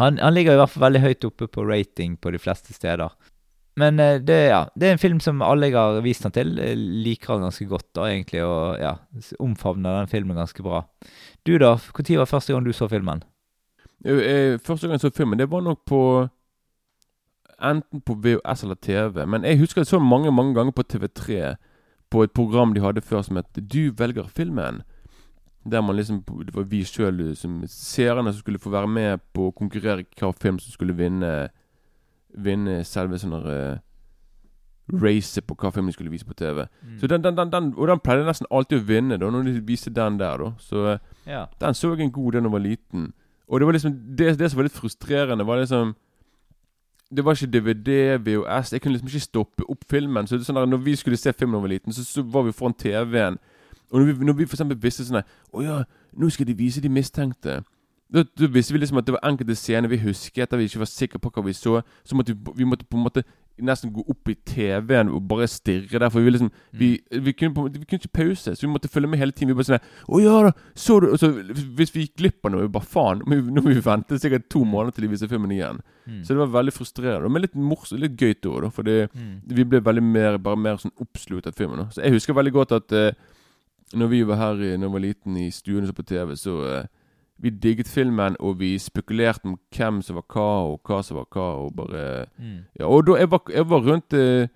Han, 0.00 0.12
han 0.20 0.34
ligger 0.36 0.52
i 0.56 0.60
hvert 0.60 0.72
fall 0.72 0.86
veldig 0.88 1.04
høyt 1.04 1.28
oppe 1.28 1.44
på 1.52 1.60
rating 1.68 2.10
på 2.16 2.28
de 2.32 2.38
fleste 2.40 2.70
steder. 2.76 3.10
Men 3.80 4.00
eh, 4.00 4.18
det, 4.20 4.38
ja, 4.50 4.64
det 4.74 4.88
er 4.88 4.96
en 4.96 5.02
film 5.02 5.20
som 5.24 5.42
alle 5.44 5.70
jeg 5.70 5.78
har 5.78 6.00
vist 6.04 6.24
han 6.26 6.34
til, 6.34 6.52
eh, 6.60 6.76
liker 6.76 7.34
han 7.34 7.46
ganske 7.46 7.66
godt, 7.70 7.88
da, 7.96 8.08
egentlig, 8.10 8.42
og 8.44 8.80
ja, 8.80 8.94
omfavner 9.42 10.00
den 10.00 10.10
filmen 10.10 10.40
ganske 10.40 10.64
bra. 10.64 10.82
Du, 11.46 11.56
da? 11.60 11.76
Når 11.76 12.22
var 12.22 12.28
første 12.28 12.54
gang 12.54 12.66
du 12.66 12.72
så 12.76 12.88
filmen? 12.90 13.22
Eh, 14.04 14.58
Første 14.58 14.86
gang 14.86 14.92
jeg 14.96 15.00
så 15.00 15.10
filmen, 15.16 15.38
det 15.38 15.50
var 15.50 15.60
nok 15.60 15.84
på 15.86 16.28
Enten 17.60 18.00
på 18.00 18.14
VHS 18.14 18.62
eller 18.62 18.74
TV. 18.80 19.26
Men 19.26 19.44
jeg 19.44 19.58
husker 19.60 19.80
jeg 19.82 19.86
så 19.86 19.98
mange 19.98 20.32
mange 20.32 20.54
ganger 20.54 20.72
på 20.72 20.82
TV3 20.82 21.56
på 22.10 22.22
et 22.24 22.32
program 22.32 22.72
de 22.74 22.80
hadde 22.80 23.00
før 23.04 23.22
som 23.22 23.36
het 23.36 23.46
Du 23.72 23.92
velger 23.92 24.28
filmen. 24.28 24.82
Der 25.70 25.80
man 25.80 25.96
liksom 25.96 26.22
Det 26.46 26.54
var 26.54 26.62
vi 26.62 26.84
sjøl 26.84 27.12
liksom, 27.14 27.62
seerne 27.68 28.32
som 28.32 28.40
skulle 28.40 28.58
få 28.58 28.70
være 28.70 28.88
med 28.88 29.18
på 29.34 29.48
å 29.48 29.52
konkurrere 29.52 30.00
i 30.00 30.06
hva 30.20 30.32
film 30.32 30.58
som 30.58 30.72
skulle 30.72 30.96
vinne 30.96 31.50
Vinne 32.38 32.84
selve 32.84 33.18
sånne 33.18 33.40
uh, 33.44 33.78
racet 35.02 35.44
på 35.46 35.54
hva 35.58 35.70
film 35.74 35.86
de 35.86 35.92
skulle 35.92 36.10
vise 36.10 36.24
på 36.24 36.34
TV. 36.34 36.64
Så 36.98 37.06
den, 37.06 37.22
den, 37.24 37.36
den, 37.36 37.50
den, 37.52 37.74
Og 37.76 37.88
den 37.88 37.98
pleide 38.00 38.24
nesten 38.24 38.46
alltid 38.50 38.78
å 38.80 38.86
vinne 38.86 39.18
da 39.18 39.30
når 39.30 39.42
de 39.42 39.60
viste 39.66 39.90
den 39.90 40.18
der, 40.18 40.38
da. 40.38 40.52
Så 40.58 40.86
eh, 40.92 40.98
Ja. 41.26 41.44
den 41.60 41.74
så 41.74 41.92
jeg 41.94 42.00
en 42.06 42.12
god 42.12 42.32
da 42.32 42.38
jeg 42.38 42.52
var 42.52 42.58
liten. 42.64 43.12
Og 43.50 43.60
det 43.60 43.66
var 43.66 43.74
liksom 43.74 43.92
det, 44.18 44.38
det 44.38 44.50
som 44.50 44.60
var 44.60 44.68
litt 44.68 44.78
frustrerende, 44.78 45.46
var 45.46 45.58
liksom 45.58 45.94
Det 47.10 47.24
var 47.24 47.34
ikke 47.34 47.50
DVD, 47.50 48.18
VHS 48.18 48.72
Jeg 48.72 48.80
kunne 48.80 48.92
liksom 48.92 49.08
ikke 49.08 49.20
stoppe 49.20 49.64
opp 49.68 49.84
filmen. 49.90 50.26
Så 50.26 50.36
det 50.36 50.44
er 50.44 50.46
sånn 50.46 50.60
der, 50.60 50.68
når 50.70 50.84
vi 50.84 50.94
skulle 50.96 51.18
se 51.18 51.32
filmen 51.32 51.56
da 51.56 51.58
vi 51.58 51.66
var 51.66 51.74
liten, 51.74 51.92
så, 51.92 52.04
så 52.06 52.22
var 52.22 52.46
vi 52.46 52.54
foran 52.54 52.76
TV-en. 52.78 53.38
Og 53.90 53.98
når 53.98 54.06
vi, 54.06 54.24
når 54.24 54.32
vi 54.38 54.46
for 54.46 54.54
eksempel 54.54 54.78
visste 54.78 55.04
sånn 55.08 55.24
Å 55.24 55.64
ja, 55.64 55.80
nå 56.14 56.30
skal 56.30 56.46
de 56.46 56.54
vise 56.54 56.82
de 56.82 56.92
mistenkte. 56.92 57.60
Da, 58.14 58.22
da 58.38 58.46
visste 58.46 58.74
vi 58.74 58.82
liksom 58.82 58.98
at 58.98 59.06
det 59.06 59.16
var 59.16 59.26
enkelte 59.26 59.54
scener 59.58 59.90
vi 59.90 59.98
husket 60.04 60.50
der 60.50 60.58
vi 60.58 60.70
ikke 60.70 60.82
var 60.84 60.90
sikre 60.90 61.18
på 61.18 61.30
hva 61.34 61.44
vi 61.46 61.54
så. 61.54 61.80
Så 62.06 62.18
måtte 62.18 62.34
vi, 62.34 62.54
vi 62.62 62.70
måtte 62.70 62.86
på 62.86 62.98
en 62.98 63.06
måte 63.08 63.26
nesten 63.64 63.92
gå 63.94 64.04
opp 64.08 64.28
i 64.32 64.34
TV-en 64.46 65.08
og 65.14 65.22
bare 65.30 65.46
stirre 65.50 66.00
der. 66.02 66.10
For 66.12 66.20
vi 66.24 66.32
liksom 66.34 66.50
vi, 66.76 66.90
vi, 67.10 67.32
kunne, 67.32 67.54
på, 67.56 67.64
vi 67.70 67.84
kunne 67.84 68.00
ikke 68.00 68.12
pause, 68.20 68.54
så 68.56 68.66
vi 68.66 68.70
måtte 68.72 68.88
følge 68.92 69.08
med 69.10 69.18
hele 69.22 69.32
tiden. 69.32 69.52
Vi 69.52 69.58
bare 69.58 69.68
sånn 69.70 69.86
Å 70.10 70.20
ja 70.22 70.36
da, 70.48 70.52
så 70.74 70.98
du 71.02 71.08
Og 71.12 71.18
så 71.22 71.30
Hvis 71.30 71.94
vi 71.94 72.04
gikk 72.06 72.16
glipp 72.20 72.46
av 72.48 72.54
noe, 72.54 72.68
bare 72.72 72.86
faen. 72.86 73.24
Nå 73.26 73.40
må 73.60 73.66
vi, 73.68 73.76
vi 73.78 73.84
vente 73.86 74.18
sikkert 74.22 74.48
to 74.52 74.64
måneder 74.64 74.96
til 74.96 75.06
de 75.06 75.12
viser 75.14 75.30
filmen 75.32 75.52
igjen. 75.56 75.80
Mm. 76.06 76.22
Så 76.24 76.34
det 76.34 76.40
var 76.42 76.54
veldig 76.58 76.72
frustrerende. 76.76 77.30
Men 77.30 77.44
litt 77.44 77.54
morsomt, 77.58 78.00
litt 78.02 78.16
gøy 78.18 78.34
da, 78.42 78.54
da. 78.66 78.70
Fordi 78.74 78.96
Mm. 79.10 79.40
vi 79.46 79.64
ble 79.64 79.80
veldig 79.80 80.02
mer, 80.02 80.38
bare 80.38 80.56
mer 80.56 80.76
sånn 80.80 80.92
oppslukt 81.00 81.46
av 81.46 81.54
filmen. 81.56 81.78
Da. 81.84 81.88
Så 81.94 82.02
jeg 82.02 82.12
husker 82.14 82.34
veldig 82.36 82.52
godt 82.52 82.72
at 82.72 82.92
uh, 82.92 83.12
når 83.94 84.08
vi 84.12 84.22
var 84.22 84.36
her 84.36 84.60
i, 84.62 84.76
når 84.76 84.86
jeg 84.86 84.92
var 84.94 85.00
liten 85.04 85.36
i 85.36 85.50
stuen 85.50 85.82
og 85.82 85.88
så 85.90 85.94
på 85.96 86.04
TV, 86.06 86.34
så 86.38 86.54
eh, 86.68 86.84
vi 87.42 87.50
digget 87.50 87.88
filmen, 87.88 88.36
og 88.40 88.58
vi 88.60 88.78
spekulerte 88.78 89.44
om 89.46 89.58
hvem 89.76 90.02
som 90.02 90.16
var 90.16 90.24
hva, 90.28 90.46
og 90.72 90.80
hva 90.84 91.02
som 91.02 91.16
var 91.16 91.26
hva, 91.32 91.46
og 91.64 91.76
bare 91.76 92.26
Mm. 92.38 92.58
Ja, 92.78 92.84
og 92.86 93.06
da 93.06 93.14
jeg 93.18 93.30
var, 93.30 93.42
jeg 93.54 93.70
var 93.70 93.80
rundt 93.80 94.12
eh, 94.12 94.48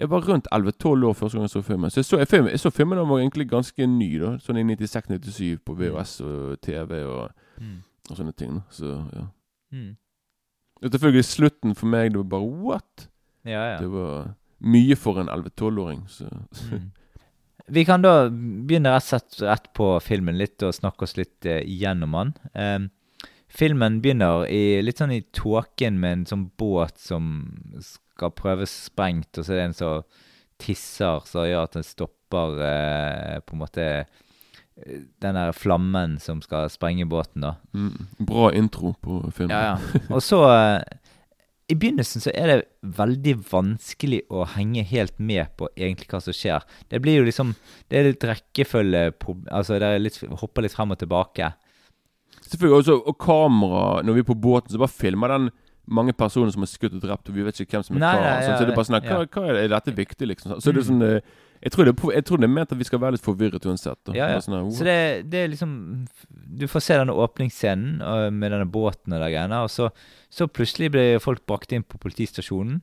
Jeg 0.00 0.10
var 0.10 0.20
rundt 0.28 0.48
11-12 0.52 1.04
år 1.06 1.12
første 1.12 1.36
gang 1.38 1.42
jeg 1.44 1.50
så 1.50 1.60
filmen. 1.62 1.90
Så 1.90 2.00
jeg 2.00 2.04
så, 2.04 2.18
jeg, 2.18 2.28
film, 2.28 2.46
jeg 2.48 2.60
så 2.60 2.70
filmen 2.70 2.98
jeg 2.98 3.08
var 3.08 3.18
egentlig 3.18 3.48
ganske 3.50 3.86
ny, 3.86 4.18
da. 4.18 4.30
Sånn 4.38 4.56
i 4.58 4.64
96-97 4.64 5.58
på 5.66 5.74
VHS 5.78 6.20
og 6.20 6.60
TV 6.62 7.04
og, 7.06 7.30
Mm. 7.60 7.76
og 8.10 8.16
sånne 8.16 8.32
ting. 8.32 8.54
da 8.54 8.60
Så 8.70 8.86
ja. 9.14 9.26
Mm. 9.72 9.96
Selvfølgelig 10.82 11.24
slutten 11.24 11.74
for 11.74 11.86
meg, 11.86 12.10
det 12.10 12.16
var 12.18 12.24
bare 12.24 12.48
what? 12.64 13.08
Ja, 13.44 13.72
ja. 13.74 13.78
Det 13.78 13.90
var 13.92 14.34
mye 14.60 14.96
for 14.96 15.20
en 15.20 15.28
11-12-åring. 15.28 16.02
Så 16.08 16.24
Mm. 16.72 16.90
Vi 17.72 17.84
kan 17.88 18.02
da 18.04 18.26
begynne 18.28 18.92
rett, 18.92 19.38
rett 19.40 19.70
på 19.72 19.94
filmen 20.04 20.36
litt 20.36 20.60
og 20.66 20.74
snakke 20.76 21.06
oss 21.06 21.16
litt 21.16 21.46
eh, 21.48 21.62
gjennom 21.64 22.16
den. 22.18 22.32
Em, 22.52 22.88
filmen 23.48 24.00
begynner 24.04 24.44
i, 24.44 24.82
litt 24.84 25.00
sånn 25.00 25.14
i 25.14 25.22
tåken 25.32 25.96
med 26.02 26.18
en 26.18 26.26
sånn 26.28 26.44
båt 26.60 27.00
som 27.00 27.30
skal 27.80 28.34
prøves 28.36 28.74
sprengt, 28.90 29.38
og 29.38 29.46
så 29.46 29.54
er 29.54 29.62
det 29.62 29.68
en 29.70 29.78
som 29.78 30.04
tisser 30.62 31.24
som 31.26 31.48
gjør 31.48 31.64
at 31.66 31.78
den 31.78 31.86
stopper 31.86 32.60
eh, 32.68 33.38
på 33.40 33.56
en 33.56 33.62
måte 33.64 33.86
eh, 34.04 35.00
den 35.24 35.38
der 35.40 35.56
flammen 35.56 36.18
som 36.20 36.42
skal 36.44 36.68
sprenge 36.72 37.08
båten, 37.08 37.48
da. 37.48 37.54
mm, 37.72 38.12
bra 38.28 38.50
intro 38.52 38.92
på 39.00 39.22
filmen. 39.32 39.56
Ja, 39.56 39.74
ja. 39.74 40.02
Og 40.14 40.20
så 40.24 40.44
eh, 40.52 41.01
I 41.72 41.76
begynnelsen 41.78 42.20
så 42.20 42.32
er 42.36 42.50
det 42.50 42.56
veldig 42.98 43.32
vanskelig 43.48 44.20
å 44.32 44.44
henge 44.56 44.84
helt 44.84 45.16
med 45.22 45.54
på 45.56 45.70
egentlig 45.72 46.10
hva 46.10 46.20
som 46.20 46.36
skjer. 46.36 46.64
Det 46.92 47.00
blir 47.00 47.20
jo 47.20 47.28
liksom 47.28 47.54
Det 47.88 47.98
er 47.98 48.10
litt 48.10 48.26
rekkefølge 48.28 49.04
Altså 49.48 49.78
det 49.80 49.92
litt, 50.02 50.18
hopper 50.42 50.66
litt 50.66 50.74
frem 50.74 50.92
og 50.92 51.00
tilbake. 51.00 51.52
Selvfølgelig 52.42 52.78
også, 52.82 52.98
Og 53.08 53.18
kamera 53.18 54.02
Når 54.02 54.18
vi 54.18 54.24
er 54.24 54.28
på 54.28 54.40
båten, 54.48 54.72
så 54.72 54.82
bare 54.82 54.92
filmer 54.92 55.32
den 55.32 55.50
mange 55.86 56.12
personer 56.14 56.52
som 56.54 56.62
er 56.62 56.70
skutt 56.70 56.94
og 56.94 57.00
drept, 57.02 57.28
og 57.28 57.34
vi 57.34 57.42
vet 57.46 57.60
ikke 57.60 57.78
hvem 57.78 57.86
som 57.86 57.96
er 57.96 58.00
hva. 58.04 58.10
nei, 58.12 58.18
sånn, 58.42 58.52
ja, 58.52 58.58
så 58.58 58.64
det 58.66 58.72
er 58.72 58.76
bare 58.76 58.88
sånn 58.88 59.00
hva, 59.02 59.16
hva 59.26 59.46
er, 59.48 59.54
det, 59.56 59.62
er 59.64 59.72
dette 59.74 59.94
viktig, 59.96 60.28
liksom? 60.30 60.60
Så 60.60 60.72
det 60.72 60.78
er 60.78 60.86
Mm. 60.86 60.90
sånn 60.92 61.02
eh, 61.08 61.20
jeg 61.62 61.70
tror, 61.72 61.84
det 61.86 61.94
jeg 62.14 62.24
tror 62.26 62.38
det 62.42 62.46
er 62.48 62.50
ment 62.50 62.72
at 62.72 62.78
vi 62.78 62.84
skal 62.84 62.98
være 62.98 63.12
litt 63.14 63.22
forvirret 63.22 63.66
uansett. 63.66 64.10
Ja, 64.14 64.28
ja. 64.34 64.40
Sånn, 64.42 64.54
her, 64.58 64.70
Så 64.74 64.84
det, 64.86 65.30
det 65.30 65.38
er 65.44 65.48
liksom 65.52 66.08
Du 66.58 66.66
får 66.66 66.82
se 66.82 66.96
denne 66.98 67.14
åpningsscenen 67.14 68.00
øh, 68.02 68.30
med 68.34 68.50
denne 68.50 68.66
båten 68.66 69.12
og 69.14 69.20
de 69.22 69.28
greiene, 69.30 69.60
og 69.62 69.70
så, 69.70 69.90
så 70.30 70.48
plutselig 70.50 70.90
blir 70.90 71.20
folk 71.22 71.44
brakt 71.46 71.72
inn 71.72 71.84
på 71.86 71.98
politistasjonen. 72.02 72.82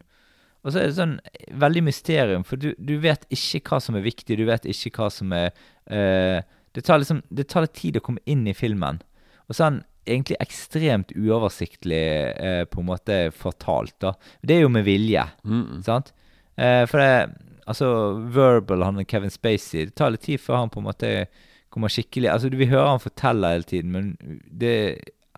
Og 0.63 0.71
så 0.73 0.79
er 0.79 0.87
det 0.87 0.95
sånn 0.95 1.19
veldig 1.59 1.83
mysterium, 1.87 2.43
for 2.43 2.55
du, 2.59 2.73
du 2.79 2.97
vet 2.99 3.23
ikke 3.31 3.75
hva 3.75 3.79
som 3.83 3.95
er 3.95 4.03
viktig, 4.03 4.35
du 4.39 4.45
vet 4.47 4.65
ikke 4.67 4.91
hva 5.03 5.09
som 5.11 5.31
er 5.35 5.51
uh, 5.91 6.39
det, 6.75 6.83
tar 6.83 6.99
liksom, 6.99 7.21
det 7.31 7.47
tar 7.47 7.63
litt 7.63 7.75
tid 7.79 7.99
å 7.99 8.03
komme 8.03 8.19
inn 8.27 8.47
i 8.47 8.55
filmen. 8.55 8.99
Og 9.47 9.55
så 9.55 9.69
den 9.69 9.83
egentlig 10.09 10.37
ekstremt 10.43 11.11
uoversiktlig 11.15 12.01
eh, 12.35 12.63
på 12.69 12.81
en 12.81 12.89
måte 12.89 13.19
fortalt, 13.35 13.95
da. 14.01 14.13
Det 14.41 14.57
er 14.57 14.65
jo 14.65 14.73
med 14.73 14.87
vilje, 14.87 15.25
Mm, 15.45 15.81
sant? 15.85 16.13
Eh, 16.57 16.85
for 16.89 16.99
det 16.99 17.45
Altså, 17.69 17.87
Verbal, 18.33 18.81
han 18.81 19.05
Kevin 19.05 19.29
Spacey 19.29 19.85
Det 19.85 19.93
tar 19.95 20.09
litt 20.09 20.23
tid 20.25 20.41
før 20.41 20.63
han 20.63 20.71
på 20.73 20.79
en 20.81 20.87
måte 20.87 21.11
kommer 21.69 21.91
skikkelig 21.93 22.31
Altså, 22.31 22.49
Vi 22.49 22.65
hører 22.65 22.87
han 22.95 23.03
fortelle 23.03 23.51
hele 23.53 23.67
tiden, 23.69 23.91
men 23.93 24.39
det 24.49 24.73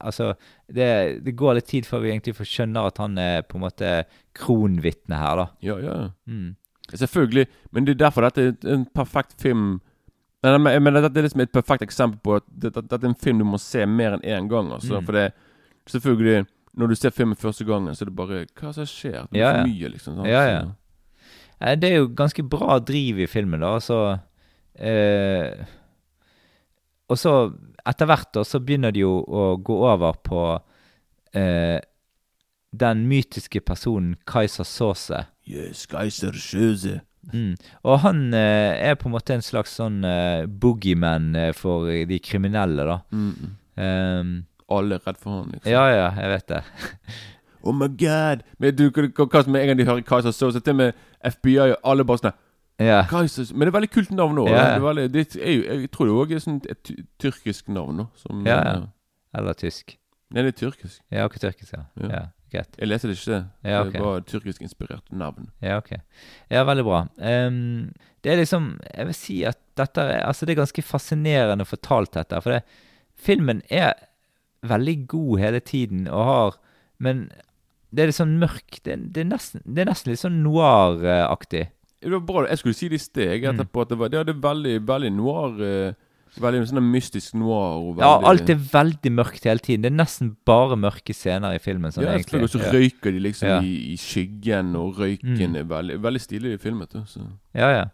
Altså, 0.02 0.32
det, 0.72 1.20
det 1.26 1.36
går 1.38 1.60
litt 1.60 1.68
tid 1.68 1.86
før 1.86 2.00
vi 2.02 2.10
egentlig 2.10 2.34
får 2.40 2.48
skjønne 2.50 2.86
at 2.88 2.98
han 2.98 3.18
er 3.22 3.44
på 3.46 3.60
en 3.60 3.66
måte 3.68 3.90
kronvitne 4.34 5.20
her, 5.20 5.36
da. 5.38 5.46
Ja, 5.62 5.76
ja. 5.78 5.98
ja. 6.00 6.08
Mm. 6.26 6.56
Selvfølgelig. 6.90 7.46
Men 7.72 7.86
det 7.86 7.94
er 7.94 8.00
derfor 8.08 8.26
dette 8.26 8.48
er 8.48 8.74
en 8.74 8.88
perfekt 8.96 9.36
film 9.44 9.76
Nei, 10.44 10.58
men, 10.58 10.84
men 10.84 10.94
dette 10.98 11.20
er 11.20 11.28
liksom 11.28 11.44
et 11.44 11.52
perfekt 11.54 11.84
eksempel 11.86 12.18
på 12.26 12.36
at 12.40 12.46
dette, 12.50 12.82
dette 12.82 13.06
er 13.06 13.10
en 13.12 13.16
film 13.16 13.38
du 13.44 13.46
må 13.46 13.60
se 13.62 13.86
mer 13.86 14.16
enn 14.18 14.24
én 14.26 14.48
gang. 14.50 14.72
Altså. 14.74 14.98
Mm. 14.98 15.06
For 15.06 15.14
det 15.20 15.28
selvfølgelig 15.92 16.46
Når 16.78 16.88
du 16.88 16.96
ser 16.96 17.12
filmen 17.12 17.36
første 17.36 17.66
gangen, 17.68 17.94
så 17.96 18.06
er 18.06 18.10
det 18.10 18.16
bare 18.16 18.46
Hva 18.56 18.72
som 18.74 18.86
skjer? 18.88 19.28
Det 19.30 19.38
er 19.38 19.42
Ja, 19.42 19.50
ja. 19.52 19.62
for 19.62 19.68
mye, 19.70 19.90
liksom. 19.92 20.16
Sånn, 20.16 20.30
Ja, 20.32 20.44
ja. 20.48 20.62
Så- 20.62 21.76
Det 21.82 21.90
er 21.92 21.96
jo 21.98 22.08
ganske 22.08 22.44
bra 22.50 22.80
driv 22.80 23.20
i 23.20 23.28
filmen, 23.28 23.60
da. 23.60 23.74
Altså 23.76 24.20
eh, 24.80 25.66
Og 27.10 27.18
så, 27.20 27.54
etter 27.86 28.08
hvert, 28.08 28.32
da, 28.34 28.44
så 28.48 28.60
begynner 28.64 28.92
de 28.96 29.04
jo 29.04 29.18
å 29.28 29.58
gå 29.62 29.76
over 29.94 30.14
på 30.24 30.42
eh, 31.36 31.80
den 32.72 33.06
mytiske 33.10 33.60
personen 33.68 34.16
Kaiser 34.26 34.64
Sause. 34.64 35.26
Yes, 35.46 35.86
Kaiser 35.92 36.32
Sjøse. 36.32 37.02
Mm. 37.34 37.56
Og 37.86 38.00
han 38.06 38.22
eh, 38.34 38.90
er 38.90 38.96
på 39.00 39.10
en 39.10 39.14
måte 39.16 39.36
en 39.36 39.44
slags 39.46 39.76
sånn 39.78 40.02
eh, 40.08 40.46
boogeyman 40.48 41.36
eh, 41.38 41.52
for 41.58 41.86
de 42.10 42.18
kriminelle, 42.24 42.86
da. 42.88 42.98
Mm. 43.14 43.52
Ehm, 43.82 44.32
Alle 44.72 44.98
er 44.98 45.06
redd 45.06 45.20
for 45.20 45.36
han, 45.36 45.52
liksom. 45.54 45.72
ja, 45.72 45.84
ja, 45.92 46.08
jeg 46.18 46.34
vet 46.38 46.50
det. 46.56 46.64
Oh 47.62 47.76
my 47.78 47.86
god! 47.94 48.42
Men 48.58 48.74
du, 48.74 48.88
hva, 48.90 49.44
som 49.44 49.54
med 49.54 49.62
en 49.62 49.68
gang 49.70 49.78
de 49.78 49.86
hører 49.86 50.02
Kaiser 50.02 50.34
Sjøse, 50.34 50.64
til 50.66 50.74
og 50.74 50.80
med 50.80 51.04
FBI 51.22 51.60
og 51.68 51.76
alle 51.92 52.06
bare 52.10 52.18
sånn 52.24 52.40
Ja. 52.82 53.04
Kaiser 53.06 53.52
Men 53.54 53.68
det 53.68 53.70
er 53.70 53.76
veldig 53.76 53.92
kult 53.94 54.14
navn 54.18 54.40
òg. 54.42 54.50
Ja. 54.50 54.64
Jeg 54.82 55.92
tror 55.94 56.10
det 56.10 56.16
òg 56.24 56.34
er 56.34 56.42
sånn 56.42 56.58
et 56.66 56.90
tyrkisk 57.22 57.70
navn. 57.70 58.02
Nå, 58.02 58.08
som, 58.18 58.42
Ja, 58.50 58.58
ja. 58.66 58.80
Eller 59.38 59.54
tysk. 59.54 59.94
Nei, 60.34 60.42
det 60.48 60.56
er 60.56 60.58
tyrkisk. 60.64 61.04
Ja, 61.14 61.28
ikke 61.30 61.44
tyrkisk, 61.44 61.76
ja. 61.76 61.84
Ja. 62.02 62.10
ja. 62.10 62.24
Greit. 62.52 62.76
Jeg 62.78 62.88
leser 62.90 63.08
det 63.12 63.18
ikke. 63.18 63.38
Ja, 63.64 63.82
okay. 63.86 63.92
Det 63.96 64.02
var 64.04 64.24
tyrkisk-inspirert 64.28 65.12
navn. 65.16 65.50
Ja, 65.64 65.78
ok. 65.80 65.94
Ja, 66.52 66.64
veldig 66.68 66.84
bra. 66.84 67.02
Um, 67.18 67.94
det 68.24 68.34
er 68.34 68.42
liksom 68.42 68.66
Jeg 68.94 69.06
vil 69.08 69.16
si 69.18 69.38
at 69.48 69.58
dette 69.80 70.04
er 70.04 70.26
Altså, 70.28 70.46
det 70.46 70.54
er 70.58 70.60
ganske 70.66 70.84
fascinerende 70.84 71.66
fortalt, 71.66 72.12
dette. 72.18 72.42
For 72.44 72.58
det, 72.58 72.62
filmen 73.16 73.62
er 73.72 73.94
veldig 74.68 74.98
god 75.08 75.40
hele 75.42 75.60
tiden 75.60 76.04
og 76.12 76.26
har 76.28 76.60
Men 77.00 77.24
det 77.92 78.04
er 78.04 78.12
litt 78.12 78.20
sånn 78.20 78.36
mørk 78.40 78.78
Det, 78.84 78.98
det, 79.16 79.24
er, 79.24 79.30
nesten, 79.32 79.64
det 79.66 79.82
er 79.86 79.90
nesten 79.90 80.12
litt 80.14 80.22
sånn 80.22 80.42
noir-aktig. 80.46 81.66
Det 82.02 82.10
var 82.14 82.22
bra. 82.26 82.44
Jeg 82.50 82.58
skulle 82.62 82.78
si 82.78 82.88
det 82.90 83.00
i 83.00 83.04
steg 83.04 83.44
Mm. 83.44 83.56
etterpå. 83.56 83.82
At 83.82 83.90
det 83.90 83.98
var 84.00 84.10
det 84.10 84.18
hadde 84.22 84.42
veldig, 84.42 84.76
veldig 84.88 85.12
noir 85.14 85.60
eh, 85.62 85.94
Veldig 86.40 86.68
sånn 86.70 86.84
mystisk 86.92 87.34
noir. 87.36 87.82
Veldig, 87.96 88.00
Ja, 88.06 88.12
alt 88.30 88.50
er 88.50 88.56
veldig 88.56 89.12
mørkt 89.12 89.44
hele 89.44 89.60
tiden. 89.60 89.82
Det 89.84 89.92
er 89.92 89.98
nesten 89.98 90.36
bare 90.46 90.78
mørke 90.80 91.14
scener 91.14 91.54
i 91.56 91.60
filmen. 91.60 91.92
Sånn, 91.92 92.04
ja, 92.06 92.14
egentlig. 92.16 92.44
Og 92.44 92.50
så 92.54 92.60
røyker 92.72 93.12
de 93.12 93.20
liksom 93.20 93.48
Ja. 93.50 93.60
i, 93.62 93.94
i 93.94 93.98
skyggen, 93.98 94.76
og 94.76 94.96
røyken 94.96 95.50
Mm. 95.52 95.56
er 95.58 95.64
veldig, 95.64 96.00
veldig 96.02 96.22
stilig 96.22 96.60
filmet. 96.62 96.92
Så. 97.08 97.20
Ja, 97.54 97.70
ja. 97.72 97.86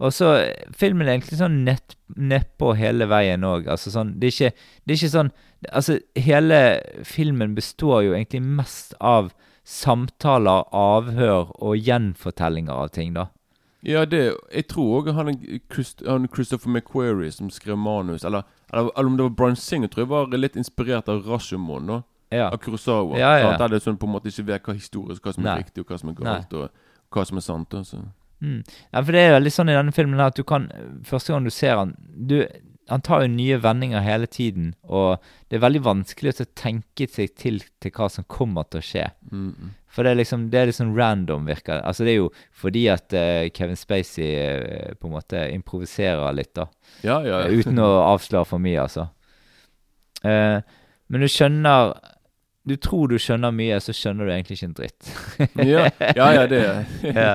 Og 0.00 0.12
så 0.12 0.36
eh, 0.46 0.64
Filmen 0.78 1.08
er 1.08 1.18
egentlig 1.18 1.38
sånn 1.38 1.64
nett, 1.64 1.96
nedpå 2.16 2.76
hele 2.76 3.06
veien 3.06 3.42
òg. 3.42 3.66
Altså 3.66 3.90
sånn 3.90 4.18
Det 4.20 4.28
er 4.28 4.30
ikke, 4.50 4.56
det 4.86 4.92
er 4.94 4.98
ikke 5.06 5.10
sånn 5.18 5.30
Altså, 5.74 5.98
hele 6.14 6.80
filmen 7.02 7.52
består 7.56 8.04
jo 8.04 8.12
egentlig 8.14 8.42
mest 8.42 8.94
av 9.00 9.32
samtaler, 9.64 10.64
avhør 10.72 11.50
og 11.60 11.76
gjenfortellinger 11.76 12.70
av 12.70 12.90
ting, 12.94 13.12
da. 13.14 13.26
Ja, 13.86 14.04
det 14.04 14.34
Jeg 14.52 14.66
tror 14.68 15.02
òg 15.02 15.12
han, 15.14 15.34
Christ, 15.72 16.02
han 16.06 16.28
Christopher 16.34 16.70
McQuarrie 16.70 17.30
som 17.30 17.50
skrev 17.50 17.78
manus, 17.78 18.24
eller, 18.24 18.42
eller, 18.72 18.90
eller 18.96 19.06
om 19.06 19.16
det 19.16 19.22
var 19.22 19.30
Brian 19.30 19.56
Singer, 19.56 19.88
tror 19.88 20.02
jeg 20.02 20.08
var 20.08 20.38
litt 20.38 20.56
inspirert 20.56 21.08
av 21.08 21.26
Rashomon. 21.26 21.86
da 21.86 22.02
Ja. 22.30 22.50
Av 22.50 22.58
Kurosawa. 22.58 23.18
Ja, 23.18 23.38
ja. 23.38 23.56
Der 23.56 23.68
det 23.68 23.76
er 23.76 23.90
sånn 23.90 23.96
på 23.96 24.06
en 24.06 24.12
måte 24.12 24.28
ikke 24.28 24.46
vet 24.46 24.62
hva 24.66 24.74
historisk, 24.74 25.22
hva 25.22 25.32
som 25.32 25.46
er 25.46 25.54
Nei. 25.54 25.58
riktig, 25.62 25.80
og 25.80 25.86
hva 25.92 25.98
som 25.98 26.10
er 26.10 26.14
galt, 26.14 26.52
og 26.52 26.70
hva 27.14 27.24
som 27.24 27.36
er 27.36 27.40
sant. 27.40 27.74
Altså. 27.74 28.02
Mm. 28.40 28.62
ja, 28.92 29.00
for 29.00 29.12
det 29.12 29.20
er 29.20 29.32
veldig 29.40 29.50
sånn 29.52 29.70
i 29.70 29.74
denne 29.74 29.92
filmen 29.92 30.20
her 30.20 30.30
at 30.30 30.36
du 30.36 30.44
kan 30.46 30.68
Første 31.02 31.32
gang 31.32 31.42
du 31.42 31.50
ser 31.50 31.74
han 31.74 31.96
du, 31.98 32.44
Han 32.88 33.02
tar 33.04 33.24
jo 33.24 33.32
nye 33.32 33.58
vendinger 33.60 34.00
hele 34.00 34.26
tiden, 34.26 34.72
og 34.88 35.20
det 35.48 35.58
er 35.58 35.64
veldig 35.64 35.82
vanskelig 35.84 36.32
å 36.32 36.46
tenke 36.56 37.08
seg 37.10 37.34
til 37.36 37.60
til 37.82 37.92
hva 37.94 38.08
som 38.12 38.24
kommer 38.24 38.64
til 38.68 38.80
å 38.80 38.86
skje. 38.86 39.04
Mm, 39.30 39.50
mm. 39.52 39.74
For 39.92 40.04
det 40.04 40.12
er 40.12 40.20
liksom 40.20 40.48
Det 40.52 40.60
er 40.60 40.72
sånn 40.76 40.94
random, 40.96 41.46
virker 41.48 41.78
det. 41.78 41.84
Altså 41.90 42.04
Det 42.06 42.12
er 42.12 42.18
jo 42.18 42.28
fordi 42.56 42.84
at 42.92 43.14
uh, 43.16 43.48
Kevin 43.54 43.78
Spacey 43.78 44.28
uh, 44.36 44.92
på 44.98 45.08
en 45.08 45.16
måte 45.16 45.44
improviserer 45.52 46.36
litt, 46.36 46.54
da. 46.56 46.68
Ja, 47.02 47.20
ja. 47.26 47.42
ja. 47.44 47.48
Uten 47.48 47.80
å 47.82 47.88
avsløre 48.14 48.48
for 48.48 48.62
mye, 48.62 48.84
altså. 48.84 49.08
Uh, 50.24 50.60
Men 51.08 51.24
du 51.24 51.28
skjønner 51.30 51.92
Du 52.68 52.76
tror 52.76 53.08
du 53.08 53.18
skjønner 53.22 53.52
mye, 53.54 53.80
så 53.80 53.94
skjønner 53.96 54.28
du 54.28 54.32
egentlig 54.34 54.58
ikke 54.58 54.68
en 54.68 54.78
dritt. 54.78 55.12
Ja, 55.56 55.88
ja, 56.16 56.30
ja 56.36 56.46
det 56.50 56.62
ja. 57.16 57.34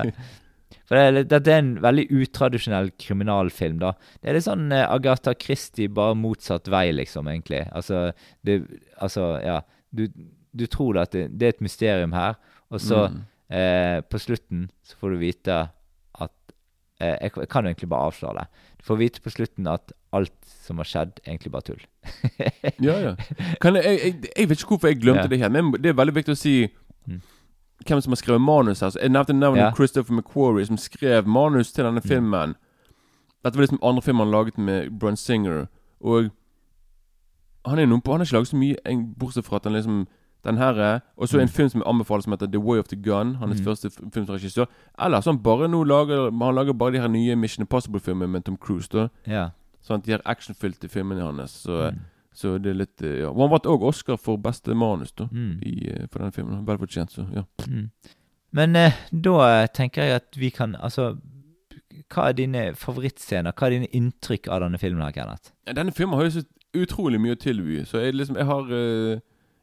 For 0.88 0.96
det 1.24 1.32
er, 1.32 1.52
en 1.58 1.70
veldig 1.80 2.04
utradisjonell 2.12 2.90
kriminalfilm, 3.00 3.78
da. 3.80 3.94
Det 4.20 4.28
er 4.30 4.36
litt 4.36 4.44
sånn 4.44 4.66
eh, 4.74 4.84
Agatha 4.92 5.32
Christie, 5.40 5.88
bare 5.88 6.14
motsatt 6.18 6.68
vei, 6.68 6.90
liksom, 6.92 7.28
egentlig. 7.32 7.62
Altså, 7.72 8.10
det, 8.44 8.58
altså 9.00 9.30
ja. 9.40 9.60
Du, 9.94 10.08
du 10.52 10.66
tror 10.68 10.98
at 11.00 11.12
det, 11.16 11.28
det 11.38 11.46
er 11.46 11.54
et 11.56 11.64
mysterium 11.64 12.12
her, 12.12 12.36
og 12.70 12.80
så 12.84 13.06
Mm. 13.08 13.22
eh, 13.54 14.00
på 14.10 14.18
slutten 14.20 14.68
så 14.84 14.96
får 15.00 15.10
du 15.14 15.18
vite 15.20 15.56
at 16.20 16.32
eh, 17.00 17.16
jeg, 17.22 17.32
jeg 17.36 17.48
kan 17.52 17.66
egentlig 17.68 17.88
bare 17.88 18.08
avsløre 18.10 18.42
det. 18.42 18.46
Du 18.80 18.84
får 18.88 18.98
vite 19.00 19.20
på 19.24 19.30
slutten 19.32 19.66
at 19.70 19.92
alt 20.14 20.34
som 20.66 20.78
har 20.82 20.88
skjedd, 20.90 21.20
egentlig 21.26 21.52
bare 21.54 21.66
tull. 21.70 21.82
Ja, 22.82 22.94
ja. 23.00 23.14
Kan 23.62 23.74
jeg, 23.80 23.84
jeg, 23.84 24.18
jeg 24.36 24.48
vet 24.50 24.60
ikke 24.60 24.74
hvorfor 24.76 24.92
jeg 24.92 25.00
glemte 25.02 25.24
Ja. 25.26 25.32
det 25.32 25.38
her, 25.42 25.48
men 25.54 25.72
det 25.80 25.90
er 25.92 25.98
veldig 26.02 26.14
viktig 26.20 26.36
å 26.36 26.40
si 26.44 26.56
Mm. 27.04 27.18
Hvem 27.86 28.00
som 28.00 28.10
har 28.12 28.16
skrevet 28.16 28.40
manus 28.40 28.80
her. 28.80 28.88
Så 28.90 28.98
jeg 29.00 29.10
nevnte 29.10 29.32
navnet 29.34 29.58
Ja. 29.64 29.70
Christopher 29.74 30.14
McQuarrie, 30.14 30.66
som 30.66 30.76
skrev 30.76 31.26
manus 31.26 31.72
til 31.72 31.84
denne 31.84 32.00
Mm. 32.00 32.08
filmen. 32.08 32.54
Dette 33.44 33.56
var 33.56 33.62
liksom 33.66 33.78
andre 33.82 34.02
film 34.02 34.18
han 34.18 34.30
laget 34.30 34.58
med 34.58 34.98
Brun 34.98 35.16
Singer. 35.16 35.66
Og 36.00 36.30
han 37.66 37.78
er 37.78 37.86
noen 37.86 38.02
på 38.02 38.12
Han 38.12 38.20
har 38.20 38.24
ikke 38.26 38.32
laget 38.38 38.48
så 38.48 38.56
mye, 38.56 38.76
bortsett 39.18 39.44
fra 39.44 39.56
at 39.56 39.64
han 39.64 39.72
liksom 39.72 40.06
den 40.44 40.58
her 40.58 40.74
er 40.78 41.00
Og 41.16 41.28
så 41.28 41.40
en 41.40 41.48
film 41.48 41.68
som 41.70 41.80
jeg 41.80 41.86
anbefaler 41.88 42.22
som 42.22 42.32
heter 42.32 42.46
The 42.52 42.58
Way 42.60 42.78
of 42.78 42.88
the 42.88 42.96
Gun. 42.96 43.34
Hans 43.36 43.60
Mm. 43.60 43.64
første 43.66 43.90
filmregissør. 43.90 44.12
film 44.12 44.26
som 44.26 44.34
regissør. 44.34 44.66
Eller 44.98 45.20
så 45.20 45.30
han 45.32 45.38
bare 45.42 45.68
nå 45.68 45.84
lager 45.84 46.30
Han 46.30 46.54
lager 46.54 46.72
bare 46.74 46.92
de 46.92 46.98
her 47.00 47.08
nye 47.08 47.34
Mission 47.36 47.62
Impossible-filmene 47.66 48.28
med 48.28 48.44
Tom 48.44 48.56
Cruise. 48.56 48.88
da 48.88 49.08
Ja. 49.26 49.48
Sånn 49.82 49.96
at 49.98 50.04
De 50.04 50.10
her 50.12 50.20
actionfylte 50.26 50.88
filmene 50.88 51.20
hans. 51.22 51.50
Så, 51.66 51.90
Mm. 51.92 51.98
Så 52.34 52.56
det 52.58 52.70
er 52.72 52.78
litt 52.80 53.02
eh, 53.02 53.20
Ja. 53.22 53.28
Og 53.30 53.40
han 53.44 53.50
vant 53.54 53.66
òg 53.70 53.84
Oscar 53.88 54.16
for 54.18 54.36
beste 54.42 54.74
manus 54.74 55.12
da 55.12 55.28
Mm. 55.30 55.58
i, 55.62 55.74
eh, 55.90 56.06
for 56.10 56.18
den 56.24 56.32
filmen. 56.32 56.64
Vel 56.66 56.78
fortjent, 56.78 57.10
så 57.14 57.26
ja. 57.34 57.44
Mm. 57.68 57.90
Men 58.52 58.76
eh, 58.76 58.92
da 59.10 59.36
eh, 59.62 59.66
tenker 59.74 60.02
jeg 60.02 60.14
at 60.20 60.36
vi 60.38 60.50
kan 60.50 60.76
Altså, 60.76 61.16
hva 62.12 62.28
er 62.28 62.32
dine 62.32 62.74
favorittscener? 62.74 63.52
Hva 63.54 63.66
er 63.66 63.70
dine 63.78 63.86
inntrykk 63.94 64.48
av 64.50 64.60
denne 64.64 64.78
filmen 64.78 65.02
her, 65.02 65.12
Kenneth? 65.14 65.52
Denne 65.66 65.92
filmen 65.94 66.18
har 66.18 66.24
jo 66.28 66.40
så 66.40 66.44
utrolig 66.74 67.20
mye 67.22 67.36
å 67.36 67.38
tilby, 67.38 67.84
så 67.86 68.00
jeg 68.02 68.14
liksom 68.14 68.36
Jeg 68.36 68.46
har 68.46 68.62
eh, 68.74 69.20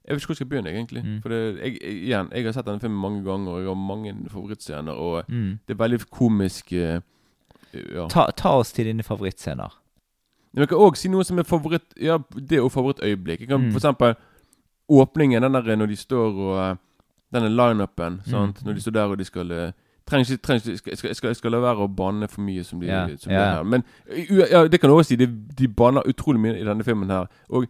Jeg 0.08 0.16
vet 0.16 0.22
ikke 0.22 0.28
hvor 0.28 0.34
jeg 0.34 0.40
skal 0.42 0.48
begynne, 0.50 0.72
egentlig. 0.74 1.04
Mm. 1.06 1.18
For 1.22 1.30
det, 1.30 1.40
jeg, 1.62 1.76
igjen, 2.08 2.30
jeg 2.34 2.46
har 2.46 2.54
sett 2.56 2.66
denne 2.66 2.80
filmen 2.82 2.98
mange 3.00 3.24
ganger, 3.24 3.52
og 3.52 3.60
jeg 3.62 3.68
har 3.68 3.76
mange 3.76 4.16
favorittscener. 4.32 4.92
Og 4.98 5.24
Mm. 5.30 5.60
det 5.68 5.76
er 5.76 5.84
veldig 5.84 6.00
komisk 6.10 6.74
eh, 6.74 7.02
Ja. 7.74 8.08
Ta, 8.10 8.26
ta 8.36 8.50
oss 8.60 8.72
til 8.74 8.86
dine 8.90 9.04
favorittscener. 9.04 9.70
Men 10.54 10.62
jeg 10.66 10.70
kan 10.70 10.78
òg 10.84 10.98
si 11.00 11.08
noe 11.10 11.24
som 11.24 11.40
er 11.40 11.44
favoritt 11.48 11.94
Ja, 12.02 12.18
det 12.36 12.58
jo 12.60 12.68
favorittøyeblikk. 12.70 13.40
Jeg 13.46 13.48
kan 13.50 13.62
Mm. 13.62 13.72
for 13.72 13.80
eksempel 13.80 14.16
åpningen, 14.92 15.42
den 15.42 15.54
der 15.54 15.76
når 15.76 15.88
de 15.88 15.96
står 15.96 16.34
og 16.36 16.58
eh, 16.72 16.76
Denne 17.34 17.48
lineupen, 17.50 18.22
sant. 18.28 18.60
Mm. 18.62 18.68
Når 18.68 18.74
de 18.74 18.82
står 18.82 18.92
der 18.92 19.04
og 19.08 19.18
de 19.18 19.24
skal 19.26 19.52
eh, 19.52 19.72
Trenger 20.10 20.32
ikke, 20.32 20.42
trenger 20.44 20.72
ikke 20.74 20.98
skal, 20.98 21.16
skal, 21.16 21.36
skal, 21.36 21.52
la 21.52 21.60
være 21.62 21.86
å 21.86 21.88
banne 21.88 22.28
for 22.28 22.42
mye 22.42 22.64
som 22.64 22.82
de, 22.82 22.88
som 23.22 23.32
yeah. 23.32 23.42
er 23.42 23.54
her. 23.56 23.64
Men 23.64 23.84
ja, 24.52 24.68
det 24.68 24.80
kan 24.82 24.90
du 24.90 24.96
også 24.98 25.14
si. 25.14 25.16
De, 25.16 25.28
de 25.58 25.68
banner 25.68 26.02
utrolig 26.10 26.42
mye 26.42 26.58
i 26.60 26.66
denne 26.68 26.84
filmen 26.84 27.10
her. 27.14 27.30
Og 27.50 27.68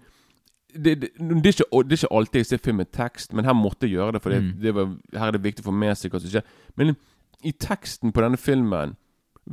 det, 0.74 1.02
det, 1.02 1.10
det, 1.20 1.46
er 1.46 1.52
ikke, 1.52 1.84
det 1.84 1.92
er 1.92 2.00
ikke 2.00 2.16
alltid 2.18 2.40
jeg 2.40 2.46
ser 2.46 2.58
film 2.64 2.78
med 2.82 2.90
tekst, 2.96 3.34
men 3.34 3.46
her 3.46 3.54
måtte 3.54 3.86
jeg 3.86 3.98
gjøre 3.98 4.16
det. 4.16 4.22
For 4.24 4.30
det, 4.34 4.40
Mm. 4.42 4.54
det 4.64 4.74
var, 4.76 4.90
her 5.14 5.28
er 5.28 5.32
det 5.32 5.44
viktig 5.44 5.62
å 5.66 5.68
få 5.70 5.76
med 5.76 5.98
seg 6.00 6.12
hva 6.16 6.22
som 6.24 6.32
skjer. 6.32 6.48
Men 6.80 6.96
i 7.44 7.52
teksten 7.52 8.12
på 8.16 8.22
denne 8.24 8.38
filmen 8.40 8.96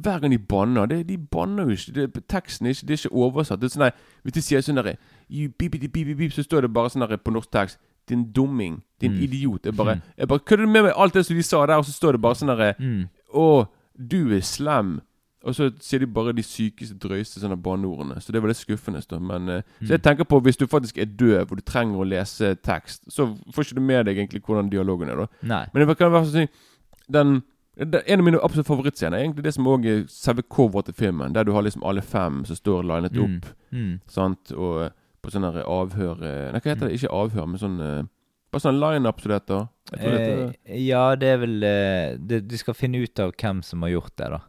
hver 0.03 0.21
gang 0.21 0.31
de 0.31 0.39
banner 0.39 0.87
det, 0.87 1.07
De 1.09 1.17
banner 1.19 1.65
jo 1.65 1.71
ikke. 1.71 1.93
Det, 1.95 2.29
teksten 2.29 2.67
er 2.67 2.71
ikke, 2.71 2.87
det 2.87 2.91
er 2.95 3.09
ikke 3.09 3.17
oversatt. 3.17 3.61
Det 3.61 3.69
er 3.71 3.75
sånn 3.79 3.87
der, 3.87 3.93
Hvis 4.25 4.33
de 4.33 4.41
sier 4.43 4.61
sånn 4.61 4.77
derre 4.81 4.97
Så 6.33 6.43
står 6.45 6.61
det 6.63 6.73
bare 6.73 6.89
sånn 6.91 7.07
der 7.09 7.17
på 7.17 7.33
norsk 7.33 7.51
tekst 7.51 7.79
Din 8.09 8.33
dumming. 8.33 8.83
Din 9.01 9.13
Mm. 9.13 9.23
idiot. 9.23 9.65
Jeg 9.65 9.77
bare, 9.77 9.95
Mm. 9.97 10.03
jeg 10.19 10.29
bare 10.29 10.39
Kødder 10.41 10.65
du 10.65 10.71
med 10.73 10.83
meg 10.85 10.93
alt 10.97 11.13
det 11.15 11.27
som 11.27 11.37
de 11.37 11.43
sa 11.43 11.67
der, 11.67 11.77
og 11.77 11.85
så 11.85 11.93
står 11.93 12.13
det 12.13 12.21
bare 12.23 12.35
sånn 12.35 12.49
derre 12.57 12.75
Mm. 12.79 13.09
Å, 13.35 13.69
du 14.09 14.33
er 14.35 14.41
slem. 14.41 15.01
Og 15.45 15.55
så 15.55 15.71
sier 15.81 16.01
de 16.01 16.07
bare 16.07 16.33
de 16.33 16.43
sykeste, 16.43 16.99
drøyeste 16.99 17.39
sånne 17.41 17.57
banneordene. 17.63 18.17
Så 18.21 18.33
det 18.33 18.41
var 18.43 18.49
litt 18.49 18.57
skuffende. 18.57 19.07
da 19.09 19.19
Men 19.19 19.43
mm. 19.47 19.63
Så 19.87 19.89
jeg 19.91 20.03
tenker 20.03 20.25
på 20.25 20.41
hvis 20.43 20.57
du 20.57 20.67
faktisk 20.67 20.99
er 20.99 21.05
døv 21.05 21.53
og 21.53 21.57
du 21.59 21.63
trenger 21.63 21.97
å 21.99 22.09
lese 22.09 22.57
tekst, 22.63 23.03
så 23.11 23.37
får 23.53 23.65
ikke 23.65 23.75
du 23.75 23.81
med 23.81 24.07
deg 24.07 24.17
egentlig 24.17 24.43
hvordan 24.43 24.71
dialogen 24.71 25.09
er. 25.11 25.17
da 25.17 25.27
Nei. 25.43 25.67
men 25.75 25.87
det 25.87 25.99
kan 25.99 26.11
være 26.11 26.25
sånn 26.27 26.49
den, 27.11 27.43
En 27.79 28.21
av 28.21 28.25
mine 28.25 28.41
absolutt 28.43 28.67
favorittscener 28.67 29.15
er 29.19 29.23
egentlig 29.29 29.45
det 29.45 29.55
som 29.55 29.65
også 29.71 29.87
er 29.93 30.05
selve 30.11 30.43
coveret 30.51 30.87
til 30.87 30.95
filmen. 30.95 31.33
Der 31.33 31.45
du 31.45 31.53
har 31.53 31.63
liksom 31.63 31.85
alle 31.87 32.03
fem 32.03 32.45
som 32.45 32.57
står 32.57 32.83
linet 32.83 33.13
Mm. 33.13 33.25
opp. 33.39 33.47
Mm. 33.73 34.01
Sant? 34.09 34.53
Og 34.53 34.91
på 35.23 35.31
sånne 35.31 35.63
avhør 35.65 36.23
eh, 36.23 36.53
Nei, 36.53 36.61
hva 36.61 36.75
heter 36.75 36.87
Mm. 36.87 36.89
det? 36.89 36.95
Ikke 36.99 37.13
avhør, 37.15 37.47
men 37.47 37.59
sånn 37.59 37.81
eh, 37.81 38.03
Bare 38.51 38.61
sånn 38.63 38.81
line-up 38.81 39.21
som 39.21 39.29
det 39.31 39.43
heter. 39.43 39.69
Eh, 39.93 40.79
ja, 40.87 41.15
det 41.15 41.29
er 41.29 41.37
vel 41.39 41.63
eh, 41.63 42.17
det, 42.17 42.49
De 42.49 42.57
skal 42.57 42.73
finne 42.75 42.97
ut 43.03 43.19
av 43.21 43.33
hvem 43.37 43.63
som 43.63 43.83
har 43.83 43.91
gjort 43.91 44.17
det, 44.17 44.31
da. 44.31 44.41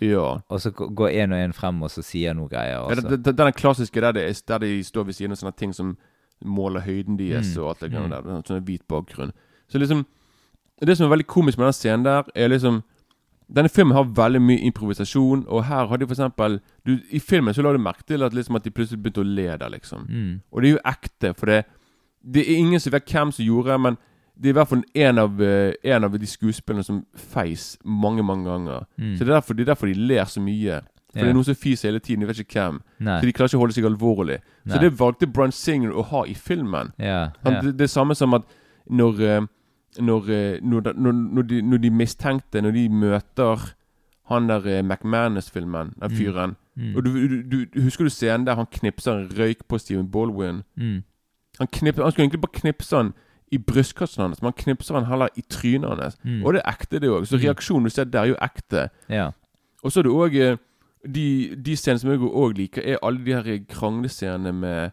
Ja. 0.00 0.40
Og 0.48 0.58
så 0.58 0.72
gå- 0.72 0.88
går 0.94 1.10
én 1.12 1.32
og 1.32 1.38
én 1.38 1.52
frem 1.54 1.82
og 1.82 1.90
så 1.90 2.02
sier 2.02 2.34
noe 2.34 2.48
greier. 2.48 2.88
ja 2.88 2.94
det, 2.94 3.22
det, 3.22 3.36
den 3.36 3.52
klassiske 3.52 4.00
der, 4.00 4.12
det 4.12 4.22
er, 4.30 4.42
der 4.48 4.58
de 4.58 4.82
står 4.82 5.04
ved 5.04 5.14
siden 5.14 5.32
av 5.32 5.36
sånne 5.38 5.56
ting 5.56 5.72
som 5.72 5.96
måler 6.44 6.80
høyden 6.80 7.16
deres 7.18 7.54
Mm. 7.54 7.62
og 7.62 7.68
alt 7.68 7.80
det 7.80 7.90
greiene 7.92 8.16
Mm. 8.22 8.24
der. 8.24 8.42
Sånn 8.42 8.64
hvit 8.64 8.88
bakgrunn. 8.88 9.32
Så 9.70 9.78
liksom 9.78 10.06
Det 10.86 10.96
som 10.96 11.06
er 11.06 11.12
veldig 11.12 11.26
komisk 11.26 11.58
med 11.58 11.68
den 11.68 11.76
scenen 11.76 12.04
der, 12.04 12.22
er 12.34 12.48
liksom 12.48 12.82
Denne 13.52 13.68
filmen 13.68 13.92
har 13.92 14.06
veldig 14.16 14.40
mye 14.40 14.62
improvisasjon, 14.64 15.42
og 15.48 15.64
her 15.68 15.86
har 15.86 15.96
de 15.96 16.06
for 16.06 16.14
eksempel 16.14 16.60
du, 16.86 16.94
I 17.12 17.18
filmen 17.20 17.54
så 17.54 17.62
la 17.62 17.72
du 17.74 17.78
merke 17.78 18.06
til 18.08 18.22
at, 18.22 18.32
liksom 18.32 18.56
at 18.56 18.64
de 18.64 18.70
plutselig 18.70 19.02
begynte 19.02 19.20
å 19.20 19.28
le 19.28 19.44
der, 19.50 19.68
liksom. 19.68 20.06
Mm. 20.08 20.40
Og 20.50 20.62
det 20.62 20.68
er 20.68 20.72
jo 20.72 20.84
ekte, 20.88 21.34
for 21.34 21.46
det 21.46 21.64
Det 22.22 22.40
er 22.40 22.56
ingen 22.56 22.80
som 22.80 22.92
vet 22.92 23.12
hvem 23.12 23.32
som 23.32 23.44
gjorde 23.44 23.72
det, 23.72 23.80
men 23.80 23.96
det 24.38 24.48
er 24.48 24.54
i 24.54 24.56
hvert 24.56 24.68
fall 24.68 24.84
en 24.94 25.18
av, 25.18 25.42
eh, 25.42 25.74
en 25.84 26.04
av 26.04 26.18
de 26.18 26.26
skuespillerne 26.26 26.84
som 26.84 27.04
feis 27.14 27.76
mange, 27.84 28.22
mange 28.22 28.48
ganger. 28.48 28.86
Mm. 28.96 29.16
Så 29.16 29.24
det 29.24 29.28
er, 29.28 29.34
derfor, 29.34 29.54
det 29.54 29.62
er 29.62 29.74
derfor 29.74 29.86
de 29.86 29.94
ler 29.94 30.24
så 30.24 30.40
mye. 30.40 30.80
For 31.12 31.18
yeah. 31.18 31.26
det 31.26 31.30
er 31.30 31.34
noen 31.36 31.44
som 31.44 31.58
fiser 31.58 31.90
hele 31.90 32.00
tiden, 32.00 32.20
de 32.20 32.28
vet 32.30 32.38
ikke 32.40 32.60
hvem. 32.60 32.78
Nei. 32.98 33.18
Så 33.20 33.26
de 33.28 33.32
klarer 33.36 33.50
ikke 33.50 33.58
å 33.58 33.62
holde 33.62 33.76
seg 33.76 33.88
alvorlig. 33.88 34.38
Nei. 34.64 34.72
Så 34.72 34.80
det 34.80 34.92
valgte 34.98 35.28
Bryan 35.28 35.52
Singer 35.52 35.92
å 35.92 36.06
ha 36.08 36.22
i 36.24 36.34
filmen. 36.34 36.94
Yeah. 36.98 37.34
Han, 37.44 37.58
yeah. 37.58 37.66
det, 37.66 37.74
det 37.78 37.88
er 37.88 37.92
samme 37.92 38.16
som 38.16 38.38
at 38.38 38.48
når 38.88 39.20
eh, 39.26 39.42
når, 40.00 40.28
eh, 40.30 40.58
når, 40.62 40.92
når, 40.96 41.42
de, 41.42 41.62
når 41.62 41.76
de 41.78 41.90
mistenkte 41.90 42.60
Når 42.62 42.70
de 42.70 42.88
møter 42.88 43.74
han 44.30 44.48
der 44.48 44.66
eh, 44.66 44.82
McManus-filmen, 44.84 45.92
den 46.00 46.10
Mm. 46.10 46.16
fyren 46.16 46.56
Mm. 46.76 46.96
Og 46.96 47.04
du, 47.04 47.10
du, 47.28 47.42
du, 47.64 47.80
Husker 47.82 48.04
du 48.04 48.10
scenen 48.10 48.46
der 48.46 48.54
han 48.56 48.66
knipser 48.72 49.12
en 49.12 49.28
røyk 49.38 49.64
på 49.68 49.78
Steven 49.78 50.10
Baldwin? 50.10 50.62
Mm. 50.76 51.02
Han, 51.58 51.66
knipser, 51.72 52.02
han 52.02 52.12
skulle 52.12 52.24
egentlig 52.24 52.40
bare 52.40 52.60
knipse 52.60 52.96
han 52.96 53.10
i 53.52 53.58
brystkassen 53.58 54.22
hans, 54.22 54.40
men 54.42 54.46
han 54.46 54.62
knipser 54.64 54.94
han 54.94 55.04
heller 55.04 55.28
i 55.36 55.42
trynet 55.50 56.00
hans. 56.02 56.16
Mm. 56.24 56.44
Og 56.44 56.54
det 56.54 56.62
er 56.64 56.70
ekte, 56.72 56.98
det 56.98 57.10
òg. 57.10 57.26
Så 57.26 57.36
Mm. 57.36 57.42
reaksjonen 57.44 57.84
du 57.84 57.90
ser 57.90 58.04
der, 58.04 58.20
er 58.20 58.24
jo 58.26 58.36
ekte. 58.42 58.88
Ja. 59.10 59.30
Og 59.84 59.92
så 59.92 60.00
er 60.00 60.02
det 60.02 60.12
òg 60.12 60.58
de, 61.14 61.56
de 61.66 61.76
scenene 61.76 61.98
som 61.98 62.10
jeg 62.10 62.20
òg 62.20 62.52
liker, 62.56 62.82
er 62.86 62.96
alle 63.02 63.24
de 63.24 63.32
her 63.34 63.58
kranglescenene 63.68 64.52
med 64.52 64.90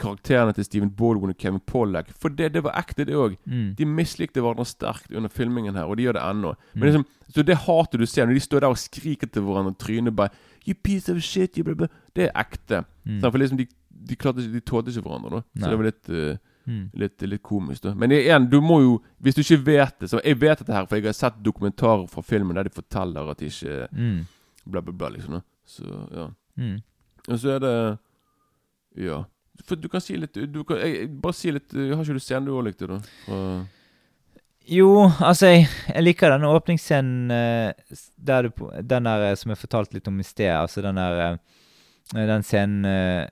karakterene 0.00 0.54
til 0.56 0.64
Steven 0.66 0.90
Baldwin 0.96 1.30
og 1.34 1.38
Kevin 1.38 1.60
Pollack. 1.68 2.10
For 2.20 2.32
det, 2.32 2.52
det 2.56 2.62
var 2.64 2.74
ekte, 2.80 3.04
det 3.08 3.14
òg. 3.18 3.36
Mm. 3.46 3.74
De 3.78 3.86
mislikte 3.86 4.40
hverandre 4.42 4.66
sterkt 4.68 5.12
under 5.14 5.28
filmingen 5.32 5.76
her, 5.78 5.84
og 5.86 5.96
de 6.00 6.08
gjør 6.08 6.16
det 6.18 6.22
ennå. 6.26 6.54
Men 6.74 6.82
Mm. 6.82 6.86
liksom, 6.88 7.04
så 7.34 7.42
det 7.46 7.56
hatet 7.66 8.00
du 8.00 8.06
ser 8.06 8.26
når 8.26 8.34
de 8.34 8.40
står 8.40 8.60
der 8.64 8.72
og 8.74 8.78
skriker 8.80 9.30
til 9.30 9.42
hverandre 9.46 9.74
og 9.76 9.78
tryner 9.78 10.10
bare 10.10 10.30
You 10.68 10.74
piece 10.74 11.08
of 11.12 11.22
shit, 11.24 11.56
you 11.56 11.64
blah, 11.64 11.74
blah. 11.76 11.88
Det 12.14 12.26
er 12.28 12.32
ekte. 12.36 12.84
Mm. 13.06 13.20
For 13.22 13.38
liksom 13.38 13.56
de, 13.58 13.66
de, 14.08 14.16
klarte, 14.16 14.42
de 14.52 14.60
tålte 14.60 14.90
ikke 14.92 15.06
hverandre, 15.06 15.30
da. 15.30 15.40
Så 15.56 15.62
Nei. 15.64 15.70
det 15.70 15.78
var 15.78 15.84
litt 15.92 16.08
uh, 16.10 16.46
Mm. 16.68 16.90
Litt, 16.94 17.22
litt 17.24 17.42
komisk, 17.42 17.80
da. 17.82 17.94
Men 17.96 18.12
igjen, 18.12 18.44
du 18.52 18.60
må 18.60 18.76
jo 18.82 18.90
Hvis 19.24 19.34
du 19.34 19.40
ikke 19.40 19.64
vet 19.64 19.94
det 19.98 20.10
Så 20.10 20.20
jeg 20.22 20.36
vet 20.38 20.58
dette 20.60 20.70
her, 20.76 20.84
for 20.86 20.96
jeg 21.00 21.06
har 21.08 21.16
sett 21.16 21.38
dokumentarer 21.42 22.04
fra 22.06 22.20
filmen 22.22 22.54
der 22.54 22.68
de 22.68 22.70
forteller 22.70 23.30
at 23.32 23.38
de 23.40 23.46
ikke 23.48 23.88
Mm. 23.96 24.26
Bla, 24.70 24.80
bla, 24.84 24.92
bla, 24.92 25.08
liksom. 25.08 25.32
da. 25.32 25.40
Så, 25.66 25.88
ja. 26.14 26.26
Mm. 26.60 26.82
Og 27.28 27.38
så 27.40 27.48
er 27.56 27.58
det 27.64 27.98
Ja. 29.06 29.24
For 29.66 29.76
du 29.76 29.88
kan 29.92 30.00
si 30.00 30.16
litt 30.16 30.34
du 30.52 30.62
kan, 30.64 30.78
jeg, 30.80 31.08
Bare 31.20 31.36
si 31.36 31.50
litt 31.52 31.72
Har 31.74 32.00
ikke 32.04 32.16
du 32.16 32.22
scenen 32.22 32.46
du 32.48 32.54
òg 32.56 32.64
likte, 32.68 32.86
da? 32.90 32.98
Fra, 33.26 33.66
Jo, 34.70 34.90
altså, 35.24 35.48
jeg, 35.50 35.68
jeg 35.88 36.04
liker 36.04 36.30
denne 36.34 36.50
åpningsscenen 36.54 37.30
eh, 37.34 37.98
der 38.20 38.46
du, 38.46 38.66
Den 38.86 39.08
der 39.08 39.24
eh, 39.30 39.36
som 39.40 39.50
jeg 39.54 39.58
fortalte 39.62 39.96
litt 39.96 40.08
om 40.10 40.20
i 40.20 40.26
sted. 40.26 40.52
Altså 40.54 40.82
den 40.84 41.00
der 41.00 41.20
eh, 41.24 42.26
Den 42.28 42.44
scenen 42.46 42.84
eh, 42.86 43.24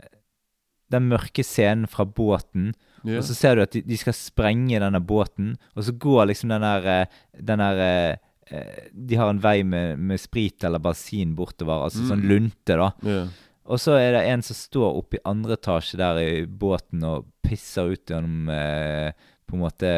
Den 0.90 1.08
mørke 1.12 1.44
scenen 1.44 1.86
fra 1.90 2.06
båten. 2.08 2.72
Yeah. 3.04 3.20
Og 3.20 3.26
så 3.28 3.36
ser 3.38 3.54
du 3.54 3.62
at 3.62 3.76
de, 3.76 3.84
de 3.86 3.96
skal 4.00 4.16
sprenge 4.16 4.80
denne 4.82 4.98
båten, 5.04 5.52
og 5.76 5.84
så 5.86 5.92
går 5.94 6.30
liksom 6.32 6.50
den 6.50 6.64
der 6.66 6.88
eh, 6.96 7.18
Den 7.38 7.62
der 7.62 7.82
eh, 7.84 8.16
eh, 8.50 8.88
De 8.92 9.20
har 9.20 9.30
en 9.30 9.38
vei 9.44 9.60
med, 9.62 10.00
med 10.00 10.18
sprit 10.18 10.64
eller 10.66 10.82
bensin 10.82 11.36
bortover, 11.38 11.84
altså 11.86 12.02
sånn 12.08 12.24
Mm. 12.24 12.30
lunte, 12.32 12.74
da. 12.80 12.88
ja. 13.06 13.20
Og 13.68 13.81
så 13.83 13.98
er 14.00 14.14
det 14.16 14.26
en 14.31 14.42
som 14.44 14.57
står 14.57 14.96
oppe 15.02 15.18
i 15.18 15.24
andre 15.28 15.59
etasje 15.59 15.98
der 16.00 16.20
i 16.22 16.46
båten 16.48 17.02
og 17.04 17.26
pisser 17.44 17.92
ut 17.92 18.09
gjennom 18.09 18.48
eh, 18.52 19.11
på 19.48 19.57
en 19.57 19.62
måte 19.64 19.90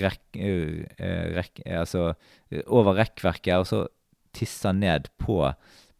rekk, 0.00 0.22
eh, 0.38 0.86
eh, 0.98 1.78
Altså 1.78 2.12
over 2.66 2.98
rekkverket, 2.98 3.58
og 3.58 3.66
så 3.68 3.82
tisser 4.34 4.72
han 4.72 4.80
ned 4.82 5.10
på, 5.20 5.40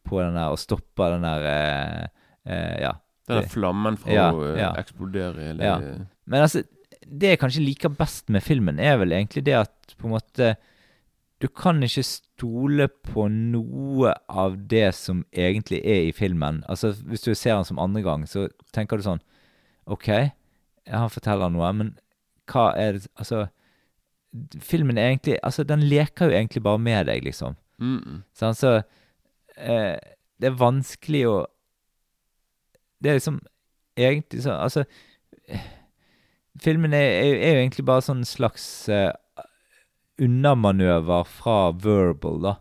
på 0.07 0.23
den 0.23 0.39
der 0.39 0.55
og 0.55 0.63
stopper 0.63 1.17
den 1.17 1.27
der 1.27 1.51
eh, 1.53 2.09
eh, 2.47 2.75
Ja. 2.87 2.97
Den 3.29 3.43
der 3.43 3.51
flammen 3.53 3.99
fra 4.01 4.15
Ja, 4.15 4.31
å 4.33 4.45
eh, 4.55 4.63
ja. 4.63 4.73
eksplodere 4.81 5.51
eller 5.53 5.67
Ja. 5.69 5.77
Men 6.29 6.45
altså, 6.47 6.63
det 7.09 7.35
jeg 7.35 7.41
kanskje 7.41 7.65
liker 7.65 7.93
best 7.93 8.31
med 8.33 8.45
filmen, 8.45 8.79
er 8.81 8.99
vel 9.01 9.13
egentlig 9.17 9.43
det 9.45 9.57
at 9.59 9.95
på 9.99 10.09
en 10.09 10.15
måte 10.15 10.55
Du 11.39 11.47
kan 11.49 11.83
ikke 11.83 12.03
stole 12.03 12.89
på 12.89 13.29
noe 13.31 14.15
av 14.29 14.57
det 14.71 14.91
som 14.99 15.23
egentlig 15.33 15.79
er 15.85 16.09
i 16.09 16.13
filmen. 16.13 16.65
Altså, 16.69 16.93
Hvis 17.07 17.23
du 17.23 17.35
ser 17.35 17.55
den 17.55 17.65
som 17.65 17.79
andre 17.79 18.03
gang, 18.03 18.27
så 18.27 18.49
tenker 18.75 18.99
du 18.99 19.07
sånn 19.07 19.23
OK, 19.87 20.09
han 20.89 21.11
forteller 21.11 21.53
noe, 21.53 21.71
men 21.73 21.95
hva 22.51 22.73
er 22.77 22.99
det 22.99 23.07
Altså, 23.17 23.47
filmen 24.61 24.99
er 24.99 25.13
egentlig 25.13 25.39
Altså, 25.43 25.65
den 25.65 25.83
leker 25.83 26.27
jo 26.27 26.37
egentlig 26.37 26.63
bare 26.63 26.79
med 26.79 27.07
deg, 27.07 27.25
liksom. 27.25 27.57
Mm 27.79 27.99
-mm. 27.99 28.23
Sant? 28.35 28.57
Så 28.57 28.83
eh, 29.57 29.97
det 30.41 30.47
er 30.47 30.59
vanskelig 30.59 31.27
å 31.29 31.47
Det 33.03 33.11
er 33.11 33.15
liksom 33.15 33.41
egentlig 33.97 34.43
sånn 34.43 34.61
Altså 34.61 34.85
Filmen 36.61 36.93
er, 36.93 36.99
er, 36.99 37.35
er 37.35 37.55
jo 37.55 37.61
egentlig 37.61 37.85
bare 37.87 38.03
sånn 38.03 38.25
slags 38.25 38.89
eh, 38.89 39.13
unnamanøver 40.21 41.25
fra 41.29 41.71
verbal, 41.73 42.41
da. 42.43 42.55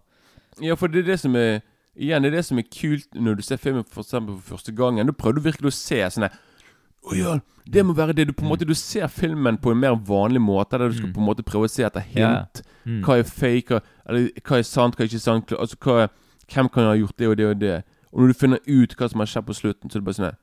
Ja, 0.62 0.76
for 0.76 0.88
det 0.88 1.04
er 1.06 1.12
det 1.14 1.20
som 1.24 1.36
er 1.36 1.60
Igjen, 1.98 2.22
det 2.22 2.30
er 2.30 2.36
det 2.38 2.46
som 2.46 2.60
er 2.62 2.66
kult 2.70 3.08
når 3.18 3.40
du 3.40 3.42
ser 3.42 3.58
filmen 3.58 3.82
for 3.90 4.04
eksempel 4.06 4.36
for 4.38 4.54
første 4.54 4.70
gangen. 4.78 5.08
Da 5.10 5.14
prøver 5.18 5.40
du 5.40 5.46
virkelig 5.48 5.72
å 5.72 5.74
se 5.74 5.98
sånn 6.14 6.28
Å 6.30 7.16
ja, 7.18 7.32
det 7.66 7.84
må 7.88 7.96
være 7.98 8.14
det. 8.14 8.28
Du 8.30 8.34
på 8.38 8.44
en 8.46 8.52
måte 8.52 8.68
Du 8.70 8.76
ser 8.78 9.08
filmen 9.10 9.58
på 9.58 9.72
en 9.74 9.80
mer 9.82 9.96
vanlig 10.06 10.42
måte, 10.42 10.78
der 10.78 10.92
du 10.92 10.98
skal 11.00 11.10
på 11.16 11.24
en 11.24 11.26
måte 11.26 11.42
prøve 11.48 11.66
å 11.66 11.72
se 11.74 11.84
etter 11.88 12.04
Ja. 12.14 12.30
hint. 12.46 12.62
Mm. 12.86 13.02
Hva 13.02 13.18
er 13.18 13.24
fake, 13.24 13.82
eller 14.06 14.30
hva 14.46 14.58
er 14.60 14.64
sant, 14.64 14.96
hva 14.96 15.04
er 15.04 15.10
ikke 15.10 15.20
sant. 15.24 15.52
Altså, 15.58 15.76
hva 15.82 16.08
hvem 16.54 16.70
kan 16.72 16.84
ha 16.86 16.94
gjort 16.96 17.18
det 17.18 17.28
og 17.28 17.38
det 17.38 17.46
og 17.50 17.60
det. 17.60 17.84
Og 18.14 18.20
når 18.22 18.28
du 18.28 18.34
finner 18.40 18.60
ut 18.68 18.94
hva 18.96 19.10
som 19.10 19.20
har 19.20 19.28
skjedd 19.28 19.46
på 19.50 19.56
slutten, 19.58 19.90
så 19.90 19.98
er 19.98 20.00
det 20.00 20.06
bare 20.06 20.20
sånn 20.22 20.38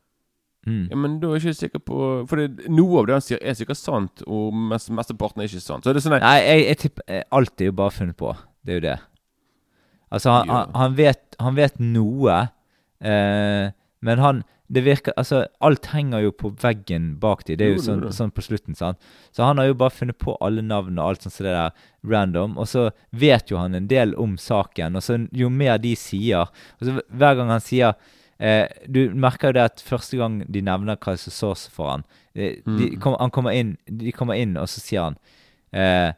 Mm. 0.66 0.86
Ja, 0.90 0.96
men 0.96 1.16
da 1.20 1.28
er 1.28 1.34
jeg 1.38 1.42
ikke 1.52 1.58
sikker 1.60 1.80
på 1.84 1.96
For 2.30 2.40
det, 2.40 2.68
noe 2.72 3.00
av 3.02 3.06
det 3.10 3.14
han 3.18 3.24
sier, 3.26 3.40
er 3.44 3.52
sikkert 3.58 3.76
sant, 3.76 4.22
og 4.26 4.54
mest, 4.72 4.88
mesteparten 4.96 5.42
er 5.44 5.50
ikke 5.50 5.60
sant. 5.60 5.84
Så 5.84 5.90
er 5.92 5.98
det 5.98 6.02
sånn 6.06 6.14
at, 6.16 6.24
Nei, 6.24 6.38
jeg, 6.40 6.62
jeg 6.70 6.78
tipper 6.86 7.04
eh, 7.18 7.24
Alt 7.36 7.60
er 7.60 7.68
jo 7.68 7.74
bare 7.82 7.92
funnet 7.92 8.16
på. 8.16 8.30
Det 8.64 8.72
er 8.72 8.80
jo 8.80 8.84
det. 8.86 8.96
Altså, 10.14 10.30
han, 10.38 10.48
Ja. 10.48 10.54
han, 10.62 10.74
han, 10.80 10.96
vet, 10.96 11.22
han 11.42 11.54
vet 11.58 11.78
noe, 11.82 12.38
eh, 13.04 13.70
men 14.04 14.18
han 14.22 14.42
Det 14.74 14.80
virker 14.86 15.12
Altså, 15.20 15.42
alt 15.60 15.86
henger 15.92 16.22
jo 16.24 16.30
på 16.32 16.48
veggen 16.62 17.10
bak 17.20 17.44
dem. 17.44 17.58
Det 17.60 17.66
er 17.66 17.74
jo 17.74 17.76
Jo, 17.76 17.82
det 17.82 17.86
sånn, 17.90 18.12
sånn 18.16 18.32
på 18.34 18.42
slutten, 18.46 18.74
sant. 18.74 18.96
Så 19.36 19.44
han 19.44 19.58
har 19.60 19.66
jo 19.68 19.74
bare 19.76 19.92
funnet 19.92 20.16
på 20.18 20.38
alle 20.40 20.62
navn 20.64 20.96
og 20.98 21.10
alt 21.12 21.22
sånt 21.26 21.34
som 21.36 21.44
det 21.44 21.52
der 21.52 21.74
random. 22.10 22.56
Og 22.58 22.66
så 22.72 22.86
vet 23.12 23.50
jo 23.52 23.58
han 23.60 23.74
en 23.76 23.86
del 23.90 24.14
om 24.16 24.38
saken, 24.40 24.96
og 24.96 25.04
så 25.04 25.18
jo 25.36 25.50
mer 25.52 25.76
de 25.78 25.92
sier 25.94 26.48
Og 26.48 26.88
så 26.88 26.96
hver 27.12 27.36
gang 27.36 27.52
han 27.52 27.60
sier 27.60 27.92
eh, 28.40 28.66
Du 28.90 29.10
merker 29.14 29.48
jo 29.48 29.52
det 29.58 29.62
at 29.64 29.82
første 29.86 30.16
gang 30.16 30.40
de 30.48 30.60
nevner 30.62 30.96
Kaiser 30.96 31.30
Sauce 31.34 31.70
for 31.70 31.90
han 31.90 32.04
eh, 32.34 32.56
de 32.66 32.90
Mm. 32.94 33.00
kom, 33.00 33.16
han 33.20 33.30
kommer 33.30 33.50
inn, 33.54 33.76
De 33.86 34.12
kommer 34.12 34.34
inn, 34.34 34.56
og 34.56 34.66
så 34.68 34.80
sier 34.80 35.02
han 35.10 35.16
eh, 35.72 36.12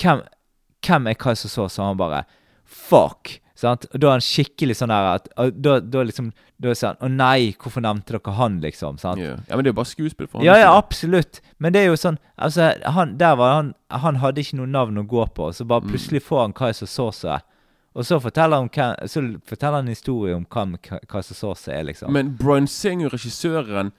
hvem, 0.00 0.22
hvem 0.84 1.06
er 1.08 1.14
Kaiser 1.14 1.48
Sauce? 1.48 1.78
Og 1.80 1.86
han 1.92 1.96
bare 1.96 2.24
Fuck! 2.64 3.40
Sant? 3.54 3.84
Og 3.94 4.00
da 4.02 4.08
er 4.08 4.16
han 4.16 4.24
skikkelig 4.24 4.74
sånn 4.80 4.90
der 4.90 5.06
at 5.14 5.28
Da, 5.62 5.76
da 5.80 6.00
liksom 6.02 6.32
Da 6.60 6.72
sier 6.74 6.96
han 6.98 7.06
Å 7.06 7.10
nei, 7.14 7.52
hvorfor 7.54 7.84
nevnte 7.84 8.16
dere 8.16 8.34
han, 8.34 8.56
liksom? 8.64 8.98
Sant? 8.98 9.20
ja. 9.22 9.36
ja, 9.46 9.54
men 9.54 9.62
det 9.62 9.70
er 9.70 9.74
jo 9.74 9.78
bare 9.78 9.92
skuespill 9.92 10.26
for 10.26 10.40
han. 10.40 10.46
Ja, 10.48 10.56
ja, 10.58 10.72
absolutt. 10.76 11.38
Men 11.62 11.72
det 11.72 11.84
er 11.84 11.92
jo 11.92 11.96
sånn 12.00 12.18
Altså, 12.36 12.72
han, 12.96 13.16
der 13.20 13.36
var 13.38 13.54
han 13.60 13.74
Han 14.02 14.18
hadde 14.24 14.42
ikke 14.42 14.58
noe 14.58 14.66
navn 14.66 14.98
å 14.98 15.06
gå 15.06 15.26
på, 15.36 15.52
så 15.54 15.62
Mm. 15.64 15.68
bare 15.70 15.86
plutselig 15.92 16.22
får 16.26 16.40
han 16.42 16.52
Kaiser 16.52 16.86
Source. 16.90 17.38
Og 17.94 18.04
så 18.04 18.18
forteller 18.20 18.56
han, 18.58 19.06
så 19.08 19.20
forteller 19.46 19.76
han 19.78 19.84
en 19.88 19.94
historie 19.94 20.34
om 20.34 20.44
hvem 20.50 20.76
Ka- 20.82 20.98
Kaiser 21.08 21.34
Source 21.38 21.70
er, 21.72 21.84
liksom. 21.86 22.10
Men 22.12 22.32
Brian 22.36 22.66
Singer, 22.66 23.08
regissøren, 23.14 23.92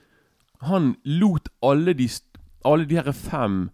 han 0.62 0.96
lot 1.04 1.48
alle 1.62 1.94
de, 1.96 2.08
alle 2.64 2.84
de 2.88 2.96
her 3.00 3.12
fem 3.12 3.70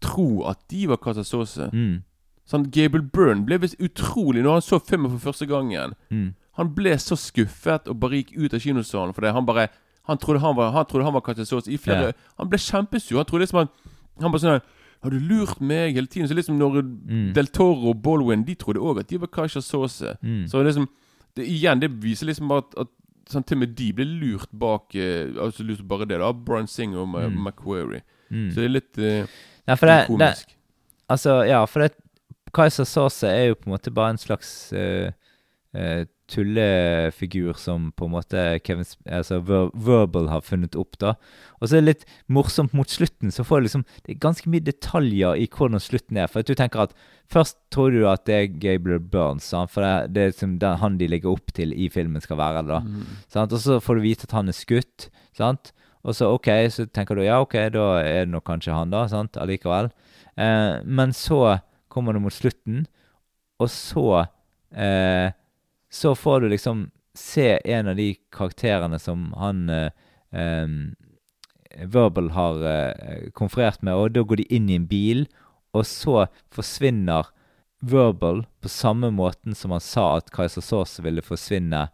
tro 0.00 0.44
at 0.50 0.58
de 0.70 0.86
var 0.88 0.96
Casasose. 1.02 1.70
mm, 1.72 2.02
Sånn, 2.46 2.66
Gable 2.70 3.00
Byrne 3.02 3.46
ble 3.48 3.56
visst 3.62 3.78
utrolig 3.80 4.42
når 4.44 4.58
han 4.58 4.62
så 4.66 4.78
filmen 4.84 5.10
for 5.14 5.30
første 5.32 5.46
gangen. 5.48 5.94
mm, 6.10 6.34
Han 6.58 6.74
ble 6.74 6.92
så 7.00 7.16
skuffet 7.16 7.88
og 7.88 7.96
bare 8.00 8.20
gikk 8.20 8.34
ut 8.36 8.54
av 8.54 8.60
kinosalen 8.60 9.14
fordi 9.16 9.32
han 9.32 9.46
bare 9.46 9.68
Han 10.06 10.18
trodde 10.18 10.40
han 10.40 10.54
var 10.54 10.70
Han 10.72 10.84
trodde 10.84 11.04
han 11.04 11.14
var 11.14 11.20
Casasose 11.24 11.68
i 11.72 11.78
flere 11.78 12.10
yeah. 12.12 12.12
Han 12.38 12.48
ble 12.50 12.58
kjempesur. 12.58 13.16
Han 13.16 13.24
trodde 13.24 13.40
liksom 13.46 13.58
han 13.58 13.68
Han 14.20 14.30
bare 14.30 14.40
sånn 14.44 14.60
Har 15.04 15.12
du 15.12 15.18
lurt 15.20 15.60
meg 15.60 15.94
hele 15.98 16.08
tiden? 16.08 16.28
Så 16.30 16.34
liksom 16.34 16.56
når 16.58 16.80
Mm. 16.82 17.32
Del 17.36 17.46
Toro 17.52 17.90
og 17.92 18.02
Baldwin 18.02 18.44
De 18.46 18.54
trodde 18.56 18.80
òg 18.80 19.00
at 19.02 19.08
de 19.10 19.18
var 19.20 19.28
Casasose. 19.28 20.14
mm. 20.22 20.46
Så 20.48 20.62
liksom 20.64 20.88
det, 21.36 21.44
Igjen, 21.46 21.80
det 21.82 21.90
viser 22.02 22.26
liksom 22.30 22.48
bare 22.48 22.62
at, 22.64 22.78
at 22.86 22.88
sånn, 23.30 23.44
til 23.44 23.56
og 23.58 23.60
med 23.64 23.74
de 23.76 23.92
ble 23.92 24.04
lurt 24.06 24.48
bak 24.52 24.94
eh, 24.96 25.28
Altså 25.40 25.62
lurt 25.66 25.82
bare 25.88 26.06
det, 26.08 26.18
da. 26.22 26.32
Brian 26.32 26.66
Singer 26.66 26.98
og 27.04 27.08
Mm. 27.14 27.36
Macquarie. 27.44 28.02
mm. 28.30 28.50
Så 28.50 28.60
det 28.60 28.64
er 28.64 28.74
litt 28.78 28.98
eh, 28.98 29.26
for 29.76 29.86
det, 29.86 29.98
det, 30.00 30.06
komisk. 30.08 30.56
Altså, 31.08 31.42
ja, 31.44 31.64
for 31.66 31.80
det 31.84 31.92
Kaiser 32.54 32.84
Sauce 32.84 33.26
er 33.26 33.48
jo 33.48 33.54
på 33.54 33.66
en 33.68 33.72
måte 33.76 33.90
bare 33.90 34.10
en 34.14 34.18
slags 34.18 34.72
uh, 34.72 35.10
eh, 35.74 36.04
tullefigur 36.30 37.56
som 37.60 37.90
på 37.96 38.06
en 38.06 38.12
måte 38.14 38.42
Kevin 38.64 38.86
altså 39.10 39.40
Ver 39.44 39.70
Verbal 39.74 40.28
har 40.32 40.44
funnet 40.46 40.76
opp, 40.78 40.96
da. 41.02 41.14
Og 41.60 41.68
så 41.68 41.76
er 41.78 41.82
det 41.84 41.88
litt 41.90 42.04
morsomt 42.32 42.74
mot 42.76 42.88
slutten, 42.90 43.32
så 43.34 43.44
får 43.46 43.60
du 43.60 43.66
liksom 43.68 43.84
Det 44.04 44.14
er 44.14 44.22
ganske 44.24 44.50
mye 44.52 44.64
detaljer 44.64 45.36
i 45.42 45.46
hvordan 45.48 45.80
slutten 45.82 46.16
er. 46.20 46.26
For 46.30 46.40
at 46.44 46.48
du 46.50 46.54
tenker 46.58 46.86
at 46.86 46.94
Først 47.32 47.56
tror 47.72 47.90
du 47.94 48.02
at 48.08 48.26
det 48.28 48.34
er 48.36 48.50
Gabriel 48.60 49.00
Burns, 49.00 49.46
sant? 49.48 49.70
for 49.72 49.80
det, 49.80 50.12
det 50.12 50.22
er 50.22 50.32
liksom 50.34 50.58
den, 50.60 50.76
han 50.82 50.98
de 51.00 51.06
legger 51.08 51.30
opp 51.32 51.54
til 51.56 51.72
i 51.72 51.88
filmen 51.88 52.20
skal 52.20 52.36
være. 52.36 52.66
da 52.68 52.80
Mm. 52.84 53.06
sant? 53.32 53.52
Og 53.52 53.58
så 53.64 53.78
får 53.80 53.96
du 53.96 54.00
vite 54.04 54.24
at 54.28 54.32
han 54.36 54.48
er 54.48 54.52
skutt, 54.52 55.08
sant? 55.32 55.72
Og 56.04 56.12
så 56.14 56.28
ok, 56.34 56.48
så 56.68 56.84
tenker 56.92 57.16
du 57.16 57.22
ja, 57.24 57.38
ok, 57.40 57.54
da 57.72 57.86
er 58.04 58.26
det 58.26 58.32
nok 58.34 58.44
kanskje 58.44 58.74
han, 58.76 58.90
da, 58.92 59.06
sant, 59.08 59.38
allikevel. 59.40 59.88
Eh, 60.36 60.82
men 60.84 61.12
så 61.16 61.60
kommer 61.88 62.12
det 62.12 62.20
mot 62.20 62.32
slutten, 62.34 62.84
og 63.58 63.70
så 63.72 64.26
eh, 64.76 65.32
Så 65.94 66.14
får 66.18 66.40
du 66.40 66.48
liksom 66.50 66.88
se 67.14 67.60
en 67.64 67.88
av 67.88 67.96
de 67.96 68.08
karakterene 68.34 68.98
som 68.98 69.28
han 69.38 69.68
eh, 69.70 69.90
eh, 70.34 70.68
Verbal 71.86 72.30
har 72.34 72.64
eh, 72.66 73.30
konferert 73.34 73.82
med, 73.82 73.94
og 73.94 74.14
da 74.14 74.24
går 74.26 74.42
de 74.42 74.48
inn 74.56 74.66
i 74.70 74.78
en 74.78 74.88
bil, 74.90 75.26
og 75.74 75.86
så 75.86 76.26
forsvinner 76.54 77.30
Verbal 77.84 78.44
på 78.64 78.70
samme 78.72 79.10
måten 79.14 79.54
som 79.54 79.74
han 79.74 79.82
sa 79.82 80.16
at 80.16 80.32
Kaiser 80.34 80.64
Source 80.64 81.02
ville 81.04 81.22
forsvinne. 81.22 81.86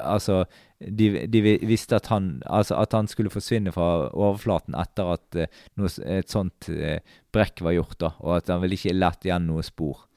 Altså, 0.00 0.44
de, 0.80 1.26
de 1.28 1.42
visste 1.68 1.98
at 1.98 2.08
han, 2.08 2.38
altså 2.46 2.78
at 2.80 2.94
han 2.96 3.10
skulle 3.10 3.30
forsvinne 3.30 3.74
fra 3.74 4.08
overflaten 4.08 4.74
etter 4.78 5.14
at 5.14 5.38
eh, 5.44 5.58
noe, 5.78 5.90
et 6.10 6.32
sånt 6.32 6.70
eh, 6.72 7.02
brekk 7.34 7.62
var 7.66 7.76
gjort, 7.76 7.98
da, 8.02 8.16
og 8.24 8.38
at 8.40 8.50
han 8.50 8.64
ville 8.64 8.78
ikke 8.78 8.96
lett 8.96 9.28
igjen 9.28 9.46
noe 9.50 9.66
spor. 9.66 10.08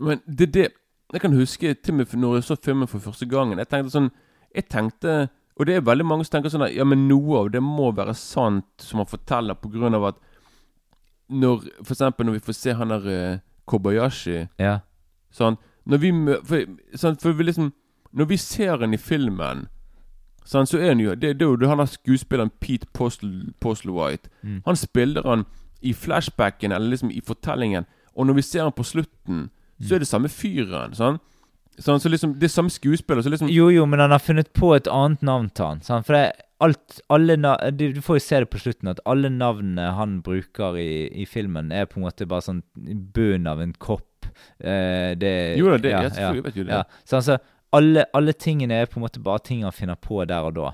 Men 0.00 0.22
det 0.24 0.54
det 0.54 0.70
Jeg 1.12 1.20
kan 1.20 1.32
huske 1.36 1.74
til 1.74 1.94
og 1.94 1.98
med 1.98 2.14
når 2.16 2.34
jeg 2.34 2.44
så 2.44 2.56
filmen 2.64 2.88
for 2.88 2.98
første 2.98 3.26
gangen. 3.28 3.58
Jeg 3.58 3.68
tenkte 3.68 3.92
sånn 3.92 4.10
Jeg 4.54 4.68
tenkte 4.68 5.28
Og 5.56 5.66
det 5.66 5.76
er 5.76 5.84
veldig 5.84 6.06
mange 6.06 6.24
som 6.24 6.38
tenker 6.38 6.52
sånn 6.52 6.66
at 6.66 6.74
Ja, 6.76 6.84
men 6.88 7.08
noe 7.08 7.42
av 7.42 7.50
det 7.52 7.62
må 7.62 7.90
være 7.92 8.14
sant 8.16 8.66
som 8.80 9.02
han 9.02 9.10
forteller, 9.10 9.54
på 9.54 9.68
grunn 9.72 9.94
av 9.94 10.12
at 10.12 10.22
Når 11.28 11.68
For 11.82 11.92
eksempel 11.92 12.26
når 12.26 12.38
vi 12.38 12.46
får 12.48 12.58
se 12.58 12.76
han 12.78 12.94
der 12.94 13.06
uh, 13.06 13.38
Kobayashi 13.68 14.48
Ja. 14.60 14.80
Sånn 15.30 15.60
Når 15.84 15.98
vi. 15.98 16.10
For, 16.48 16.74
sånn, 16.96 17.20
for 17.20 17.36
vi 17.36 17.48
liksom 17.50 17.72
Når 18.12 18.32
vi 18.32 18.36
ser 18.36 18.78
han 18.80 18.94
i 18.94 19.00
filmen 19.00 19.66
sånn, 20.44 20.66
Så 20.66 20.80
er 20.80 20.94
han 20.94 21.00
jo 21.00 21.14
Det, 21.14 21.36
det 21.38 21.46
er 21.46 21.56
jo 21.56 21.68
han 21.68 21.82
der 21.82 21.92
skuespilleren 21.92 22.52
Pete 22.60 22.88
Postle, 22.92 23.52
Postlewhite. 23.60 24.30
Mm. 24.42 24.62
Han 24.66 24.76
spiller 24.76 25.28
han 25.28 25.44
i 25.82 25.92
flashbacken, 25.92 26.70
eller 26.70 26.92
liksom 26.92 27.10
i 27.10 27.20
fortellingen. 27.26 27.88
Og 28.14 28.26
når 28.26 28.34
vi 28.38 28.42
ser 28.42 28.62
han 28.62 28.72
på 28.72 28.84
slutten, 28.86 29.48
så 29.82 29.94
er 29.96 30.02
det 30.04 30.08
samme 30.08 30.28
fyren. 30.32 30.94
Sånn? 30.98 31.18
Sånn, 31.80 32.00
så 32.00 32.10
liksom 32.12 32.34
Det 32.38 32.44
er 32.50 32.52
samme 32.52 32.70
skuespiller. 32.70 33.22
Så 33.24 33.30
liksom 33.32 33.48
Jo, 33.50 33.70
jo, 33.72 33.86
men 33.88 34.00
han 34.00 34.10
har 34.12 34.20
funnet 34.22 34.52
på 34.52 34.74
et 34.76 34.88
annet 34.92 35.22
navn 35.22 35.48
til 35.50 35.64
han. 35.66 35.80
Sånn, 35.84 36.04
For 36.04 36.16
det 36.16 36.22
er 36.28 36.42
alt, 36.62 37.00
alle 37.10 37.36
navn, 37.40 37.76
du, 37.76 38.00
får 38.04 38.18
jo 38.20 38.22
se 38.22 38.40
det 38.44 38.50
på 38.52 38.60
slutten, 38.62 38.88
at 38.92 39.00
alle 39.08 39.30
navnene 39.32 39.88
han 39.96 40.20
bruker 40.22 40.76
i, 40.78 41.08
i 41.22 41.24
filmen, 41.26 41.72
er 41.74 41.88
på 41.90 41.98
en 41.98 42.04
måte 42.06 42.28
bare 42.30 42.44
sånn 42.46 42.60
i 42.86 42.94
bunnen 42.94 43.48
av 43.50 43.60
en 43.64 43.72
kopp. 43.82 44.28
Eh, 44.60 45.16
det 45.18 45.32
Jo 45.58 45.72
da, 45.72 45.80
det, 45.82 45.90
ja, 45.90 46.02
jeg, 46.06 46.14
selvfølgelig 46.18 46.44
vet 46.46 46.60
jo 46.60 46.66
det. 46.68 46.78
Ja. 46.78 47.00
Så 47.08 47.18
altså, 47.18 47.38
alle, 47.72 48.04
alle 48.14 48.32
tingene 48.36 48.78
er 48.82 48.86
på 48.86 49.00
en 49.00 49.06
måte 49.08 49.22
bare 49.24 49.42
ting 49.42 49.64
han 49.66 49.74
finner 49.74 49.98
på 49.98 50.22
der 50.28 50.46
og 50.46 50.54
da. 50.60 50.70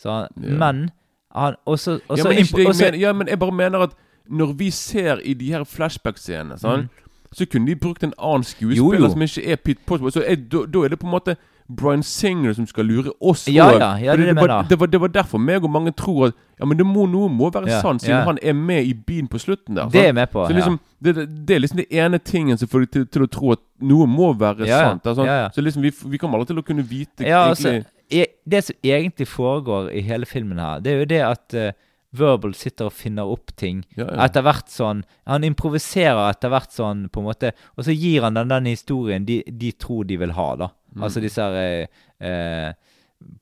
Så 0.00 0.08
Ja. 0.10 0.28
Men 0.58 0.90
han 1.34 1.56
også, 1.66 2.00
ja, 2.16 2.24
men 2.24 2.38
impo- 2.42 2.58
jeg 2.64 2.74
mener, 2.74 2.98
ja, 2.98 3.12
men 3.12 3.28
jeg 3.28 3.38
bare 3.38 3.52
mener 3.52 3.82
at 3.86 3.96
når 4.28 4.54
vi 4.58 4.70
ser 4.70 5.20
i 5.24 5.34
de 5.34 5.52
her 5.52 5.64
flashback-scenene 5.64 6.58
sånn, 6.60 6.88
Så 7.32 7.46
kunne 7.46 7.66
de 7.66 7.76
brukt 7.76 8.04
en 8.04 8.14
annen 8.18 8.44
skuespiller. 8.44 8.98
Jo, 8.98 9.04
jo. 9.04 9.10
som 9.12 9.22
ikke 9.22 9.44
er 9.52 9.56
Pete 9.56 9.80
Postman. 9.86 10.12
Så 10.12 10.24
er, 10.26 10.36
da, 10.36 10.64
da 10.66 10.84
er 10.84 10.94
det 10.94 10.98
på 10.98 11.06
en 11.06 11.12
måte 11.12 11.36
Bryan 11.68 12.02
Singer 12.02 12.52
som 12.52 12.66
skal 12.66 12.84
lure 12.88 13.12
oss 13.20 13.48
Ja, 13.48 13.70
ja, 13.72 13.98
ja, 13.98 14.16
det, 14.16 14.26
det 14.26 14.34
det 14.34 14.40
var, 14.40 14.62
det, 14.68 14.80
var, 14.80 14.86
det 14.86 15.00
var 15.00 15.08
derfor 15.08 15.38
meg 15.38 15.64
og 15.64 15.70
mange 15.70 15.92
tror 15.92 16.26
at 16.26 16.34
Ja, 16.58 16.64
men 16.64 16.78
det 16.78 16.86
må, 16.86 17.04
noe 17.06 17.28
må 17.28 17.50
være 17.52 17.68
Ja, 17.68 17.80
sant, 17.84 18.02
siden 18.02 18.16
ja. 18.16 18.24
han 18.24 18.38
er 18.42 18.52
med 18.52 18.84
i 18.88 18.94
bilen 18.94 19.28
på 19.28 19.38
slutten 19.38 19.76
der. 19.76 19.90
Det 19.92 20.06
er 20.08 20.12
med 20.12 20.26
på. 20.32 20.46
Så 20.46 20.52
liksom, 20.56 20.80
det, 21.04 21.14
det, 21.14 21.26
det 21.48 21.56
er 21.56 21.60
liksom 21.60 21.82
det 21.82 21.86
ene 21.90 22.18
tingen 22.18 22.58
som 22.58 22.68
får 22.68 22.86
deg 22.86 22.90
til, 22.90 23.04
til 23.06 23.26
å 23.26 23.28
tro 23.36 23.52
at 23.52 23.62
noe 23.84 24.08
må 24.08 24.32
være 24.32 24.64
Ja, 24.64 24.80
ja. 24.80 24.88
sant. 24.88 25.04
sånn. 25.04 25.28
Ja, 25.28 25.36
ja. 25.42 25.50
Så 25.54 25.60
liksom 25.60 25.84
vi, 25.84 25.92
vi 25.92 26.18
kommer 26.18 26.40
aldri 26.40 26.54
til 26.54 26.62
å 26.62 26.66
kunne 26.66 26.86
vite 26.88 27.28
ja. 27.28 27.44
egentlig 27.44 27.74
altså, 27.76 27.92
jeg, 28.10 28.32
det 28.48 28.64
som 28.64 28.88
egentlig 28.88 29.28
foregår 29.28 29.92
i 29.92 30.00
hele 30.00 30.26
filmen 30.26 30.58
her, 30.58 30.80
det 30.80 30.92
er 30.92 31.02
jo 31.02 31.08
det 31.12 31.20
at 31.26 31.58
eh, 31.58 31.76
Verbal 32.16 32.54
sitter 32.56 32.86
og 32.88 32.94
finner 32.96 33.28
opp 33.28 33.50
ting. 33.60 33.82
Ja, 33.96 34.06
ja. 34.08 34.24
Etter 34.24 34.40
hvert 34.46 34.70
sånn 34.72 35.02
Han 35.28 35.44
improviserer 35.44 36.30
etter 36.30 36.48
hvert 36.48 36.72
sånn, 36.72 37.08
på 37.12 37.20
en 37.20 37.26
måte, 37.28 37.50
og 37.76 37.84
så 37.84 37.92
gir 37.92 38.22
han 38.24 38.38
den, 38.38 38.48
den 38.48 38.70
historien 38.70 39.26
de, 39.28 39.42
de 39.46 39.72
tror 39.76 40.06
de 40.08 40.16
vil 40.16 40.32
ha, 40.32 40.48
da. 40.56 40.70
Mm. 40.96 41.02
Altså 41.04 41.20
disse 41.20 41.44
her 41.44 41.58
eh, 41.60 42.06
eh, 42.24 42.72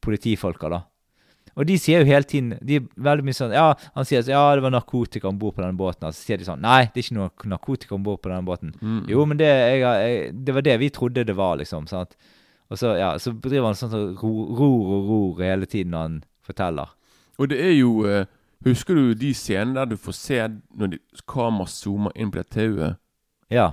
politifolka, 0.03 0.69
da. 0.73 0.83
Og 1.57 1.65
de 1.65 1.79
sier 1.81 2.03
jo 2.03 2.09
hele 2.11 2.27
tiden 2.29 2.51
De 2.61 2.75
er 2.77 2.89
veldig 3.01 3.25
mye 3.25 3.37
sånn 3.39 3.55
Ja, 3.57 3.71
han 3.95 4.05
sier 4.05 4.21
så, 4.21 4.29
ja, 4.35 4.43
det 4.59 4.61
var 4.67 4.75
narkotika 4.75 5.31
om 5.31 5.39
bord 5.41 5.55
på 5.57 5.63
denne 5.65 5.79
båten. 5.79 6.05
Og 6.05 6.13
så 6.13 6.27
sier 6.27 6.37
de 6.43 6.45
sånn 6.45 6.61
Nei, 6.61 6.83
det 6.93 7.01
er 7.01 7.07
ikke 7.07 7.17
noe 7.17 7.49
narkotika 7.55 7.95
om 7.97 8.03
bord 8.05 8.21
på 8.21 8.29
denne 8.29 8.45
båten. 8.45 8.75
Mm. 8.83 8.99
Jo, 9.09 9.25
men 9.31 9.41
det, 9.41 9.49
jeg, 9.49 9.81
jeg, 9.87 10.33
det 10.45 10.57
var 10.59 10.67
det 10.67 10.75
vi 10.83 10.91
trodde 10.93 11.25
det 11.25 11.37
var, 11.39 11.57
liksom. 11.63 11.87
sant? 11.89 12.13
Og 12.69 12.81
så, 12.81 12.93
ja, 12.99 13.15
så 13.23 13.33
driver 13.33 13.71
han 13.71 13.79
sånn 13.79 13.93
som 13.95 14.05
ro- 14.21 14.49
ror 14.59 14.93
og 14.99 15.09
ror 15.13 15.45
hele 15.47 15.69
tiden 15.71 15.95
når 15.95 16.05
han 16.09 16.19
forteller. 16.45 16.93
Og 17.41 17.49
det 17.53 17.63
er 17.63 17.73
jo 17.79 17.93
eh, 18.11 18.27
Husker 18.65 18.95
du 18.95 19.15
de 19.15 19.35
scenene 19.35 19.75
der 19.75 19.85
du 19.85 19.97
får 19.97 20.13
se 20.15 20.49
når 20.77 20.87
de, 20.91 20.99
kamera 21.29 21.67
zoomer 21.67 22.11
inn 22.17 22.31
på 22.31 22.39
det 22.43 22.49
tauet? 22.51 22.97
Ja. 23.51 23.73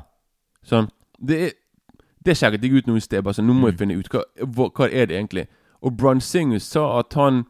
Sånn. 0.65 0.89
Det 1.19 1.41
er 1.47 1.51
Det 2.23 2.37
sjekket 2.37 2.61
jeg 2.63 2.71
ut 2.73 2.87
noe 2.87 3.01
sted. 3.03 3.23
Bare 3.23 3.33
sånn, 3.35 3.47
nå 3.47 3.53
må 3.53 3.67
jeg 3.67 3.73
Mm. 3.75 3.79
finne 3.79 3.97
ut 3.99 4.07
hva, 4.09 4.21
hva, 4.47 4.69
hva 4.71 4.85
er 4.91 5.05
det 5.07 5.17
egentlig 5.17 5.47
Og 5.83 5.97
Brian 5.97 6.21
Singer 6.21 6.59
sa 6.59 6.99
at 6.99 7.13
han 7.13 7.45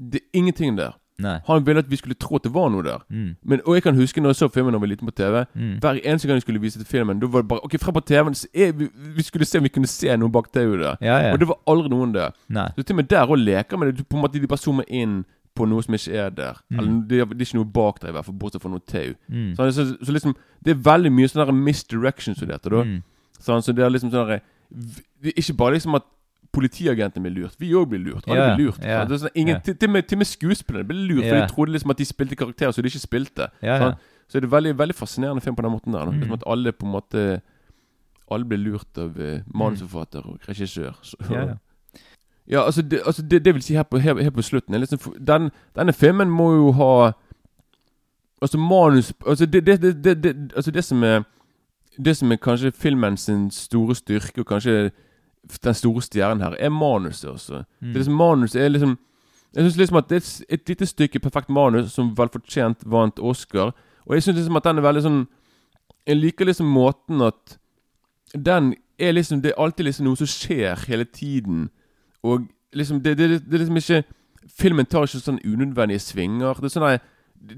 Det 0.00 0.20
er 0.22 0.38
ingenting 0.38 0.76
der. 0.76 0.96
Nei. 1.18 1.38
Han 1.46 1.64
ville 1.64 1.78
at 1.78 1.88
vi 1.88 1.96
skulle 1.96 2.14
tro 2.14 2.36
at 2.36 2.42
det 2.42 2.52
var 2.52 2.68
noe 2.68 2.82
der. 2.82 2.98
Mm. 3.08 3.36
Men, 3.42 3.60
og 3.64 3.74
jeg 3.74 3.82
kan 3.84 3.94
huske 3.94 4.20
når 4.20 4.28
jeg 4.34 4.36
så 4.36 4.48
filmen 4.52 4.72
da 4.72 4.76
jeg 4.76 4.80
var 4.80 4.88
liten 4.88 5.06
på 5.08 5.14
TV. 5.16 5.46
Mm. 5.54 5.78
Hver 5.80 6.00
eneste 6.04 6.26
gang 6.28 6.34
jeg 6.36 6.42
skulle 6.42 6.60
vise 6.60 6.76
til 6.78 6.84
filmen, 6.84 7.18
da 7.20 7.26
var 7.26 7.40
det 7.42 7.48
bare 7.48 7.60
Ok, 7.64 7.78
frem 7.80 7.94
på 7.94 8.04
TV-en 8.04 8.34
vi, 8.78 8.88
vi 9.16 9.22
skulle 9.22 9.46
se 9.46 9.56
om 9.58 9.64
vi 9.64 9.68
kunne 9.70 9.86
se 9.88 10.14
noe 10.16 10.28
bak 10.28 10.50
tauet 10.52 10.78
der. 10.80 10.96
Ja, 11.00 11.16
ja. 11.28 11.32
Og 11.32 11.38
det 11.38 11.48
var 11.48 11.56
aldri 11.66 11.88
noen 11.88 12.12
der. 12.12 12.32
Nei. 12.50 12.66
Så 12.76 12.82
til 12.84 12.92
og 12.92 12.96
med 12.96 13.08
der 13.08 13.24
òg 13.26 13.38
leker 13.44 13.78
med 13.78 13.86
det. 13.88 13.96
Du- 13.96 14.04
På 14.04 14.16
en 14.18 14.22
måte 14.26 14.32
De 14.40 14.46
bare 14.46 14.58
zoomer 14.58 14.84
inn 14.88 15.24
på 15.56 15.66
noe 15.68 15.84
som 15.84 15.96
ikke 15.96 16.16
er 16.26 16.34
der. 16.36 16.58
Mm. 16.70 16.78
Eller 16.78 16.96
det 17.10 17.20
er, 17.20 17.30
det 17.32 17.44
er 17.44 17.48
ikke 17.48 17.58
noe 17.60 17.72
bak 17.78 18.00
der, 18.02 18.12
i 18.12 18.16
hvert 18.16 18.28
fall, 18.28 18.38
bortsett 18.40 18.64
fra 18.64 18.72
noe 18.72 18.84
tau. 18.86 19.14
Mm. 19.28 19.54
Så, 19.56 19.70
så, 19.76 19.86
så 20.04 20.14
liksom 20.16 20.36
Det 20.64 20.74
er 20.74 20.82
veldig 20.88 21.12
mye 21.14 21.30
sånn 21.30 21.62
misdirection 21.66 22.36
som 22.36 22.48
det 22.48 22.58
heter. 22.58 22.76
da 22.76 22.84
Mm. 22.86 22.98
Sånn, 23.46 23.62
så 23.62 23.72
det 23.76 23.84
er 23.84 23.90
liksom 23.92 24.10
sånn 24.10 24.30
Det 24.36 25.32
er 25.32 25.40
ikke 25.42 25.56
bare 25.60 25.76
liksom 25.76 25.98
at 25.98 26.06
politiagentene 26.56 27.26
blir 27.26 27.34
lurt. 27.42 27.56
Vi 27.60 27.72
òg 27.76 27.88
blir 27.90 28.00
lurt. 28.00 28.28
Alle 28.28 28.54
blir 28.54 28.68
lurt. 28.70 28.80
Sant? 28.80 29.10
det 29.10 29.16
er 29.16 29.22
sånn, 29.26 29.34
ingen, 29.34 29.56
ja. 29.58 29.62
til, 29.66 29.76
til, 29.76 29.90
med, 29.92 30.06
til 30.08 30.20
med 30.20 30.28
skuespillerne 30.30 30.88
blir 30.88 31.02
lurt, 31.10 31.26
for 31.26 31.36
de 31.36 31.50
trodde 31.52 31.74
liksom 31.74 31.92
at 31.92 32.00
de 32.00 32.06
spilte 32.08 32.38
karakterer 32.38 32.72
som 32.72 32.86
de 32.86 32.92
ikke 32.92 33.02
spilte. 33.02 33.50
Sånn. 33.60 33.98
Så 34.26 34.40
det 34.40 34.48
er 34.48 34.54
veldig 34.56 34.72
veldig 34.78 34.96
fascinerende 34.96 35.44
film 35.44 35.56
på 35.58 35.62
den 35.66 35.74
måten 35.74 35.94
der. 35.94 36.06
Da. 36.08 36.14
Mm. 36.14 36.22
Liksom 36.22 36.38
at 36.38 36.46
alle 36.54 36.72
på 36.74 36.88
en 36.88 36.96
måte 36.96 37.26
Alle 38.26 38.42
blir 38.50 38.58
lurt 38.58 38.98
av 38.98 39.20
eh, 39.22 39.44
manusforfatter 39.54 40.24
og 40.26 40.48
regissør. 40.48 40.96
Så, 41.06 41.14
Ja, 41.30 41.44
ja. 42.48 42.64
Altså, 42.64 42.82
det, 42.82 43.00
altså 43.06 43.22
det, 43.22 43.44
det 43.44 43.54
vil 43.54 43.62
si 43.62 43.74
her 43.74 43.82
på, 43.82 43.98
her, 43.98 44.22
her 44.22 44.30
på 44.30 44.42
slutten 44.42 44.80
liksom, 44.80 45.14
den, 45.26 45.50
Denne 45.76 45.92
filmen 45.92 46.30
må 46.30 46.52
jo 46.54 46.72
ha 46.72 47.12
Altså 48.42 48.58
manus 48.58 49.12
Altså 49.26 49.46
det, 49.46 49.66
det, 49.66 49.82
det, 49.82 50.04
det, 50.04 50.22
det, 50.22 50.52
altså 50.56 50.70
det 50.70 50.84
som 50.84 51.02
er 51.02 51.22
Det 52.04 52.16
som 52.16 52.32
er 52.32 52.36
kanskje 52.36 52.72
filmen 52.72 53.16
sin 53.16 53.50
store 53.50 53.94
styrke, 53.94 54.40
og 54.40 54.46
kanskje 54.46 54.90
den 55.64 55.74
store 55.74 56.02
stjernen 56.02 56.42
her, 56.42 56.56
er 56.58 56.68
manuset 56.68 57.30
også. 57.30 57.52
Mm. 57.54 57.64
Det 57.80 57.94
er 57.94 57.98
liksom 57.98 58.14
Manuset 58.14 58.62
er 58.62 58.68
liksom 58.68 58.98
Jeg 59.54 59.62
synes 59.62 59.76
liksom 59.76 59.96
at 59.96 60.08
det 60.10 60.16
er 60.16 60.44
et, 60.54 60.68
lite 60.68 60.86
stykke 60.86 61.18
perfekt 61.18 61.48
manus 61.48 61.92
som 61.92 62.18
velfortjent 62.18 62.78
vant 62.86 63.18
Oscar. 63.18 63.72
Og 64.06 64.14
jeg 64.14 64.22
synes 64.22 64.36
liksom 64.36 64.56
at 64.56 64.64
den 64.64 64.78
er 64.78 64.82
veldig 64.82 65.02
sånn 65.02 65.26
Jeg 66.06 66.16
liker 66.16 66.44
liksom 66.44 66.66
måten 66.66 67.22
at 67.22 67.58
Den 68.34 68.74
er 68.98 69.12
liksom 69.12 69.42
Det 69.42 69.52
er 69.52 69.62
alltid 69.62 69.84
liksom 69.84 70.06
noe 70.06 70.16
som 70.16 70.26
skjer 70.26 70.84
hele 70.88 71.04
tiden. 71.04 71.70
Og 72.22 72.46
liksom 72.72 73.00
Det, 73.02 73.18
det, 73.18 73.30
det 73.50 73.54
er 73.54 73.58
liksom 73.58 73.76
ikke 73.76 74.04
Filmen 74.58 74.86
tar 74.86 75.02
ikke 75.02 75.18
sånn 75.20 75.40
unødvendige 75.44 75.98
svinger. 75.98 76.54
Det 76.54 76.64
er 76.64 76.68
sånn 76.68 76.98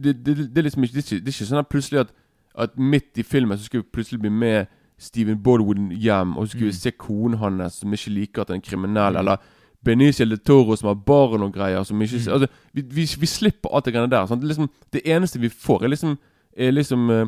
det, 0.02 0.26
det, 0.26 0.58
er 0.58 0.62
liksom 0.62 0.84
ikke 0.84 0.94
Det 0.94 1.04
er 1.04 1.06
ikke, 1.06 1.24
det 1.24 1.28
er 1.28 1.36
ikke 1.36 1.50
sånn 1.50 1.58
at 1.62 1.68
plutselig 1.68 2.00
at 2.00 2.12
At 2.58 2.78
midt 2.78 3.18
i 3.18 3.22
filmen 3.22 3.58
så 3.58 3.64
skal 3.64 3.80
vi 3.82 3.88
plutselig 3.92 4.20
bli 4.20 4.30
med 4.30 4.66
Steven 4.98 5.38
Baldwin 5.42 5.92
hjem, 5.92 6.36
og 6.36 6.46
så 6.46 6.50
skal 6.50 6.60
vi 6.60 6.66
Mm. 6.66 6.72
se 6.72 6.90
konen 6.90 7.38
hans 7.38 7.74
som 7.74 7.92
ikke 7.92 8.10
liker 8.10 8.40
at 8.42 8.48
han 8.48 8.56
er 8.56 8.60
kriminell, 8.70 9.16
eller 9.16 9.36
Benicio 9.84 10.24
del 10.26 10.38
Toro 10.38 10.74
som 10.76 10.88
har 10.88 10.94
barn 10.94 11.42
og 11.42 11.52
greier. 11.54 11.84
Som 11.84 12.02
ikke, 12.02 12.16
Mm. 12.18 12.32
altså, 12.32 12.46
vi, 12.74 12.82
vi, 12.82 13.06
vi 13.20 13.26
slipper 13.26 13.68
alt 13.72 13.84
det 13.84 13.94
greiene 13.94 14.10
der. 14.10 14.26
Sant? 14.26 14.40
Det, 14.40 14.48
liksom, 14.48 14.68
det 14.92 15.02
eneste 15.04 15.38
vi 15.38 15.48
får, 15.48 15.84
er 15.84 15.88
liksom, 15.88 16.18
er 16.56 16.70
liksom 16.70 17.10
uh, 17.10 17.26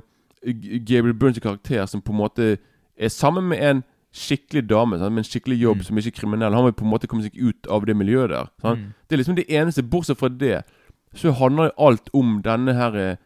Gabriel 0.87 1.15
Burns 1.15 1.39
karakter 1.39 1.87
som 1.87 2.01
på 2.03 2.13
en 2.13 2.19
måte 2.19 2.59
er 2.99 3.09
sammen 3.09 3.45
med 3.49 3.59
en 3.71 3.85
skikkelig 4.13 4.67
dame 4.69 4.99
sant? 4.99 5.13
med 5.15 5.19
en 5.25 5.25
skikkelig 5.31 5.59
jobb 5.61 5.77
Mm. 5.79 5.85
som 5.85 5.97
ikke 5.99 6.07
er 6.09 6.21
kriminell. 6.21 6.55
Han 6.55 6.65
vil 6.65 6.73
på 6.73 6.85
en 6.85 6.91
måte 6.91 7.07
komme 7.07 7.23
seg 7.23 7.37
ut 7.39 7.67
av 7.71 7.85
det 7.87 7.95
miljøet 7.97 8.29
der. 8.31 8.49
Mm. 8.65 8.93
Det 9.09 9.13
er 9.13 9.17
liksom 9.23 9.37
det 9.37 9.47
eneste. 9.51 9.83
Bortsett 9.83 10.19
fra 10.19 10.29
det, 10.29 10.65
så 11.15 11.33
handler 11.33 11.71
alt 11.79 12.11
om 12.15 12.43
denne 12.43 12.75
her 12.75 12.97
eh, 12.97 13.17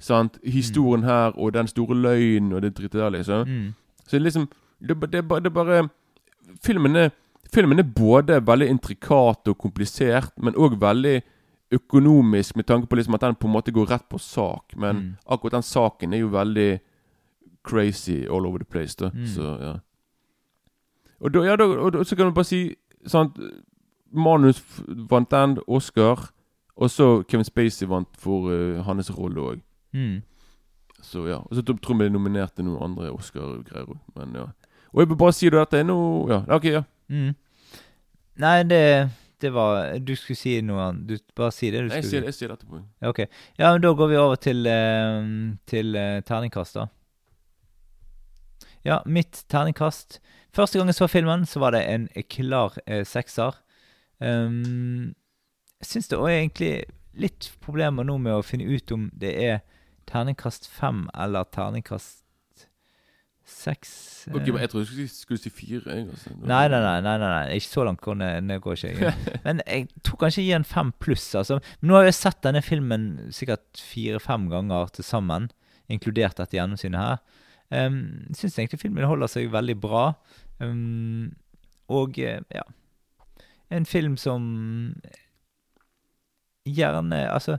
sant? 0.00 0.38
Historien 0.44 1.02
her, 1.04 1.32
og 1.38 1.52
den 1.52 1.66
store 1.66 1.94
løgnen 1.94 2.52
og 2.52 2.62
det 2.62 2.74
drittet 2.74 2.98
der, 3.00 3.10
liksom. 3.10 3.46
Mm. 3.48 3.74
Så 4.06 4.10
det 4.10 4.20
er 4.20 4.24
liksom 4.30 4.48
Det, 4.82 4.96
det 5.12 5.18
er 5.18 5.50
bare 5.50 5.88
filmen 6.64 6.96
er, 6.96 7.10
filmen 7.54 7.78
er 7.78 7.84
både 7.84 8.40
veldig 8.44 8.66
intrikat 8.68 9.46
og 9.48 9.58
komplisert, 9.58 10.32
men 10.42 10.54
òg 10.54 10.74
veldig 10.80 11.22
økonomisk, 11.72 12.56
med 12.56 12.66
tanke 12.66 12.86
på 12.88 12.96
liksom 12.96 13.14
at 13.14 13.20
den 13.20 13.34
på 13.34 13.46
en 13.46 13.52
måte 13.54 13.70
går 13.72 13.86
rett 13.88 14.08
på 14.10 14.18
sak. 14.18 14.74
Men 14.76 14.96
Mm. 14.96 15.16
akkurat 15.30 15.52
den 15.52 15.62
saken 15.62 16.12
er 16.14 16.18
jo 16.18 16.28
veldig 16.28 16.80
crazy 17.64 18.26
all 18.26 18.46
over 18.46 18.58
the 18.58 18.64
place. 18.64 18.96
da 18.96 19.10
Mm. 19.10 19.26
Så 19.26 19.60
ja 19.60 19.78
Og 21.22 21.34
da, 21.34 21.44
ja, 21.46 21.56
da, 21.56 21.64
og 21.64 22.06
så 22.06 22.16
kan 22.18 22.26
du 22.26 22.34
bare 22.34 22.48
si 22.48 22.62
sant, 23.06 23.38
Manus 24.12 24.60
vant 25.10 25.30
den, 25.30 25.58
Oscar. 25.66 26.28
Og 26.76 26.90
så 26.90 27.22
Kevin 27.28 27.44
Spacey 27.44 27.88
vant 27.88 28.08
for 28.18 28.50
uh, 28.50 28.82
hans 28.86 29.10
rolle 29.16 29.40
òg. 29.40 29.62
Mm. 29.92 30.22
Så 31.02 31.26
ja, 31.28 31.40
og 31.42 31.54
så 31.56 31.62
tror 31.62 31.98
jeg 31.98 32.08
vi 32.08 32.14
nominerte 32.14 32.64
noen 32.64 32.82
andre 32.90 33.12
Oscar-greier 33.12 33.88
òg. 33.88 33.98
Men 34.16 34.36
ja. 34.36 34.46
Og 34.92 35.02
jeg 35.02 35.10
vil 35.10 35.20
bare 35.20 35.36
si 35.36 35.48
at 35.48 35.72
det 35.72 35.80
er 35.80 35.88
noe 35.88 36.28
Ja, 36.30 36.42
ok, 36.56 36.64
ja. 36.64 36.82
Mm. 37.08 37.34
Nei, 38.42 38.62
det, 38.64 38.82
det 39.40 39.50
var 39.52 39.98
Du 40.00 40.14
skulle 40.16 40.36
si 40.36 40.56
noe 40.64 40.88
annet. 40.88 41.06
Du 41.08 41.34
bare 41.36 41.52
si 41.52 41.70
det. 41.70 41.84
du 41.84 41.94
Jeg 41.94 42.08
sier, 42.08 42.24
jeg 42.24 42.36
sier 42.36 42.52
det 42.52 42.60
etterpå. 42.60 42.82
Ok. 43.08 43.24
Ja, 43.58 43.72
men 43.72 43.82
da 43.84 43.92
går 43.92 44.12
vi 44.12 44.20
over 44.20 44.36
til, 44.36 44.66
uh, 44.66 45.56
til 45.66 45.96
uh, 45.96 46.20
terningkast, 46.28 46.80
da. 46.80 46.88
Ja, 48.84 49.02
mitt 49.06 49.44
terningkast 49.52 50.20
Første 50.52 50.78
gang 50.78 50.90
jeg 50.90 50.98
så 50.98 51.08
filmen, 51.08 51.46
så 51.48 51.62
var 51.62 51.72
det 51.72 51.84
en 51.88 52.08
klar 52.28 52.76
eh, 52.86 53.04
sekser. 53.08 53.56
Um, 54.20 55.14
jeg 55.80 55.88
syns 55.88 56.10
det 56.12 56.18
er 56.18 56.34
egentlig 56.36 56.72
litt 57.18 57.48
problemer 57.64 58.04
nå 58.06 58.18
med 58.20 58.36
å 58.36 58.44
finne 58.44 58.68
ut 58.68 58.92
om 58.94 59.08
det 59.18 59.32
er 59.42 59.62
terningkast 60.08 60.68
fem 60.70 61.06
eller 61.16 61.48
terningkast 61.52 62.22
seks. 63.48 63.92
Eh. 64.28 64.36
Okay, 64.36 64.52
Jeg 64.60 64.70
tror 64.70 64.84
du 64.84 65.08
skulle, 65.08 65.38
si- 65.38 65.50
fire. 65.50 65.82
Altså. 65.86 66.30
Nei, 66.38 66.68
nei, 66.68 66.80
nei, 66.80 67.00
nei, 67.04 67.16
nei, 67.18 67.56
ikke 67.58 67.68
så 67.72 67.84
langt 67.88 68.00
går 68.04 68.20
det 68.20 68.60
går 68.62 68.78
ikke. 68.78 69.14
Men 69.46 69.62
jeg 69.66 69.88
tror 70.04 70.20
kanskje 70.22 70.42
jeg 70.42 70.50
gir 70.52 70.60
en 70.60 70.68
fem 70.68 70.92
pluss. 71.02 71.26
Altså. 71.34 71.58
Men 71.80 71.90
nå 71.90 71.98
har 71.98 72.08
jeg 72.08 72.18
sett 72.20 72.42
denne 72.44 72.62
filmen 72.62 73.08
sikkert 73.34 73.82
fire-fem 73.92 74.48
ganger 74.52 74.92
til 74.94 75.04
sammen, 75.06 75.50
inkludert 75.92 76.38
dette 76.38 76.56
gjennomsynet 76.56 77.00
her. 77.00 77.41
Um, 77.72 77.96
Syns 78.36 78.58
egentlig 78.58 78.82
filmen 78.82 79.06
holder 79.08 79.30
seg 79.32 79.46
veldig 79.52 79.78
bra. 79.80 80.02
Um, 80.60 81.30
og 81.88 82.18
eh, 82.20 82.42
ja 82.54 82.62
En 83.72 83.86
film 83.88 84.18
som 84.20 84.44
gjerne 86.68 87.22
Altså, 87.32 87.56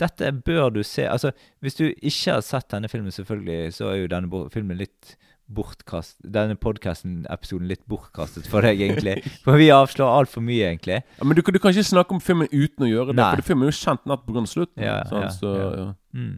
dette 0.00 0.30
bør 0.46 0.70
du 0.70 0.82
se. 0.86 1.02
Altså, 1.10 1.32
hvis 1.60 1.74
du 1.74 1.88
ikke 1.90 2.36
har 2.36 2.44
sett 2.46 2.70
denne 2.70 2.88
filmen, 2.88 3.10
selvfølgelig, 3.12 3.72
så 3.74 3.90
er 3.90 3.96
jo 4.04 4.10
denne 4.12 4.44
filmen 4.54 4.78
litt 4.78 5.16
bortkast... 5.50 6.20
Denne 6.22 6.54
podkasten-episoden 6.54 7.66
litt 7.68 7.82
bortkastet 7.90 8.46
for 8.48 8.62
deg, 8.62 8.78
egentlig. 8.86 9.16
For 9.44 9.58
vi 9.58 9.66
avslår 9.74 10.12
altfor 10.20 10.44
mye, 10.46 10.68
egentlig. 10.70 11.00
Ja, 11.18 11.26
men 11.26 11.34
du, 11.36 11.42
kan- 11.42 11.56
du 11.56 11.58
kan 11.58 11.74
ikke 11.74 11.88
snakke 11.90 12.14
om 12.14 12.22
filmen 12.22 12.46
uten 12.52 12.86
å 12.86 12.90
gjøre 12.90 13.10
det, 13.16 13.18
Nei. 13.18 13.32
for 13.40 13.48
filmen 13.50 13.66
er 13.66 13.72
jo 13.74 13.80
kjent 13.80 14.06
natt 14.06 14.22
pga. 14.28 14.44
slutten. 14.46 14.84
Ja, 14.86 15.00
ja, 15.10 15.32
så, 15.34 15.50
ja. 15.58 15.88
Mm. 16.14 16.36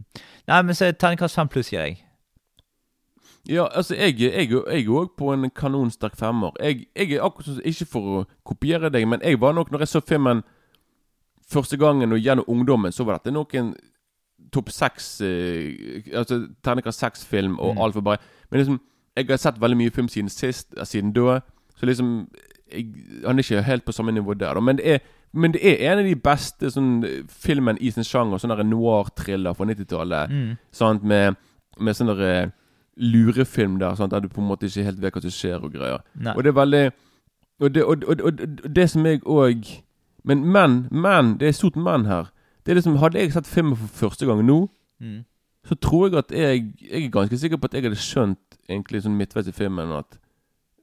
Nei, 0.49 0.61
men 0.65 0.79
så 0.79 0.89
er 0.89 0.97
terningkast 0.97 1.37
fem 1.37 1.53
pluss, 1.53 1.69
gir 1.71 1.85
jeg. 1.85 2.01
Ja, 3.49 3.65
altså, 3.75 3.95
jeg, 3.95 4.19
jeg, 4.21 4.49
jeg 4.49 4.85
er 4.85 4.89
òg 4.89 5.09
på 5.19 5.33
en 5.33 5.49
kanonsterk 5.51 6.15
femmer. 6.15 6.51
Jeg, 6.63 6.85
jeg 6.95 7.11
er 7.17 7.25
akkurat 7.25 7.45
sånn, 7.49 7.61
Ikke 7.67 7.85
for 7.91 8.05
å 8.21 8.25
kopiere 8.47 8.89
deg, 8.93 9.03
men 9.07 9.19
jeg 9.23 9.39
var 9.41 9.53
nok, 9.53 9.71
når 9.71 9.83
jeg 9.83 9.87
så 9.87 10.01
filmen 10.07 10.43
første 11.51 11.77
gangen 11.77 12.13
og 12.15 12.19
gjennom 12.23 12.45
ungdommen, 12.47 12.91
så 12.95 13.03
var 13.03 13.19
dette 13.19 13.33
nok 13.35 13.53
en 13.59 13.73
topp 14.53 14.69
seks 14.71 15.09
eh, 15.21 16.03
Altså 16.15 16.39
terningkast 16.63 16.99
seks-film 17.03 17.57
og 17.59 17.75
Mm. 17.75 17.81
alt 17.83 17.93
for 17.93 18.01
bare 18.01 18.17
Men 18.51 18.59
liksom, 18.59 18.79
jeg 19.17 19.25
har 19.29 19.37
sett 19.37 19.59
veldig 19.61 19.77
mye 19.77 19.91
film 19.91 20.07
siden 20.07 20.29
sist, 20.29 20.73
eh, 20.77 20.85
siden 20.85 21.11
da, 21.13 21.39
så 21.75 21.85
liksom 21.85 22.27
jeg, 22.71 22.87
Han 23.25 23.37
er 23.39 23.43
ikke 23.43 23.61
helt 23.61 23.85
på 23.85 23.91
samme 23.91 24.11
nivå 24.11 24.33
der, 24.33 24.53
da. 24.53 24.59
Men 24.59 24.77
det 24.77 24.87
er 24.93 24.99
men 25.35 25.51
det 25.51 25.61
er 25.65 25.91
en 25.91 25.99
av 25.99 26.05
de 26.05 26.15
beste 26.15 26.69
sånn, 26.69 27.03
filmen 27.27 27.77
i 27.81 27.89
sin 27.89 28.03
sjanger. 28.05 28.37
Sånn 28.37 28.53
noir-thriller 28.69 29.55
fra 29.57 29.65
90-tallet. 29.65 30.29
Mm. 30.29 30.57
Sant, 30.71 31.01
med, 31.03 31.35
med 31.79 31.95
sånn 31.97 32.11
der 32.11 32.21
eh, 32.21 32.49
lurefilm 32.97 33.79
der, 33.79 33.95
sant, 33.95 34.11
der 34.11 34.19
du 34.19 34.27
på 34.29 34.41
en 34.41 34.47
måte 34.47 34.65
ikke 34.69 34.83
helt 34.85 35.01
vet 35.01 35.13
hva 35.15 35.21
som 35.21 35.33
skjer 35.33 35.63
og 35.65 35.73
greier. 35.73 36.03
Nei. 36.15 36.33
Og 36.35 36.43
det 36.43 36.53
er 36.53 36.59
veldig 36.61 36.83
Og 37.61 37.73
det, 37.73 37.83
og, 37.83 38.03
og, 38.07 38.21
og, 38.23 38.39
det 38.75 38.89
som 38.89 39.05
jeg 39.05 39.21
òg 39.25 39.67
Men, 40.25 40.45
men, 40.51 40.87
men, 40.91 41.37
det 41.37 41.47
er 41.47 41.51
stort 41.51 41.75
men 41.75 42.05
her. 42.05 42.29
Det 42.65 42.71
er 42.71 42.75
liksom, 42.75 42.95
Hadde 42.97 43.19
jeg 43.19 43.33
sett 43.33 43.47
filmen 43.47 43.75
for 43.75 43.87
første 44.07 44.25
gang 44.25 44.43
nå, 44.45 44.69
Mm. 45.01 45.23
så 45.67 45.75
tror 45.75 46.07
jeg 46.09 46.17
at 46.17 46.31
jeg 46.31 46.73
Jeg 46.81 47.05
er 47.05 47.09
ganske 47.11 47.37
sikker 47.37 47.57
på 47.57 47.65
at 47.65 47.73
jeg 47.73 47.83
hadde 47.83 47.95
skjønt 47.99 48.37
egentlig 48.69 49.01
sånn 49.03 49.17
midtveis 49.17 49.47
i 49.47 49.51
filmen 49.51 49.91
at 49.91 50.19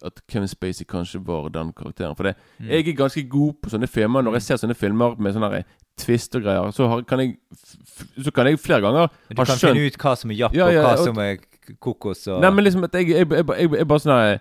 At 0.05 0.21
Kevin 0.29 0.49
Spacey 0.49 0.85
kanskje 0.85 1.21
var 1.25 1.49
den 1.49 1.73
karakteren. 1.73 2.17
For 2.17 2.25
det, 2.25 2.35
Mm. 2.61 2.67
jeg 2.69 2.89
er 2.89 2.93
ganske 2.97 3.23
god 3.29 3.53
på 3.63 3.71
sånne 3.71 3.89
filmer. 3.89 4.23
Når 4.23 4.33
jeg 4.33 4.43
ser 4.43 4.57
sånne 4.57 4.75
filmer 4.77 5.17
med 5.19 5.35
sånne 5.35 5.65
twist 5.97 6.35
og 6.37 6.43
greier, 6.43 6.71
så 6.73 6.89
har, 6.89 7.03
kan 7.03 7.19
jeg 7.21 7.37
Så 8.25 8.31
kan 8.33 8.47
jeg 8.47 8.59
flere 8.59 8.81
ganger 8.81 9.09
Men 9.29 9.37
skjønt 9.37 9.37
du 9.37 9.37
kan 9.37 9.47
skjønt 9.57 9.75
finne 9.75 9.87
ut 9.87 9.99
hva 9.99 10.17
som 10.17 10.31
er 10.31 10.35
japp, 10.35 10.55
Ja, 10.55 10.67
og 10.67 10.73
hva 10.75 10.93
og- 10.99 11.05
som 11.05 11.19
er 11.19 11.37
kokos 11.81 12.27
og 12.29 12.41
Nei, 12.41 12.51
men 12.51 12.65
liksom 12.65 12.85
at 12.85 12.95
jeg, 12.95 13.09
jeg, 13.09 13.27
jeg, 13.31 13.45
jeg, 13.59 13.71
jeg 13.79 13.89
bare 13.89 14.01
sånn 14.01 14.41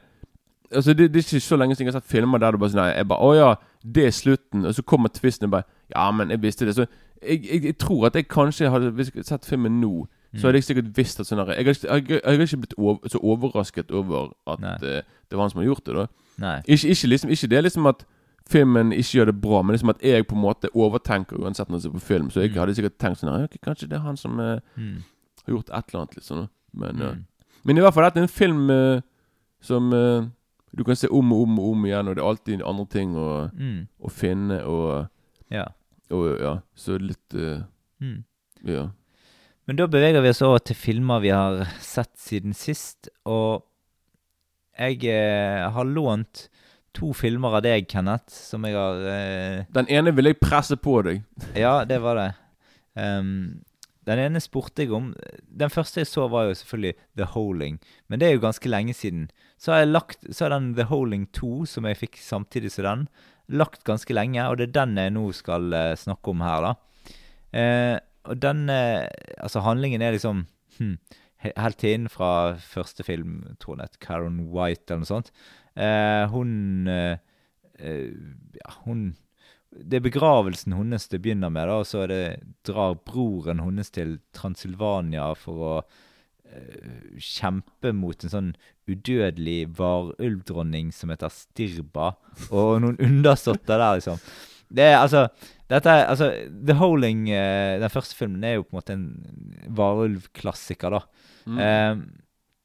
Altså 0.71 0.93
det, 0.93 1.07
det 1.13 1.17
er 1.19 1.25
ikke 1.25 1.39
så 1.41 1.55
lenge 1.57 1.75
siden 1.75 1.87
jeg 1.87 1.93
har 1.95 2.01
sett 2.01 2.11
filmer 2.11 2.37
der 2.37 2.51
det 2.51 2.59
bare 2.61 2.69
sånn 2.69 2.85
Jeg 2.95 3.07
bare 3.09 3.25
Å 3.25 3.33
ja, 3.35 3.55
det 3.83 4.03
er 4.05 4.11
slutten. 4.13 4.65
Og 4.69 4.75
så 4.75 4.83
kommer 4.85 5.09
tvisten, 5.09 5.45
og 5.49 5.51
bare 5.51 5.63
Ja, 5.95 6.11
men 6.11 6.29
jeg 6.29 6.41
visste 6.43 6.65
det. 6.65 6.75
Så 6.75 6.85
jeg, 7.25 7.41
jeg, 7.45 7.63
jeg 7.65 7.77
tror 7.77 8.05
at 8.05 8.15
jeg 8.15 8.27
kanskje 8.29 8.69
hadde 8.69 8.91
Hvis 8.93 9.07
jeg 9.09 9.15
hadde 9.17 9.27
sett 9.31 9.45
filmen 9.49 9.79
nå, 9.81 10.05
så 10.37 10.45
hadde 10.47 10.59
jeg 10.61 10.63
sikkert 10.67 10.91
visst 10.97 11.19
at 11.19 11.25
sånn 11.25 11.41
her 11.41 11.55
Jeg 11.55 11.65
hadde 11.65 11.73
ikke- 11.79 11.89
jeg, 11.95 12.09
jeg 12.09 12.21
hadde 12.25 12.43
ikke 12.45 12.57
blitt 12.57 12.77
over, 12.77 13.09
så 13.09 13.17
overrasket 13.23 13.91
over 13.91 14.29
at 14.47 14.83
eh, 14.83 15.01
det 15.29 15.37
var 15.37 15.41
han 15.41 15.49
som 15.49 15.59
har 15.63 15.65
gjort 15.71 15.85
det, 15.85 15.95
da. 15.95 16.05
Nei. 16.37 16.61
Ikke, 16.67 16.87
ikke, 16.93 17.07
liksom, 17.07 17.29
ikke 17.33 17.47
det 17.49 17.63
liksom 17.63 17.87
at 17.89 18.05
filmen 18.49 18.91
ikke 18.93 19.17
gjør 19.17 19.25
det 19.31 19.41
bra, 19.41 19.61
men 19.61 19.73
liksom 19.73 19.89
at 19.89 20.01
jeg 20.05 20.27
på 20.27 20.35
en 20.37 20.41
måte 20.41 20.69
overtenker 20.73 21.37
uansett 21.41 21.69
når 21.69 21.77
jeg 21.77 21.81
ser 21.87 21.89
på 21.97 21.99
film. 21.99 22.29
Så 22.29 22.41
jeg 22.41 22.51
Mm. 22.53 22.59
hadde 22.61 22.75
sikkert 22.77 22.97
tenkt 23.01 23.19
sånn 23.19 23.29
her, 23.33 23.43
okay, 23.49 23.57
Kanskje 23.65 23.89
det 23.89 23.97
er 23.97 24.05
han 24.05 24.17
som 24.17 24.39
uh, 24.39 24.59
Mm. 24.77 25.01
har 25.47 25.53
gjort 25.55 25.69
et 25.73 25.89
eller 25.89 26.01
annet, 26.01 26.15
liksom. 26.15 26.37
da. 26.37 26.47
Men, 26.73 26.97
ja. 26.99 27.11
Mm. 27.13 27.25
men 27.65 27.77
i 27.77 27.81
hvert 27.81 27.93
fall 27.93 28.03
dette 28.09 28.19
er 28.21 28.27
en 28.27 28.33
film 28.33 28.69
uh, 28.69 29.01
som 29.61 29.89
uh, 29.93 30.23
du 30.75 30.83
kan 30.85 30.95
se 30.95 31.07
om 31.09 31.31
og 31.33 31.41
om 31.47 31.59
og 31.59 31.71
om 31.73 31.85
igjen, 31.89 32.07
og 32.07 32.15
det 32.15 32.21
er 32.23 32.29
alltid 32.29 32.61
andre 32.63 32.85
ting 32.93 33.15
å, 33.17 33.29
Mm. 33.53 33.87
å 34.01 34.09
finne, 34.13 34.61
og, 34.65 35.07
Ja. 35.51 35.65
og 36.11 36.39
ja, 36.39 36.53
så 36.75 36.97
litt 37.01 37.33
uh, 37.35 37.63
Mm. 38.01 38.23
Ja. 38.63 38.89
Men 39.67 39.75
da 39.75 39.85
beveger 39.87 40.21
vi 40.23 40.29
oss 40.29 40.41
over 40.41 40.59
til 40.59 40.75
filmer 40.75 41.19
vi 41.21 41.29
har 41.29 41.65
sett 41.79 42.15
siden 42.17 42.53
sist. 42.55 43.09
Og 43.25 43.63
jeg 44.79 45.03
eh, 45.05 45.69
har 45.69 45.83
lånt 45.85 46.47
to 46.95 47.11
filmer 47.13 47.57
av 47.59 47.61
deg, 47.63 47.85
Kenneth, 47.91 48.31
som 48.31 48.63
jeg 48.65 48.73
har 48.73 49.03
eh, 49.11 49.65
Den 49.75 49.89
ene 49.91 50.13
vil 50.15 50.25
jeg 50.31 50.39
presse 50.41 50.77
på 50.79 51.01
deg. 51.05 51.21
Ja, 51.59 51.83
det 51.85 51.99
var 52.01 52.15
det. 52.17 52.29
Ehm, 52.97 53.61
den 54.09 54.19
ene 54.23 54.41
spurte 54.41 54.83
jeg 54.83 54.93
om. 54.95 55.11
Den 55.61 55.71
første 55.71 56.01
jeg 56.01 56.09
så, 56.09 56.25
var 56.31 56.47
jo 56.47 56.57
selvfølgelig 56.57 56.95
The 57.19 57.27
Holing. 57.35 57.79
Men 58.09 58.21
det 58.21 58.27
er 58.27 58.35
jo 58.35 58.43
ganske 58.43 58.71
lenge 58.71 58.95
siden. 58.97 59.27
Så 59.59 59.73
har 59.73 59.83
jeg 59.83 59.91
lagt 59.91 60.27
Så 60.33 60.47
er 60.47 60.55
den 60.55 60.73
The 60.73 60.87
Holing 60.89 61.27
2, 61.35 61.65
som 61.69 61.85
jeg 61.85 61.99
fikk 61.99 62.17
samtidig 62.23 62.71
som 62.73 62.87
den, 62.87 63.07
lagt 63.47 63.83
ganske 63.87 64.13
lenge. 64.13 64.41
Og 64.47 64.57
det 64.57 64.69
er 64.69 64.77
den 64.81 64.97
jeg 64.97 65.13
nå 65.13 65.25
skal 65.37 65.73
uh, 65.73 65.95
snakke 65.99 66.33
om 66.33 66.41
her, 66.45 66.65
da. 66.65 66.73
Uh, 67.49 67.97
og 68.29 68.41
den 68.41 68.69
uh, 68.69 69.07
Altså, 69.41 69.63
handlingen 69.65 70.01
er 70.01 70.13
liksom 70.13 70.45
hmm, 70.77 70.97
Helt 71.39 71.83
inn 71.87 72.09
fra 72.11 72.57
første 72.59 73.03
film, 73.07 73.55
tror 73.61 73.79
jeg 73.79 74.01
Karen 74.03 74.41
White 74.51 74.91
eller 74.91 75.05
noe 75.05 75.07
sånt. 75.07 75.29
Hun 76.33 76.83
Ja, 76.99 78.73
hun 78.83 79.05
det 79.69 79.99
er 79.99 80.05
begravelsen 80.05 80.73
hennes 80.73 81.07
det 81.11 81.21
begynner 81.23 81.51
med, 81.53 81.69
da, 81.69 81.79
og 81.81 81.87
så 81.87 82.05
det, 82.09 82.23
drar 82.65 82.97
broren 83.05 83.61
hennes 83.61 83.91
til 83.93 84.17
Transylvania 84.35 85.27
for 85.37 85.65
å 85.65 85.73
uh, 85.83 87.17
kjempe 87.21 87.93
mot 87.93 88.25
en 88.25 88.33
sånn 88.33 88.51
udødelig 88.89 89.67
varulvdronning 89.77 90.89
som 90.95 91.13
heter 91.13 91.33
Stirba, 91.33 92.15
og 92.49 92.79
noen 92.83 92.97
undersåtter 93.09 93.77
der, 93.77 93.99
liksom. 93.99 94.21
Det 94.69 94.85
er 94.85 94.99
altså 94.99 95.27
dette 95.69 95.89
er, 95.93 96.07
altså, 96.09 96.31
The 96.49 96.73
Holing, 96.79 97.27
uh, 97.29 97.77
den 97.81 97.93
første 97.93 98.17
filmen, 98.17 98.41
er 98.43 98.57
jo 98.57 98.65
på 98.65 98.73
en 98.73 98.79
måte 98.79 98.97
en 98.97 99.69
varulvklassiker, 99.77 100.97
da. 100.97 101.27
Mm. 101.49 101.59
Eh, 101.63 102.01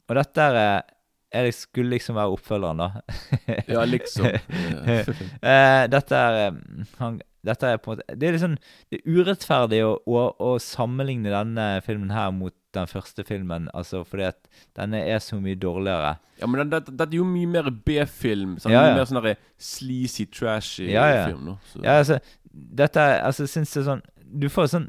og 0.08 0.18
dette 0.18 0.46
er, 0.48 0.88
er 1.34 1.48
det 1.48 1.54
skulle 1.58 1.90
liksom 1.96 2.14
være 2.16 2.32
oppfølgeren, 2.36 2.78
da. 2.78 2.88
Ja, 3.74 3.84
liksom. 3.84 4.26
Eh, 5.44 5.84
dette 5.92 6.16
er 6.16 6.36
eh, 6.46 6.58
han, 7.00 7.20
Dette 7.44 7.68
er 7.74 7.80
på 7.82 7.92
en 7.92 7.98
måte 7.98 8.16
Det 8.16 8.28
er 8.28 8.36
litt 8.36 8.42
sånn 8.44 8.54
Det 8.88 9.00
er 9.00 9.16
urettferdig 9.18 9.80
å, 9.84 9.90
å, 10.08 10.22
å 10.40 10.52
sammenligne 10.62 11.32
denne 11.34 11.66
filmen 11.84 12.12
her 12.14 12.30
mot 12.34 12.54
den 12.74 12.88
første 12.90 13.22
filmen, 13.28 13.68
altså 13.70 14.00
fordi 14.08 14.24
at 14.32 14.48
denne 14.74 14.98
er 15.06 15.20
så 15.22 15.36
mye 15.38 15.54
dårligere. 15.62 16.16
Ja, 16.40 16.48
men 16.50 16.66
dette 16.72 16.90
det, 16.90 17.04
er 17.06 17.20
jo 17.20 17.26
mye 17.28 17.46
mer 17.46 17.68
B-film. 17.86 18.56
Sånn, 18.58 18.72
Ja, 18.74 18.80
ja. 18.88 18.88
Mye 18.88 18.96
mer 18.98 19.06
sånn 19.06 19.20
der 19.22 19.36
sleazy, 19.62 20.26
trashy 20.26 20.88
Ja, 20.90 21.04
ja. 21.12 21.28
film. 21.28 21.44
nå 21.52 21.54
så- 21.70 21.84
Ja, 21.84 22.00
altså 22.00 22.18
Dette 22.50 22.98
er 23.04 23.20
Altså, 23.28 23.46
syns 23.50 23.70
det 23.74 23.82
er 23.84 23.86
sånn 23.92 24.02
Du 24.42 24.48
får 24.50 24.72
sånn 24.74 24.88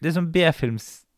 Det 0.00 0.08
er 0.08 0.16
sånn 0.20 0.32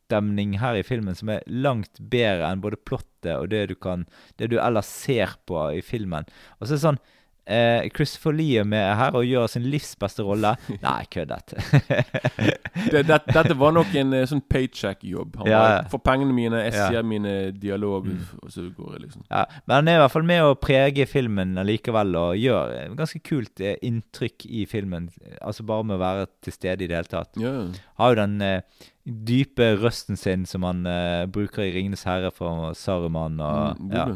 B-filmstemning 0.05 0.59
her 0.61 0.77
i 0.77 0.83
filmen 0.83 1.15
som 1.15 1.31
er 1.31 1.43
langt 1.47 1.99
bedre 1.99 2.51
enn 2.51 2.63
både 2.63 2.77
plottet 2.77 3.37
og 3.39 3.51
det 3.51 3.69
du 3.69 3.75
kan 3.75 4.07
Det 4.37 4.51
du 4.51 4.59
ellers 4.61 4.87
ser 4.87 5.37
på 5.47 5.73
i 5.73 5.83
filmen. 5.83 6.25
Og 6.61 6.67
så 6.67 6.75
er 6.75 6.77
det 6.77 6.85
sånn 6.85 7.01
eh, 7.47 7.89
Christopher 7.95 8.33
Lee 8.33 8.61
er 8.61 8.65
med 8.65 8.97
her 8.97 9.15
og 9.19 9.25
gjør 9.27 9.47
sin 9.53 9.63
livs 9.69 9.95
beste 10.01 10.23
rolle. 10.25 10.55
Nei, 10.83 11.05
køddet. 11.13 11.55
det, 12.93 13.03
det, 13.09 13.19
dette 13.35 13.57
var 13.59 13.75
nok 13.77 13.93
en 14.01 14.13
eh, 14.17 14.25
sånn 14.31 14.43
paycheck-jobb. 14.51 15.37
Han 15.43 15.51
Ja, 15.51 15.61
ja. 15.75 15.83
får 15.93 16.03
pengene 16.07 16.35
mine, 16.37 16.63
jeg 16.67 16.75
Ja. 16.75 16.89
sier 16.91 17.03
mine 17.07 17.35
dialog, 17.53 18.07
Mm. 18.07 18.21
og 18.43 18.51
så 18.51 18.65
går 18.77 18.93
jeg, 18.93 19.01
liksom. 19.07 19.23
Ja, 19.31 19.45
men 19.67 19.75
han 19.77 19.89
er 19.89 19.97
i 19.97 20.03
hvert 20.05 20.11
fall 20.15 20.27
med 20.29 20.43
å 20.43 20.55
prege 20.61 21.07
filmen 21.09 21.55
likevel, 21.67 22.15
og 22.17 22.37
gjør 22.37 22.75
et 22.85 22.97
ganske 22.99 23.21
kult 23.25 23.61
eh, 23.61 23.77
inntrykk 23.83 24.47
i 24.49 24.65
filmen. 24.67 25.11
Altså 25.41 25.65
bare 25.67 25.85
med 25.85 25.97
å 25.97 26.03
være 26.03 26.27
til 26.43 26.53
stede 26.53 26.85
i 26.85 26.87
det 26.91 26.97
hele 26.97 27.11
tatt. 27.13 27.37
Ja. 27.41 27.55
Har 28.01 28.15
jo 28.15 28.21
den 28.23 28.41
eh, 28.43 28.61
dype 29.05 29.75
røsten 29.81 30.17
sin 30.17 30.47
som 30.47 30.63
han 30.65 30.87
eh, 30.87 31.27
bruker 31.27 31.63
i 31.63 31.73
'Ringenes 31.75 32.05
herre' 32.09 32.33
for 32.33 32.73
Saruman 32.75 33.39
og 33.41 33.77
Mm, 33.81 33.93
ja. 33.93 34.07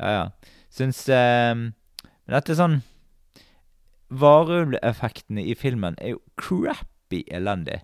ja, 0.00 0.10
ja. 0.10 0.26
Syns 0.70 1.08
eh, 1.08 1.54
dette 2.32 2.56
sånn 2.58 2.80
Varulveffektene 4.12 5.40
i 5.48 5.54
filmen 5.56 5.94
er 6.02 6.14
jo 6.14 6.20
crappy 6.40 7.22
elendig. 7.32 7.78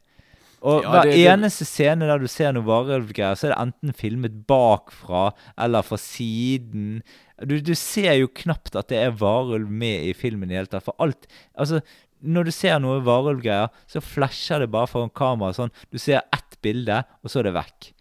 Og 0.61 0.83
Ja, 0.83 0.91
hver 0.91 1.03
det- 1.05 1.13
det- 1.15 1.27
eneste 1.39 1.65
scene 1.65 2.01
der 2.01 2.19
du 2.19 2.27
ser 2.27 2.53
noe 2.53 2.65
varulvgreier, 2.65 3.37
så 3.39 3.45
er 3.49 3.55
det 3.55 3.59
enten 3.73 3.95
filmet 3.95 4.47
bakfra 4.47 5.33
eller 5.57 5.83
fra 5.83 5.97
siden. 5.97 7.03
Du, 7.47 7.61
du 7.61 7.75
ser 7.75 8.15
jo 8.19 8.27
knapt 8.27 8.75
at 8.77 8.89
det 8.89 8.99
er 8.99 9.11
varulv 9.13 9.71
med 9.71 10.05
i 10.09 10.13
filmen 10.13 10.51
i 10.51 10.55
det 10.55 10.57
hele 10.57 10.67
tatt. 10.67 10.83
For 10.85 10.95
alt 10.99 11.27
Altså, 11.57 11.81
når 12.23 12.45
du 12.47 12.51
ser 12.51 12.79
noe 12.81 13.01
varulvgreier, 13.01 13.71
så 13.87 14.03
flasher 14.03 14.59
det 14.59 14.71
bare 14.73 14.89
foran 14.89 15.11
kameraet 15.11 15.55
sånn. 15.55 15.71
Du 15.93 15.99
ser 15.99 16.23
ett 16.33 16.57
bilde, 16.61 17.05
og 17.25 17.31
så 17.31 17.39
er 17.39 17.43
det 17.45 17.55
vekk. 17.55 17.93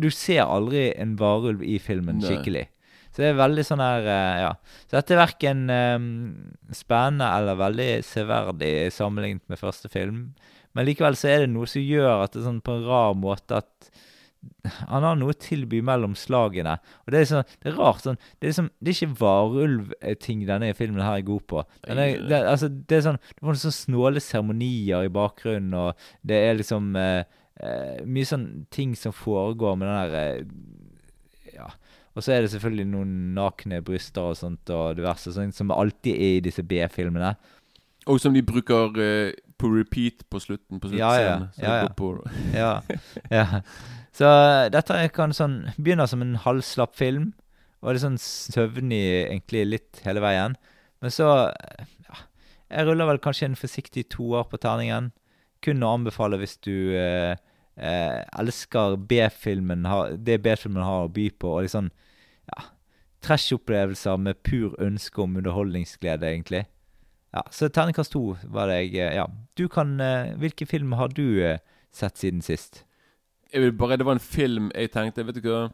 Du 0.00 0.10
ser 0.10 0.40
aldri 0.42 0.92
en 0.98 1.16
varulv 1.16 1.62
i 1.62 1.78
filmen 1.78 2.18
Nei. 2.18 2.28
skikkelig. 2.28 2.66
Så 3.16 3.22
det 3.22 3.30
er 3.30 3.38
veldig 3.38 3.64
sånn 3.64 3.80
her 3.80 4.06
eh, 4.12 4.40
Ja. 4.44 4.50
Så 4.84 4.98
dette 4.98 5.14
er 5.16 5.22
verken 5.22 5.62
um, 5.72 6.08
spennende 6.76 7.30
eller 7.32 7.56
veldig 7.56 7.88
severdig 8.04 8.74
sammenlignet 8.92 9.46
med 9.48 9.60
første 9.60 9.88
film. 9.88 10.26
Men 10.76 10.84
likevel 10.84 11.16
så 11.16 11.30
er 11.32 11.46
det 11.46 11.54
noe 11.54 11.68
som 11.70 11.80
gjør 11.80 12.26
at 12.26 12.34
det 12.34 12.42
er 12.42 12.50
sånn 12.50 12.60
på 12.64 12.76
en 12.76 12.84
rar 12.84 13.16
måte 13.16 13.62
at 13.62 13.88
han 14.90 15.02
har 15.02 15.16
noe 15.18 15.32
å 15.32 15.38
tilby 15.40 15.80
mellom 15.84 16.12
slagene. 16.18 16.76
Og 17.06 17.14
det 17.14 17.22
er 17.22 17.30
sånn, 17.30 17.48
det 17.62 17.70
er 17.70 17.78
rart 17.80 18.04
sånn 18.04 18.18
Det 18.20 18.44
er, 18.44 18.50
liksom, 18.50 18.68
det 18.78 18.92
er 18.92 18.98
ikke 18.98 19.18
varulvting 19.22 20.44
denne 20.46 20.68
filmen 20.76 21.02
her 21.02 21.20
er 21.20 21.26
god 21.26 21.46
på. 21.50 21.64
Er, 21.86 22.02
det, 22.20 22.42
altså, 22.42 22.68
det 22.68 22.98
er 22.98 23.04
sånn 23.08 23.20
Du 23.32 23.42
får 23.48 23.60
sånn 23.64 23.76
snåle 23.80 24.22
seremonier 24.22 25.08
i 25.08 25.12
bakgrunnen, 25.12 25.74
og 25.74 26.08
det 26.26 26.42
er 26.50 26.60
liksom 26.60 26.92
eh, 27.00 27.24
eh, 27.64 28.04
mye 28.04 28.28
sånn 28.28 28.48
ting 28.74 28.94
som 28.98 29.16
foregår 29.16 29.80
med 29.80 29.88
den 29.88 30.02
der 30.02 30.18
eh. 30.20 30.84
Og 32.16 32.24
så 32.24 32.32
er 32.32 32.44
det 32.44 32.52
selvfølgelig 32.54 32.86
noen 32.88 33.10
nakne 33.36 33.82
bryster 33.84 34.30
og 34.30 34.38
sånt 34.38 34.70
og 34.72 34.96
diverse, 34.96 35.34
sånt 35.34 35.56
som 35.56 35.72
alltid 35.74 36.14
er 36.14 36.38
i 36.38 36.44
disse 36.46 36.64
B-filmene. 36.64 37.34
Og 38.08 38.20
som 38.22 38.32
de 38.32 38.40
bruker 38.46 38.96
uh, 38.96 39.34
på 39.60 39.70
repeat 39.72 40.24
på 40.30 40.40
slutten. 40.40 40.80
På 40.80 40.88
Ja, 40.94 41.12
ja. 41.20 41.36
Ja, 41.60 41.74
ja. 41.84 42.22
ja, 42.54 42.72
ja. 43.30 43.60
Så 44.16 44.28
dette 44.72 44.96
kan 45.12 45.34
sånn 45.36 45.66
begynner 45.76 46.08
som 46.08 46.22
en 46.24 46.38
halvslapp 46.40 46.94
film, 46.96 47.34
og 47.82 47.90
det 47.90 47.98
er 47.98 48.06
sånn 48.06 48.22
søvnig 48.22 49.02
egentlig 49.26 49.66
litt 49.68 50.00
hele 50.06 50.22
veien. 50.24 50.56
Men 51.04 51.12
så 51.12 51.28
ja, 51.52 52.22
Jeg 52.72 52.86
ruller 52.88 53.10
vel 53.10 53.20
kanskje 53.20 53.50
en 53.50 53.60
forsiktig 53.60 54.06
toer 54.14 54.48
på 54.48 54.56
terningen. 54.62 55.10
Kun 55.60 55.84
å 55.84 55.92
anbefale 55.98 56.38
hvis 56.40 56.56
du 56.64 56.96
eh, 56.96 57.36
eh, 57.76 58.22
elsker 58.40 58.96
B-filmen, 58.96 59.84
det 60.16 60.40
B-filmen 60.44 60.82
har 60.82 61.04
å 61.04 61.12
by 61.12 61.28
på, 61.36 61.52
og 61.52 61.66
liksom 61.66 61.90
sånn 61.90 62.05
ja, 62.52 62.62
trash-opplevelser 63.22 64.16
med 64.16 64.34
pur 64.44 64.74
ønske 64.82 65.22
om 65.22 65.36
underholdningsglede, 65.36 66.26
egentlig. 66.30 66.64
Ja, 67.34 67.42
Så 67.50 67.68
terningkast 67.68 68.12
to 68.12 68.36
var 68.44 68.66
det 68.70 68.92
jeg 68.92 69.14
Ja. 69.14 69.26
Du 69.58 69.68
kan 69.68 70.00
eh, 70.00 70.34
Hvilke 70.38 70.66
filmer 70.66 70.96
har 70.96 71.08
du 71.08 71.42
eh, 71.44 71.58
sett 71.92 72.16
siden 72.18 72.40
sist? 72.42 72.84
Jeg 73.52 73.60
vil 73.62 73.72
bare, 73.72 73.96
Det 73.96 74.06
var 74.06 74.12
en 74.12 74.18
film 74.20 74.70
jeg 74.74 74.90
tenkte 74.92 75.24
Vet 75.26 75.34
du 75.34 75.40
hva 75.50 75.70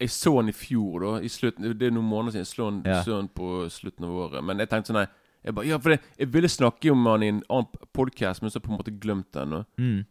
Jeg 0.00 0.10
så 0.10 0.36
den 0.40 0.48
i 0.48 0.52
fjor, 0.52 1.00
da. 1.00 1.20
I 1.24 1.28
slutten, 1.28 1.64
det 1.78 1.86
er 1.86 1.90
noen 1.90 2.06
måneder 2.08 2.32
siden. 2.32 2.44
Jeg 2.44 2.46
så 2.46 2.70
den, 2.70 2.82
Ja. 2.84 3.02
den 3.02 3.28
på 3.28 3.68
slutten 3.70 4.04
av 4.04 4.10
året. 4.10 4.44
Men 4.44 4.58
jeg 4.58 4.68
tenkte 4.68 4.92
sånn 4.92 5.00
Nei, 5.00 5.06
Jeg 5.44 5.54
bare, 5.54 5.66
ja, 5.66 5.78
for 5.78 5.90
det, 5.90 6.00
jeg 6.18 6.32
ville 6.32 6.48
snakke 6.48 6.90
om 6.92 7.06
han 7.06 7.22
i 7.22 7.28
en 7.28 7.42
annen 7.50 7.66
podkast, 7.94 8.42
men 8.42 8.50
så 8.50 8.60
på 8.60 8.70
en 8.70 8.78
måte 8.78 8.94
glemt 9.00 9.32
den. 9.34 9.52
Og, 9.52 9.64
Mm. 9.78 10.04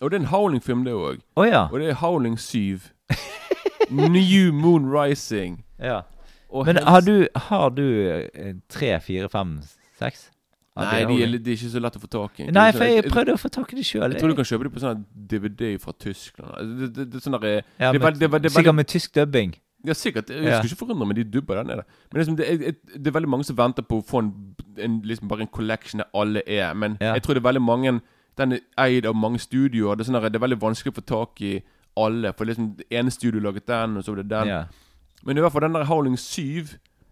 og 0.00 0.10
det 0.10 0.16
er 0.16 0.20
en 0.22 0.30
Howling-film, 0.32 0.84
det 0.84 0.92
òg. 0.94 1.20
Oh, 1.36 1.44
ja. 1.46 1.66
Og 1.72 1.78
det 1.80 1.88
er 1.90 1.94
Howling 1.94 2.38
7. 2.38 2.80
New 3.90 4.52
Moon 4.52 4.90
Rising. 4.92 5.64
ja. 5.78 6.02
Men 6.64 6.78
har 6.80 7.02
du, 7.04 7.28
har 7.34 7.70
du 7.76 7.84
eh, 8.08 8.54
tre, 8.72 8.94
fire, 9.04 9.28
fem, 9.28 9.58
seks? 9.98 10.30
av 10.78 10.86
Nei, 10.86 10.98
de 11.04 11.22
er, 11.24 11.38
de 11.42 11.52
er 11.52 11.56
ikke 11.58 11.70
så 11.72 11.80
lett 11.82 11.96
å 11.98 12.00
få 12.02 12.10
tak 12.12 12.40
i. 12.40 12.48
Nei, 12.54 12.68
for 12.74 12.86
jeg 12.86 13.06
prøvde 13.10 13.34
å 13.34 13.40
få 13.40 13.50
tak 13.52 13.72
i 13.74 13.78
det 13.80 13.86
sjøl. 13.88 14.04
Jeg 14.12 14.22
tror 14.22 14.32
du 14.32 14.38
kan 14.38 14.46
kjøpe 14.48 14.68
dem 14.68 14.74
på 14.74 14.82
sånn 14.82 15.00
DVD 15.32 15.72
fra 15.82 15.94
Tyskland. 16.04 16.52
Det, 16.82 16.90
det, 16.94 17.06
det, 17.12 17.18
er 17.18 17.24
sånn 17.24 17.38
Ja, 17.38 17.90
det, 17.92 18.02
det, 18.20 18.28
det, 18.30 18.38
er 18.38 18.54
Sikkert 18.54 18.78
med 18.78 18.90
tysk 18.90 19.16
dubbing. 19.18 19.56
Ja, 19.86 19.94
sikkert. 19.94 20.30
Jeg 20.30 20.54
skulle 20.54 20.70
ikke 20.72 20.80
forundre 20.84 21.06
meg, 21.06 21.18
de 21.18 21.24
dubber 21.32 21.60
der 21.60 21.66
nede. 21.66 21.84
Men 22.12 22.20
liksom, 22.20 22.36
det, 22.38 22.46
er, 22.50 22.78
det 22.94 23.10
er 23.10 23.16
veldig 23.18 23.32
mange 23.34 23.46
som 23.46 23.58
venter 23.58 23.86
på 23.86 24.00
å 24.00 24.06
få 24.06 24.22
en, 24.24 24.30
en 24.82 25.00
liksom 25.06 25.30
bare 25.30 25.46
en 25.46 25.52
collection 25.54 26.02
der 26.02 26.08
alle 26.18 26.42
er. 26.46 26.70
Men 26.78 26.96
Ja. 27.00 27.16
jeg 27.18 27.26
tror 27.26 27.38
det 27.38 27.42
er 27.42 27.50
veldig 27.50 27.64
mange 27.64 27.98
Den 28.38 28.52
er 28.52 28.60
eid 28.78 29.06
av 29.06 29.16
mange 29.18 29.40
studioer. 29.42 29.96
Det 29.98 30.04
er, 30.04 30.12
sånn 30.12 30.14
der, 30.14 30.30
det 30.30 30.38
er 30.38 30.46
veldig 30.46 30.60
vanskelig 30.62 30.92
å 30.92 30.98
få 31.00 31.02
tak 31.02 31.40
i 31.42 31.56
alle. 32.04 32.32
For 32.38 32.44
liksom 32.48 32.70
det 32.78 32.86
ene 32.90 33.10
studio 33.10 33.40
laget 33.40 33.66
den, 33.68 33.96
og 33.96 34.04
så 34.04 34.12
var 34.14 34.22
det 34.22 34.30
den. 34.30 34.48
Ja. 34.48 34.62
Men 35.26 35.36
i 35.36 35.40
hvert 35.44 35.52
fall 35.52 35.66
den 35.66 35.74
der 35.74 35.84
Howling 35.88 36.16
7 36.18 36.66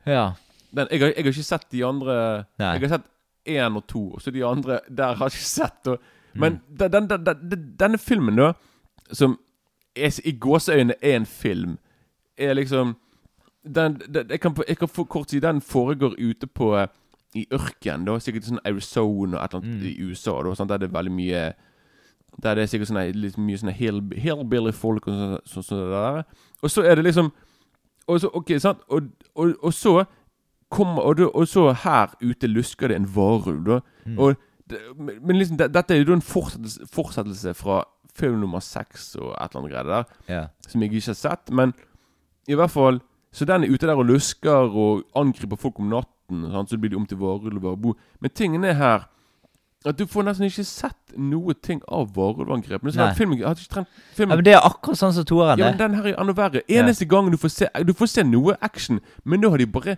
ja. 0.07 0.33
den, 0.71 0.89
jeg, 0.91 1.01
har, 1.01 1.07
jeg 1.17 1.25
har 1.25 1.33
ikke 1.33 1.43
sett 1.43 1.67
de 1.73 1.85
andre 1.85 2.17
Nei. 2.59 2.73
Jeg 2.79 2.81
har 2.89 2.99
sett 2.99 3.09
én 3.47 3.77
og 3.79 3.87
to, 3.87 4.05
og 4.15 4.23
så 4.23 4.31
de 4.35 4.45
andre 4.47 4.81
der 4.89 5.15
har 5.19 5.29
jeg 5.31 5.37
ikke 5.41 5.51
sett. 5.55 5.87
Og, 5.95 5.99
Mm. 6.37 6.41
men 6.41 6.57
den, 6.79 6.93
den, 6.93 7.07
den, 7.09 7.51
den, 7.51 7.61
denne 7.81 7.99
filmen, 7.99 8.37
da, 8.37 8.51
som 9.13 9.39
er, 9.97 10.13
i 10.25 10.33
gåseøyne 10.37 10.93
er 11.01 11.15
en 11.17 11.25
film, 11.27 11.79
er 12.37 12.53
liksom 12.59 12.91
den, 13.65 13.95
jeg, 14.31 14.41
kan, 14.41 14.53
jeg 14.69 14.77
kan 14.77 14.89
kort 15.09 15.31
si 15.33 15.41
den 15.41 15.63
foregår 15.65 16.13
ute 16.21 16.47
på 16.47 16.75
eh, 16.77 16.89
i 17.35 17.47
ørken, 17.57 18.05
da, 18.05 18.19
sikkert 18.21 18.45
sånn 18.51 18.61
Arizona 18.69 19.39
og 19.39 19.45
et 19.47 19.55
eller 19.55 19.63
annet 19.65 19.81
Mm. 19.81 19.87
i 19.89 20.11
USA, 20.11 20.35
da, 20.45 20.53
sant, 20.55 20.69
der 20.69 20.79
det 20.85 20.91
er 20.91 20.93
veldig 20.99 21.13
mye 21.17 21.41
Der 22.43 22.55
det 22.55 22.63
er 22.63 22.67
sikkert 22.67 22.89
sånne, 22.91 23.07
litt 23.17 23.39
mye 23.41 23.59
sånne 23.59 23.73
hillbilly-folk 23.73 25.07
og 25.09 25.15
sånn 25.15 25.37
så, 25.47 25.63
så. 25.65 26.23
Og 26.63 26.71
så 26.71 26.85
er 26.85 26.99
det 26.99 27.05
liksom 27.05 27.33
Og 28.09 28.21
så, 28.21 28.29
ok, 28.35 28.53
sant 28.61 28.83
Og, 28.89 29.09
og, 29.35 29.55
og 29.63 29.73
så 29.75 30.05
kommer 30.71 31.03
og, 31.03 31.21
og 31.35 31.49
så 31.49 31.71
her 31.73 32.13
ute 32.21 32.47
lusker 32.51 32.89
det 32.89 32.97
en 32.97 33.09
varulv. 33.15 33.81
Mm. 34.05 34.19
Og 34.19 34.35
men 34.99 35.39
liksom, 35.39 35.57
det, 35.61 35.69
dette 35.75 35.95
er 35.95 36.01
jo 36.03 36.15
en 36.17 36.25
fortsettelse, 36.25 36.89
fortsettelse 36.91 37.53
fra 37.55 37.85
film 38.17 38.41
nummer 38.41 38.61
seks 38.65 39.13
og 39.15 39.29
et 39.37 39.53
eller 39.53 39.61
annet 39.61 39.73
greier 39.73 39.91
der 39.91 40.05
Yeah. 40.29 40.49
som 40.69 40.83
jeg 40.83 40.93
ikke 40.93 41.13
har 41.13 41.15
sett. 41.15 41.53
Men 41.55 41.75
i 42.49 42.55
hvert 42.55 42.71
fall 42.71 43.01
Så 43.33 43.45
den 43.45 43.65
er 43.65 43.69
ute 43.69 43.87
der 43.87 43.99
og 43.99 44.07
lusker 44.07 44.51
og 44.73 45.03
angriper 45.15 45.57
folk 45.57 45.79
om 45.79 45.91
natten. 45.93 46.47
Sant? 46.51 46.71
Så 46.71 46.79
blir 46.79 46.91
de 46.91 46.97
om 46.97 47.07
til 47.07 47.19
varulver 47.19 47.71
og 47.71 47.83
bo. 47.83 47.95
Men 48.21 48.31
tingen 48.31 48.65
er 48.65 48.73
her 48.73 49.09
at 49.87 49.97
du 49.99 50.07
får 50.07 50.25
nesten 50.27 50.47
ikke 50.49 50.65
sett 50.67 51.15
noe 51.17 51.55
ting 51.55 51.81
av 51.89 52.09
varulvangrep. 52.17 52.83
Men 52.83 52.93
så 52.93 52.99
Nei. 53.01 53.07
har 53.09 53.15
filmen, 53.19 53.39
hadde 53.45 53.63
ikke 53.63 53.75
trengt 53.75 53.89
ja, 54.19 54.27
Men 54.27 54.43
det 54.45 54.55
er 54.57 54.65
akkurat 54.67 54.99
sånn 54.99 55.13
som 55.15 55.25
toeren. 55.25 55.59
ja, 55.59 55.71
men 55.71 55.79
den 55.79 55.95
her 55.95 56.09
er 56.13 56.21
enda 56.21 56.35
verre. 56.37 56.63
Eneste 56.69 57.07
gangen 57.09 57.31
du 57.31 57.39
får 57.39 57.53
se 57.55 57.69
Du 57.87 57.93
får 57.95 58.07
se 58.11 58.25
noe 58.27 58.57
action, 58.61 59.01
men 59.25 59.41
da 59.41 59.51
har 59.55 59.59
de 59.63 59.67
bare 59.67 59.97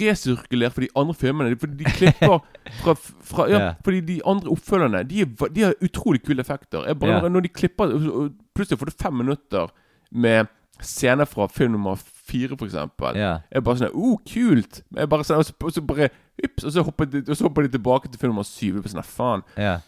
resirkulert 0.00 0.74
for 0.74 0.80
de 0.84 0.88
andre 0.98 1.14
filmene. 1.14 1.56
Fordi 1.60 1.76
de 1.84 1.84
klipper 1.84 2.38
fra, 2.82 2.94
fra 3.30 3.48
ja, 3.50 3.58
Ja. 3.58 3.72
Fordi 3.84 4.00
de 4.00 4.20
andre 4.26 4.50
oppfølgerne 4.50 5.04
De, 5.08 5.20
er, 5.22 5.48
de 5.54 5.62
har 5.68 5.74
utrolig 5.82 6.22
kule 6.26 6.40
effekter. 6.40 6.86
Jeg 6.86 6.98
bare, 6.98 7.20
Ja. 7.22 7.28
når, 7.28 7.40
de 7.46 7.48
klipper 7.48 7.94
Plutselig 8.54 8.78
får 8.78 8.90
du 8.90 8.96
fem 9.02 9.14
minutter 9.14 9.68
med 10.12 10.46
scener 10.82 11.26
fra 11.26 11.46
film 11.50 11.72
nummer 11.72 11.96
fire, 12.28 12.56
for 12.56 12.68
eksempel. 12.68 13.16
Ja. 13.18 13.38
Jeg 13.52 13.64
bare 13.64 13.80
sånn 13.80 13.94
oh, 13.94 14.18
kult! 14.28 14.82
Jeg 14.96 15.10
bare 15.10 15.26
sånn, 15.26 15.40
og, 15.42 15.48
så, 15.48 15.56
og 15.64 15.74
så 15.74 15.84
bare 15.88 16.10
Ups! 16.44 16.64
Og 16.64 16.72
så 16.74 16.84
hopper 16.86 17.08
de, 17.10 17.24
og 17.26 17.36
så 17.36 17.48
hopper 17.48 17.66
de 17.66 17.72
tilbake 17.74 18.08
til 18.08 18.20
film 18.20 18.34
nummer 18.34 18.46
syv. 18.46 18.78
Og 18.78 18.90
sånn, 18.90 19.02
faen. 19.06 19.46
ja. 19.58 19.78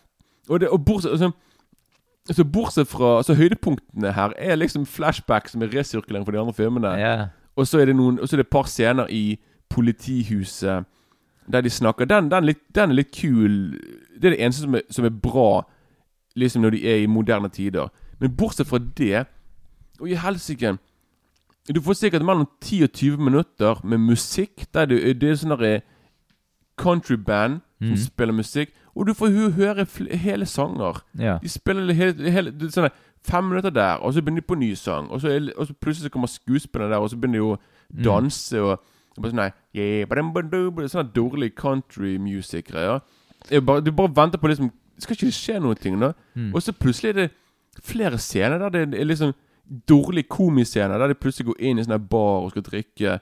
Og, 0.48 0.60
det, 0.60 0.70
og 0.72 0.80
bortsett, 0.82 1.12
og 1.14 1.20
så, 1.20 2.34
så 2.34 2.44
bortsett 2.44 2.88
fra 2.90 3.18
altså, 3.20 3.36
Høydepunktene 3.38 4.10
her 4.16 4.32
er 4.38 4.58
liksom 4.58 4.86
flashback 4.88 5.46
som 5.52 5.62
er 5.62 5.70
resirkulering 5.70 6.24
for 6.26 6.34
de 6.34 6.40
andre 6.42 6.56
filmene. 6.56 6.96
ja. 6.98 7.28
Og 7.58 7.66
så 7.66 7.80
er 7.82 7.90
det 7.90 7.96
noen 7.98 8.20
Og 8.22 8.28
så 8.28 8.36
er 8.36 8.40
det 8.40 8.46
et 8.46 8.54
par 8.54 8.68
scener 8.70 9.10
i 9.10 9.38
politihuset 9.68 10.86
der 11.50 11.60
de 11.60 11.70
snakker. 11.70 12.04
Den, 12.04 12.30
den, 12.30 12.44
litt, 12.44 12.60
den 12.74 12.90
er 12.90 12.94
litt 12.94 13.10
kul. 13.14 13.74
Det 14.14 14.30
er 14.30 14.36
det 14.36 14.42
eneste 14.44 14.62
som 14.62 14.74
er, 14.78 14.86
som 14.90 15.04
er 15.04 15.10
bra 15.10 15.66
Liksom 16.38 16.62
når 16.62 16.70
de 16.70 16.80
er 16.86 17.00
i 17.02 17.06
moderne 17.10 17.48
tider. 17.50 17.88
Men 18.20 18.36
bortsett 18.36 18.68
fra 18.70 18.78
det 18.78 19.24
Å, 20.00 20.06
i 20.06 20.14
helsike 20.14 20.76
Du 21.68 21.80
får 21.82 21.92
sikkert 22.00 22.24
mellom 22.24 22.48
10 22.60 22.82
og 22.82 22.92
20 22.92 23.16
minutter 23.16 23.80
med 23.84 23.98
musikk. 23.98 24.66
Der 24.74 24.86
det, 24.86 25.20
det 25.20 25.30
er 25.30 25.36
sånn 25.38 25.54
derre 25.54 25.80
countryband 26.80 27.60
som 27.80 27.92
mm. 27.92 27.96
spiller 27.96 28.34
musikk. 28.34 28.72
Og 28.94 29.06
du 29.06 29.14
får 29.14 29.52
høre 29.56 29.86
hele 30.16 30.46
sanger. 30.46 31.02
ja. 31.18 31.38
De 31.42 31.48
spiller 31.48 31.92
hele, 31.92 32.30
hele 32.30 32.50
det 32.50 32.70
er 32.70 32.76
sånn 32.80 32.90
Fem 33.20 33.44
minutter 33.44 33.70
der, 33.70 33.98
og 34.00 34.14
så 34.14 34.22
begynner 34.22 34.40
de 34.40 34.46
på 34.48 34.56
ny 34.56 34.70
sang. 34.74 35.10
Og 35.12 35.20
så, 35.20 35.28
og 35.56 35.66
så 35.66 35.74
plutselig 35.76 36.06
så 36.06 36.10
kommer 36.10 36.28
skuespillerne 36.32 36.94
der, 36.94 37.02
og 37.04 37.10
så 37.10 37.18
begynner 37.20 37.38
de 37.38 37.44
å 37.44 37.58
Mm. 37.90 38.02
danse. 38.02 38.60
Og, 38.60 38.78
og 39.16 39.22
bare 39.22 39.32
sånn 39.32 39.52
yeah, 39.74 40.06
badum, 40.08 40.32
badum, 40.34 40.74
badum, 40.74 40.88
Sånn 40.88 41.12
dårlig 41.14 41.54
country 41.58 42.16
music-greier. 42.18 43.00
Du 43.50 43.92
bare 43.92 44.14
venter 44.14 44.38
på 44.38 44.50
liksom 44.50 44.70
Skal 45.00 45.16
ikke 45.16 45.26
det 45.30 45.34
skje 45.34 45.60
noe 45.64 45.74
ting 45.74 45.96
nå? 45.98 46.12
Mm. 46.36 46.50
Og 46.54 46.62
så 46.62 46.74
plutselig 46.76 47.08
er 47.08 47.16
det 47.16 47.30
flere 47.82 48.18
scener 48.20 48.58
der 48.58 48.84
det 48.84 49.00
er 49.00 49.04
liksom 49.08 49.32
dårlige 49.88 50.28
komiscener, 50.28 50.98
der 50.98 51.08
de 51.08 51.14
plutselig 51.14 51.46
går 51.46 51.60
inn 51.60 51.78
i 51.78 51.82
sånn 51.84 52.08
bar 52.10 52.44
og 52.44 52.50
skal 52.50 52.62
drikke, 52.66 53.18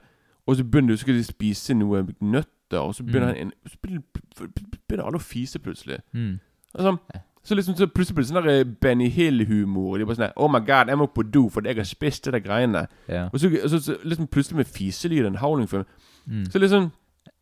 og 0.47 0.55
så 0.57 0.63
begynner, 0.63 0.95
så 0.97 1.01
skal 1.05 1.13
de 1.19 1.23
spise 1.23 1.73
noe 1.77 2.03
nøtter, 2.21 2.79
og 2.81 2.95
så 2.95 3.03
begynner, 3.03 3.33
Mm. 3.35 3.41
en, 3.41 3.51
så 3.69 3.77
begynner, 3.83 5.05
alle 5.05 5.17
å 5.17 5.21
fise 5.21 5.59
plutselig. 5.59 5.99
Mm. 6.13 6.39
Altså, 6.75 6.97
så 7.43 7.55
liksom 7.55 7.75
så 7.77 7.87
plutselig 7.87 8.15
blir 8.15 8.23
det 8.25 8.31
sånn 8.33 8.43
der 8.45 8.63
Benny 8.81 9.09
Hill-humor. 9.09 9.97
De 9.97 10.05
bare 10.05 10.15
sånn 10.15 10.33
Oh 10.37 10.47
my 10.51 10.59
god, 10.59 10.87
jeg 10.87 10.97
må 10.97 11.05
på 11.07 11.23
do 11.31 11.49
fordi 11.49 11.67
jeg 11.69 11.75
har 11.77 11.83
spist 11.83 12.25
de 12.31 12.39
greiene. 12.39 12.87
ja. 13.07 13.29
Og 13.33 13.39
så, 13.39 13.49
så, 13.69 13.79
så 13.79 13.95
liksom 14.03 14.27
plutselig 14.27 14.57
med 14.57 14.67
fiselyd, 14.67 15.25
en 15.25 15.35
howling-film. 15.35 15.85
Mm. 16.27 16.45
Så 16.51 16.59
liksom 16.59 16.91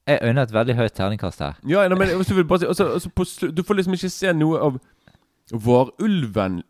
Jeg 0.07 0.19
øyner 0.23 0.41
et 0.43 0.53
veldig 0.53 0.75
høyt 0.75 0.93
terningkast 0.95 1.39
her. 1.39 1.53
Ja, 1.67 1.87
nei, 1.87 1.97
men 1.97 2.15
og 2.15 2.23
så 2.25 2.35
vil 2.35 2.45
bare 2.45 2.59
si 2.59 2.65
og 2.65 2.75
så- 2.75 2.93
og 2.93 3.01
så 3.01 3.09
på 3.09 3.25
Du 3.55 3.63
får 3.63 3.75
liksom 3.75 3.93
ikke 3.93 4.09
se 4.09 4.33
noe 4.33 4.59
av 4.59 4.79
varulven 5.51 6.63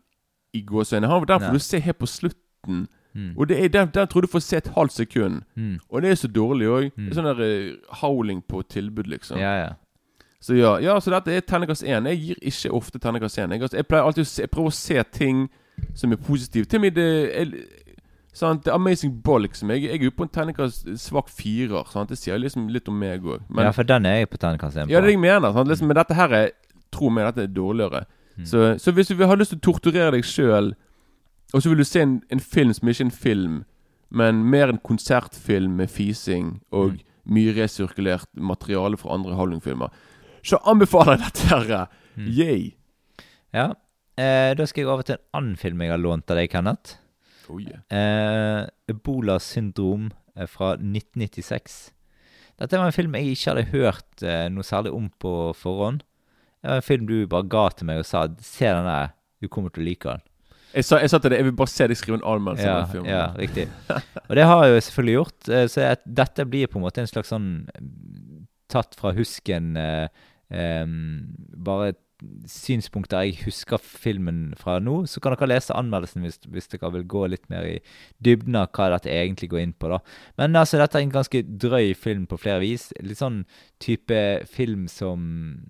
i 0.54 0.62
gåseøynene. 0.62 1.08
Han- 1.10 1.26
Den 1.26 1.40
får 1.40 1.46
Nei. 1.48 1.52
du 1.52 1.58
se 1.58 1.80
helt 1.80 1.98
på 1.98 2.06
slutten. 2.06 2.86
Mm. 3.14 3.34
Og 3.38 3.48
det 3.48 3.64
er 3.64 3.68
der, 3.68 3.84
der 3.86 4.04
tror 4.06 4.20
du 4.20 4.26
får 4.28 4.40
se 4.42 4.56
et 4.56 4.66
halvt 4.76 4.92
sekund. 4.92 5.42
Mm. 5.56 5.78
Og 5.90 6.02
det 6.02 6.10
er 6.10 6.14
så 6.14 6.28
dårlig 6.28 6.66
òg. 6.68 6.90
Mm. 6.96 7.10
Sånn 7.12 7.24
der 7.24 7.40
eh, 7.44 7.76
howling 8.02 8.42
på 8.48 8.62
tilbud, 8.68 9.06
liksom. 9.06 9.38
Ja, 9.38 9.54
ja. 9.60 9.68
Så 10.40 10.54
ja, 10.54 10.76
ja, 10.78 11.00
så 11.00 11.10
dette 11.10 11.32
er 11.34 11.40
terningkast 11.40 11.82
1. 11.82 12.06
Jeg 12.06 12.18
gir 12.20 12.36
ikke 12.42 12.70
ofte 12.72 12.98
terningkast 12.98 13.38
1. 13.38 13.50
Jeg, 13.50 13.72
jeg 13.72 13.86
pleier 13.88 14.04
alltid 14.06 14.22
å 14.22 14.28
se, 14.28 14.42
jeg 14.42 14.50
prøver 14.50 14.68
å 14.70 14.72
se 14.72 15.02
ting 15.12 15.48
som 15.94 16.12
er 16.12 16.16
positive. 16.16 16.64
Til 16.64 16.78
og 16.78 16.80
med 16.82 16.94
det 16.94 17.08
er, 17.40 17.46
sant, 18.32 18.62
The 18.64 18.70
Amazing 18.76 19.16
Ball, 19.22 19.42
liksom. 19.48 19.70
Jeg, 19.70 19.82
jeg 19.88 19.98
er 20.00 20.04
jo 20.04 20.10
på 20.14 20.22
en 20.28 20.28
terningkast 20.28 20.86
svak 21.02 21.28
firer. 21.28 21.84
Sant? 21.90 22.08
Det 22.12 22.18
sier 22.18 22.38
liksom 22.38 22.68
litt 22.70 22.86
om 22.88 22.94
meg 22.98 23.22
òg. 23.26 23.40
ja, 23.56 23.70
for 23.74 23.82
den 23.82 24.06
er 24.06 24.20
jeg 24.22 24.30
på 24.30 24.38
terningkast 24.38 24.76
én 24.76 24.86
på. 24.86 24.90
Ja, 24.94 25.00
det 25.00 25.08
er 25.08 25.10
det 25.10 25.16
jeg 25.16 25.24
mener. 25.26 25.52
Sant? 25.52 25.68
Liksom, 25.68 25.88
men 25.90 25.96
dette 25.96 26.14
her 26.14 26.28
er 26.44 26.50
Tro 26.90 27.10
meg, 27.10 27.26
dette 27.34 27.42
er 27.44 27.52
dårligere. 27.52 28.06
Mm. 28.38 28.44
Så, 28.46 28.78
så 28.78 28.92
hvis 28.94 29.08
du 29.10 29.16
vil 29.18 29.26
ha 29.26 29.34
lyst 29.34 29.50
til 29.54 29.58
å 29.58 29.66
torturere 29.72 30.12
deg 30.14 30.24
sjøl, 30.24 30.72
og 31.54 31.62
så 31.64 31.68
vil 31.72 31.80
du 31.80 31.84
se 31.88 32.00
en, 32.04 32.18
en 32.30 32.40
film 32.40 32.72
som 32.76 32.88
ikke 32.88 33.02
er 33.02 33.08
en 33.08 33.14
film, 33.24 33.56
men 34.10 34.44
mer 34.48 34.70
en 34.72 34.78
konsertfilm 34.84 35.74
med 35.80 35.90
fising 35.90 36.60
og 36.70 36.92
Mm. 36.94 37.34
mye 37.34 37.52
resirkulert 37.58 38.28
materiale 38.40 38.96
fra 38.96 39.12
andre 39.12 39.34
Howling-filmer, 39.36 39.90
så 40.42 40.56
anbefaler 40.64 41.18
jeg 41.18 41.26
dette 41.26 41.48
her. 41.48 41.90
Mm. 42.16 42.28
Yay! 42.32 42.70
Ja. 43.52 43.66
Eh, 44.16 44.54
da 44.56 44.64
skal 44.66 44.82
jeg 44.82 44.88
over 44.88 45.02
til 45.04 45.18
en 45.18 45.26
annen 45.36 45.56
film 45.60 45.82
jeg 45.84 45.90
har 45.92 46.00
lånt 46.00 46.30
av 46.30 46.36
deg, 46.40 46.48
Kenneth. 46.50 46.96
Oh, 47.50 47.60
yeah. 47.60 47.80
Eh, 47.92 48.66
Ebola 48.88 49.38
syndrom 49.40 50.10
eh, 50.36 50.46
fra 50.46 50.72
1996. 50.76 51.92
Dette 52.58 52.76
var 52.80 52.86
en 52.90 52.96
film 52.96 53.14
jeg 53.14 53.34
ikke 53.36 53.52
hadde 53.52 53.68
hørt 53.72 54.22
eh, 54.24 54.48
noe 54.52 54.64
særlig 54.66 54.92
om 54.96 55.10
på 55.20 55.34
forhånd. 55.56 56.02
Det 56.62 56.68
var 56.70 56.76
en 56.76 56.82
film 56.82 57.06
du 57.06 57.26
bare 57.30 57.48
ga 57.48 57.68
til 57.70 57.86
meg 57.86 57.98
og 57.98 58.06
sa 58.06 58.26
'se 58.28 58.64
den 58.66 58.84
der, 58.84 59.08
du 59.40 59.48
kommer 59.48 59.70
til 59.70 59.82
å 59.82 59.86
like 59.86 60.08
den'. 60.08 60.20
Jeg 60.74 60.84
sa, 60.84 60.98
jeg 61.00 61.10
sa 61.10 61.18
til 61.18 61.30
deg 61.30 61.38
jeg 61.38 61.44
vil 61.44 61.52
bare 61.56 61.66
se 61.72 61.86
deg 61.88 61.96
skrive 61.96 62.14
en 62.18 62.26
anmeldelse 62.28 62.64
Ja, 62.66 62.74
av 62.76 62.82
den 62.84 62.92
filmen. 62.92 63.10
ja, 63.10 63.32
riktig. 63.38 63.68
Og 64.28 64.36
det 64.36 64.44
har 64.44 64.64
jeg 64.64 64.74
jo 64.74 64.80
selvfølgelig 64.80 65.14
gjort. 65.14 65.48
eh, 65.48 65.66
Så 65.66 65.80
jeg, 65.80 65.96
dette 66.14 66.44
blir 66.50 66.66
på 66.66 66.78
en 66.78 66.82
måte 66.84 66.98
en 67.00 67.06
slags 67.06 67.28
sånn 67.28 67.68
eh, 67.74 67.80
tatt 68.68 68.94
fra 68.94 69.12
husken 69.12 69.76
eh, 69.76 70.08
eh, 70.50 70.86
Bare 71.56 71.94
synspunkter 72.50 73.22
jeg 73.22 73.44
husker 73.46 73.78
filmen 73.78 74.52
fra 74.58 74.78
nå. 74.82 75.06
Så 75.06 75.20
kan 75.22 75.34
dere 75.36 75.48
lese 75.48 75.72
anmeldelsen 75.74 76.22
hvis, 76.22 76.38
hvis 76.50 76.68
dere 76.68 76.90
vil 76.92 77.04
gå 77.04 77.26
litt 77.30 77.48
mer 77.48 77.62
i 77.64 77.78
dybden 78.20 78.56
av 78.56 78.68
hva 78.74 78.90
dette 78.90 79.08
egentlig 79.08 79.48
går 79.50 79.60
inn 79.62 79.72
på. 79.72 79.88
da. 79.88 79.98
Men 80.36 80.56
altså, 80.58 80.78
dette 80.78 80.98
er 80.98 81.02
en 81.06 81.10
ganske 81.14 81.42
drøy 81.58 81.94
film 81.96 82.26
på 82.26 82.36
flere 82.38 82.60
vis. 82.60 82.92
Litt 83.00 83.18
sånn 83.22 83.44
type 83.80 84.44
film 84.50 84.88
som 84.88 85.60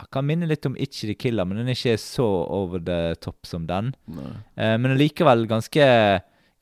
ja, 0.00 0.06
kan 0.12 0.24
minne 0.24 0.48
litt 0.48 0.64
om 0.64 0.76
Itchy 0.80 1.10
the 1.10 1.16
Killer, 1.18 1.44
men 1.44 1.60
den 1.60 1.68
er 1.68 1.76
ikke 1.76 1.98
så 2.00 2.24
over 2.48 2.80
the 2.80 3.14
top 3.20 3.44
som 3.48 3.66
den. 3.68 3.92
Eh, 4.56 4.76
men 4.80 4.94
allikevel 4.94 5.44
ganske, 5.50 5.84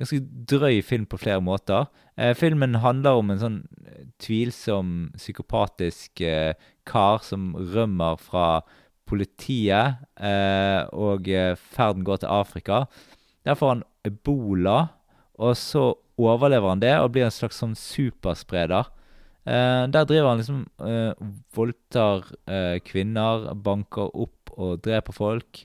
ganske 0.01 0.19
drøy 0.51 0.81
film 0.83 1.07
på 1.07 1.21
flere 1.23 1.43
måter. 1.45 1.87
Eh, 2.19 2.35
filmen 2.35 2.81
handler 2.83 3.21
om 3.21 3.31
en 3.31 3.39
sånn 3.43 3.61
eh, 3.87 4.09
tvilsom, 4.19 5.13
psykopatisk 5.15 6.25
eh, 6.27 6.59
kar 6.89 7.23
som 7.23 7.53
rømmer 7.55 8.19
fra 8.19 8.49
politiet, 9.09 10.03
eh, 10.19 10.83
og 10.93 11.31
eh, 11.31 11.55
ferden 11.55 12.05
går 12.05 12.25
til 12.25 12.35
Afrika. 12.35 12.83
Der 13.47 13.57
får 13.57 13.77
han 13.77 13.87
ebola, 14.09 14.89
og 15.39 15.55
så 15.57 15.93
overlever 16.19 16.75
han 16.75 16.83
det 16.83 16.97
og 16.99 17.13
blir 17.15 17.29
en 17.29 17.35
slags 17.35 17.61
sånn 17.63 17.79
superspreder. 17.79 18.91
Eh, 19.49 19.85
der 19.89 20.09
driver 20.09 20.33
han 20.33 20.41
liksom 20.43 20.65
uh, 20.85 21.29
voldtar 21.57 22.27
eh, 22.51 22.79
kvinner, 22.85 23.47
banker 23.57 24.11
opp 24.13 24.53
og 24.59 24.83
dreper 24.85 25.17
folk. 25.17 25.63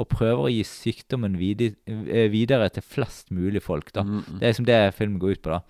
Og 0.00 0.08
prøver 0.10 0.46
å 0.46 0.50
gi 0.50 0.64
sykdommen 0.66 1.36
vidi, 1.38 1.72
eh, 1.86 2.26
videre 2.32 2.70
til 2.72 2.86
flest 2.86 3.30
mulig 3.34 3.62
folk. 3.62 3.92
da. 3.94 4.02
Mm. 4.06 4.24
Det 4.38 4.42
er 4.42 4.52
liksom 4.54 4.68
det 4.68 4.80
filmen 4.96 5.20
går 5.22 5.36
ut 5.36 5.42
på. 5.44 5.54
da. 5.54 5.60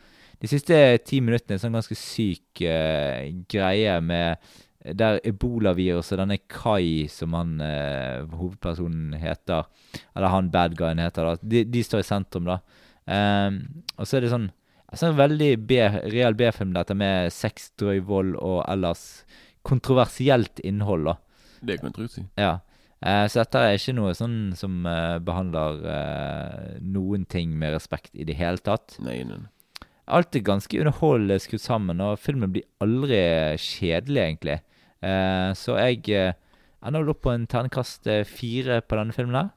De 0.41 0.49
siste 0.49 0.77
ti 1.05 1.21
minuttene 1.21 1.57
er 1.57 1.59
en 1.59 1.65
sånn 1.67 1.77
ganske 1.77 1.97
syk 1.99 2.63
uh, 2.65 3.29
greie 3.51 3.99
med 4.01 4.41
der 4.97 5.19
ebolaviruset, 5.29 6.17
denne 6.17 6.39
Kai, 6.49 7.05
som 7.13 7.35
han 7.37 7.59
uh, 7.61 8.25
hovedpersonen 8.33 9.19
heter, 9.21 9.67
eller 10.15 10.33
han 10.33 10.49
badguyen 10.55 11.03
heter, 11.03 11.29
da, 11.29 11.51
de, 11.53 11.67
de 11.69 11.83
står 11.85 12.01
i 12.01 12.09
sentrum, 12.09 12.49
da. 12.49 12.57
Um, 13.05 13.61
og 13.99 14.09
så 14.09 14.17
er 14.17 14.25
det 14.25 14.33
sånn 14.33 14.49
altså 14.91 15.11
en 15.11 15.19
veldig 15.19 15.53
B, 15.67 15.79
real 16.13 16.37
B-film, 16.39 16.75
dette 16.77 16.97
med 16.99 17.31
sex, 17.35 17.71
drøy 17.81 18.03
vold 18.07 18.35
og 18.39 18.65
ellers 18.71 19.23
kontroversielt 19.67 20.63
innhold, 20.65 21.09
da. 21.11 21.17
Det 21.61 21.79
kan 21.79 21.91
jeg 21.91 21.97
trygt 21.99 22.17
si. 22.17 22.27
Ja. 22.41 22.59
Eh, 23.01 23.25
så 23.33 23.43
dette 23.43 23.63
er 23.65 23.79
ikke 23.79 23.97
noe 23.97 24.13
sånn 24.17 24.53
som 24.57 24.85
eh, 24.89 25.17
behandler 25.25 25.81
eh, 25.89 26.77
noen 26.85 27.25
ting 27.29 27.55
med 27.61 27.75
respekt 27.77 28.13
i 28.13 28.27
det 28.29 28.37
hele 28.41 28.61
tatt. 28.65 28.99
Nei, 29.05 29.23
nei. 29.29 29.43
Alt 30.11 30.35
er 30.35 30.43
ganske 30.45 30.81
underholdende 30.81 31.39
skrudd 31.39 31.63
sammen, 31.63 32.01
og 32.03 32.19
filmen 32.19 32.51
blir 32.51 32.67
aldri 32.83 33.21
kjedelig, 33.63 34.23
egentlig. 34.25 34.57
Så 35.55 35.77
jeg 35.79 36.33
ender 36.81 37.05
vel 37.05 37.13
opp 37.13 37.23
på 37.25 37.33
en 37.35 37.47
terningkast 37.51 38.09
eh, 38.11 38.27
fire 38.29 38.81
på 38.83 38.99
denne 38.99 39.15
filmen 39.17 39.39
her. 39.39 39.51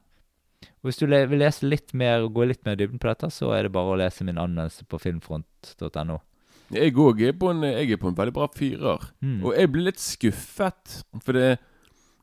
Og 0.84 0.90
hvis 0.90 0.98
du 1.00 1.06
le 1.08 1.22
vil 1.30 1.40
lese 1.40 1.64
litt 1.64 1.94
mer 1.96 2.20
og 2.26 2.34
gå 2.36 2.44
litt 2.46 2.60
mer 2.66 2.76
i 2.76 2.82
dybden 2.84 3.00
på 3.00 3.08
dette, 3.08 3.30
så 3.32 3.54
er 3.56 3.62
det 3.64 3.72
bare 3.72 3.94
å 3.94 3.96
lese 3.96 4.22
min 4.28 4.36
anmeldelse 4.36 4.84
på 4.84 4.98
filmfront.no. 5.00 6.18
Jeg 6.74 6.92
òg 6.96 7.22
er, 7.24 7.32
på 7.32 7.50
en- 7.50 7.62
jeg 7.64 7.90
er 7.92 7.96
på 8.00 8.08
en 8.08 8.14
veldig 8.16 8.32
bra 8.34 8.46
firer. 8.52 9.00
Mm. 9.22 9.44
Og 9.44 9.54
jeg 9.56 9.70
ble 9.72 9.82
litt 9.88 9.98
skuffet, 10.00 11.04
for 11.22 11.32
det 11.32 11.58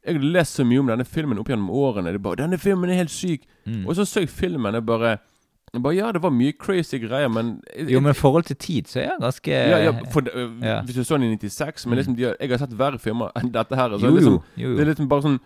Jeg 0.03 0.15
har 0.15 0.23
lest 0.23 0.55
så 0.57 0.63
mye 0.65 0.79
om 0.79 0.87
denne 0.87 1.05
filmen 1.05 1.37
opp 1.37 1.45
gjennom 1.47 1.69
årene. 1.69 2.11
Det 2.11 2.21
bare 2.23 2.35
'Denne 2.37 2.57
filmen 2.59 2.89
er 2.89 2.95
helt 2.95 3.11
syk'. 3.11 3.43
Mm. 3.67 3.85
Og 3.87 3.93
så 3.95 4.01
så 4.05 4.21
jeg 4.21 4.29
filmen, 4.29 4.73
og 4.75 4.83
bare 4.85 5.19
jeg 5.73 5.81
bare, 5.83 5.95
Ja, 5.95 6.11
det 6.11 6.21
var 6.23 6.31
mye 6.31 6.53
crazy 6.57 6.97
greier, 6.97 7.27
men 7.29 7.61
Jo, 7.87 7.99
men 7.99 8.09
i 8.09 8.13
forhold 8.13 8.45
til 8.45 8.55
tid 8.55 8.85
så 8.87 8.99
er 8.99 9.09
den 9.09 9.21
ganske 9.21 9.45
ja, 9.51 9.77
ja, 9.77 9.91
for, 10.11 10.21
det, 10.21 10.33
øh, 10.33 10.59
ja. 10.61 10.81
Hvis 10.81 10.95
du 10.95 11.03
så 11.03 11.17
den 11.19 11.31
i 11.31 11.37
96 11.37 11.85
Men 11.85 11.97
liksom, 11.99 12.15
de, 12.17 12.23
har- 12.23 12.35
jeg 12.39 12.49
har 12.49 12.57
sett 12.57 12.77
verre 12.77 12.97
filmer 12.99 13.29
enn 13.35 13.51
dette 13.51 13.75
her. 13.75 13.89
Så 13.89 14.01
Jo, 14.01 14.11
liksom, 14.15 14.43
jo, 14.57 14.69
jo, 14.69 14.75
Det 14.77 14.81
er 14.87 14.93
liksom 14.95 15.07
bare 15.07 15.21
sånn 15.21 15.39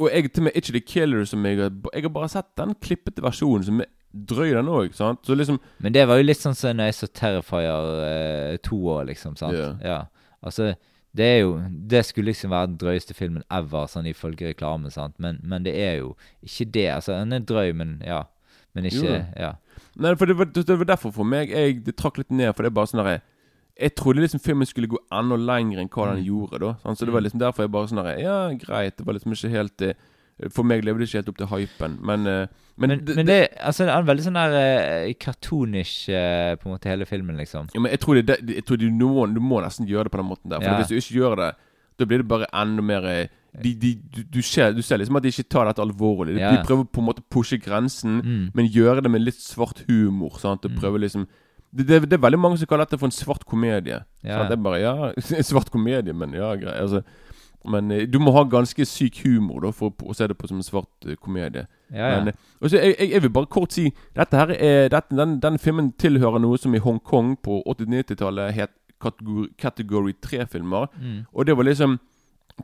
Og 0.00 0.08
jeg 0.08 0.30
til 0.32 0.42
og 0.42 0.46
med 0.48 0.56
Itchy 0.56 0.72
the 0.72 0.80
Killer 0.80 1.24
som 1.28 1.44
jeg 1.44 1.58
har 1.60 1.72
Jeg 1.92 2.06
har 2.06 2.12
bare 2.14 2.28
sett 2.32 2.46
den 2.56 2.74
klippete 2.80 3.22
versjonen 3.22 3.66
som 3.66 3.82
er 3.84 3.90
drøy, 4.10 4.54
den 4.56 4.70
òg. 4.72 4.94
Så 4.96 5.34
liksom 5.36 5.60
Men 5.78 5.92
det 5.94 6.06
var 6.08 6.18
jo 6.18 6.26
litt 6.26 6.40
sånn 6.40 6.56
som 6.56 6.76
når 6.76 6.88
jeg 6.90 6.96
så 6.98 7.08
Terrifier 7.20 8.56
2 8.64 8.78
år, 8.94 9.04
liksom. 9.12 9.36
sant? 9.38 9.54
Ja. 9.58 9.74
Ja. 9.84 9.98
Altså, 10.42 10.72
det 11.16 11.26
er 11.26 11.38
jo 11.42 11.60
Det 11.90 12.04
skulle 12.06 12.30
liksom 12.32 12.50
være 12.50 12.72
den 12.72 12.78
drøyeste 12.80 13.14
filmen 13.14 13.44
ever, 13.50 13.86
sånn 13.86 14.08
ifølge 14.10 14.50
reklame, 14.54 14.90
sant? 14.90 15.14
Men, 15.18 15.40
men 15.42 15.66
det 15.66 15.76
er 15.76 15.98
jo 16.00 16.14
ikke 16.42 16.70
det. 16.72 16.86
Altså, 16.96 17.18
den 17.20 17.32
er 17.36 17.44
drøy, 17.46 17.72
men 17.76 18.00
ja. 18.06 18.24
Men 18.74 18.86
ikke 18.86 19.04
Jo. 19.04 19.18
Ja. 19.36 19.52
Nei, 20.00 20.14
for 20.16 20.30
det 20.30 20.38
var, 20.38 20.48
det 20.54 20.78
var 20.78 20.86
derfor 20.86 21.12
for 21.12 21.26
meg 21.26 21.50
jeg, 21.50 21.80
Det 21.84 21.96
trakk 21.98 22.18
litt 22.20 22.30
ned, 22.30 22.54
for 22.54 22.62
det 22.62 22.70
er 22.70 22.76
bare 22.78 22.90
sånn 22.90 23.02
derre 23.02 23.20
Jeg 23.80 23.94
trodde 23.96 24.20
liksom 24.20 24.40
filmen 24.44 24.66
skulle 24.68 24.86
gå 24.92 24.98
enda 25.10 25.36
lenger 25.40 25.78
enn 25.80 25.88
hva 25.88 26.10
den 26.14 26.22
Mm. 26.22 26.26
gjorde. 26.28 26.58
da? 26.60 26.74
Så 26.94 27.06
det 27.06 27.12
var 27.12 27.20
Mm. 27.20 27.24
liksom 27.24 27.40
derfor 27.40 27.62
jeg 27.64 27.70
bare 27.72 27.86
sånn 27.88 28.02
derre 28.04 28.20
Ja, 28.20 28.48
greit. 28.52 28.96
Det 28.98 29.06
var 29.06 29.14
liksom 29.14 29.32
ikke 29.32 29.50
helt 29.50 29.82
eh, 29.82 29.94
For 30.50 30.62
meg 30.64 30.82
levde 30.84 31.00
det 31.00 31.08
ikke 31.08 31.18
helt 31.20 31.28
opp 31.28 31.36
til 31.36 31.46
hypen. 31.48 31.98
Men, 32.02 32.26
eh, 32.26 32.46
men, 32.78 32.88
Men, 32.90 33.04
det, 33.04 33.16
men 33.16 33.26
det, 33.26 33.48
altså, 33.60 33.84
det 33.84 33.92
er 33.92 33.98
en 33.98 34.06
veldig 34.06 34.24
sånn 34.24 34.38
der 34.40 34.52
eh, 35.08 35.12
cartoonish, 35.14 36.06
på 36.08 36.66
en 36.66 36.72
måte, 36.72 36.84
hele 36.88 37.04
filmen, 37.04 37.36
liksom. 37.36 37.68
ja, 37.74 37.80
men 37.80 37.90
jeg 37.92 38.00
tror, 38.00 38.14
det, 38.22 38.38
jeg 38.48 38.64
tror 38.64 38.76
du, 38.78 38.90
må, 38.90 39.26
du 39.34 39.40
må 39.40 39.60
nesten 39.62 39.86
gjøre 39.86 40.04
det 40.04 40.12
på 40.12 40.16
den 40.18 40.28
måten 40.30 40.48
der. 40.48 40.60
For 40.60 40.70
Ja. 40.70 40.78
hvis 40.78 40.88
du 40.88 40.96
ikke 40.96 41.20
gjør 41.20 41.36
det, 41.36 41.54
da 41.98 42.04
blir 42.06 42.18
det 42.18 42.28
bare 42.28 42.46
enda 42.54 42.82
mer 42.82 43.02
de, 43.02 43.74
de, 43.74 43.94
du, 44.14 44.22
du, 44.22 44.40
ser, 44.42 44.72
du 44.72 44.80
ser 44.80 44.96
liksom 44.98 45.16
at 45.16 45.22
de 45.24 45.28
ikke 45.28 45.48
tar 45.50 45.66
dette 45.66 45.82
alvorlig. 45.82 46.34
De, 46.36 46.40
Ja. 46.40 46.52
de 46.56 46.64
prøver 46.64 46.84
på 46.88 46.98
en 47.00 47.06
måte 47.06 47.20
å 47.20 47.28
pushe 47.30 47.60
grensen, 47.60 48.22
Mm. 48.22 48.50
men 48.54 48.66
gjøre 48.68 49.02
det 49.02 49.10
med 49.10 49.20
litt 49.22 49.34
svart 49.40 49.84
humor. 49.88 50.38
Sant? 50.38 50.64
Og 50.64 50.70
prøver 50.72 50.80
prøve 50.80 51.00
liksom 51.00 51.26
det, 51.70 51.86
det, 51.86 52.00
det 52.10 52.18
er 52.18 52.22
veldig 52.22 52.38
mange 52.40 52.58
som 52.58 52.68
kaller 52.70 52.88
dette 52.88 52.98
for 52.98 53.10
en 53.10 53.14
svart 53.14 53.44
komedie. 53.46 54.00
Ja. 54.26 54.42
Det 54.48 54.56
er 54.56 54.62
bare 54.62 54.80
Ja, 54.80 54.94
en 55.14 55.44
svart 55.52 55.70
komedie, 55.70 56.12
men 56.12 56.34
ja, 56.34 56.54
greit. 56.58 56.76
Altså, 56.80 57.02
men 57.68 57.90
eh, 57.90 58.06
du 58.08 58.18
må 58.18 58.32
ha 58.32 58.44
ganske 58.48 58.84
syk 58.88 59.20
humor 59.24 59.60
da 59.66 59.70
for 59.76 59.92
å, 59.92 60.14
se 60.16 60.26
det 60.30 60.36
på 60.38 60.48
som 60.48 60.60
en 60.60 60.66
svart 60.66 61.06
eh, 61.06 61.18
komedie. 61.20 61.66
Ja, 61.92 62.12
ja. 62.14 62.18
Men, 62.18 62.32
eh, 62.32 62.58
og 62.60 62.72
så 62.72 62.80
jeg, 62.80 62.96
jeg, 63.10 63.22
vil 63.22 63.32
bare 63.34 63.50
kort 63.50 63.74
si 63.74 63.88
Dette 64.16 64.38
her 64.38 64.52
er 64.54 64.92
dette, 64.92 65.16
den, 65.16 65.38
den 65.42 65.58
filmen 65.60 65.92
tilhører 66.00 66.40
noe 66.42 66.58
som 66.60 66.74
i 66.74 66.82
Hongkong 66.82 67.34
på 67.44 67.60
80-90-tallet 67.66 68.54
het 68.56 68.72
kategori, 69.00 69.48
kategori 69.58 70.14
3-filmer. 70.24 70.88
Mm. 71.00 71.20
Og 71.32 71.46
det 71.46 71.56
var 71.56 71.68
liksom 71.68 72.00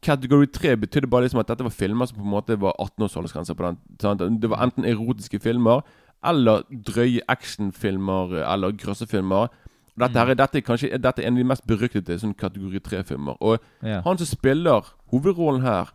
Kategori 0.02 0.46
3 0.52 0.74
betydde 0.76 1.08
bare 1.08 1.24
liksom 1.24 1.40
at 1.40 1.48
dette 1.48 1.64
var 1.64 1.72
filmer 1.72 2.04
som 2.04 2.18
på 2.18 2.24
en 2.26 2.34
måte 2.34 2.56
var 2.60 2.74
18-årsaldersgrense 2.82 3.54
på 3.56 3.64
den. 3.64 3.78
Sant? 4.02 4.20
Det 4.42 4.50
var 4.52 4.60
enten 4.66 4.84
erotiske 4.84 5.40
filmer 5.40 5.80
eller 6.24 6.62
drøye 6.70 7.20
actionfilmer 7.28 8.36
eller 8.52 8.72
grøssefilmer. 8.72 9.48
Dette, 9.98 10.18
her, 10.18 10.30
er- 10.30 10.34
dette, 10.34 10.58
er 10.58 10.60
kanskje, 10.62 10.90
dette 10.98 11.22
er 11.22 11.26
en 11.26 11.34
av 11.34 11.38
de 11.38 11.44
mest 11.48 11.66
beryktede 11.66 12.18
sånn 12.20 12.34
kategori 12.36 12.80
3-filmer. 12.84 13.36
Og 13.40 13.58
Ja. 13.82 14.00
han 14.04 14.18
som 14.18 14.26
spiller 14.26 14.84
hovedrollen 15.12 15.62
her 15.62 15.92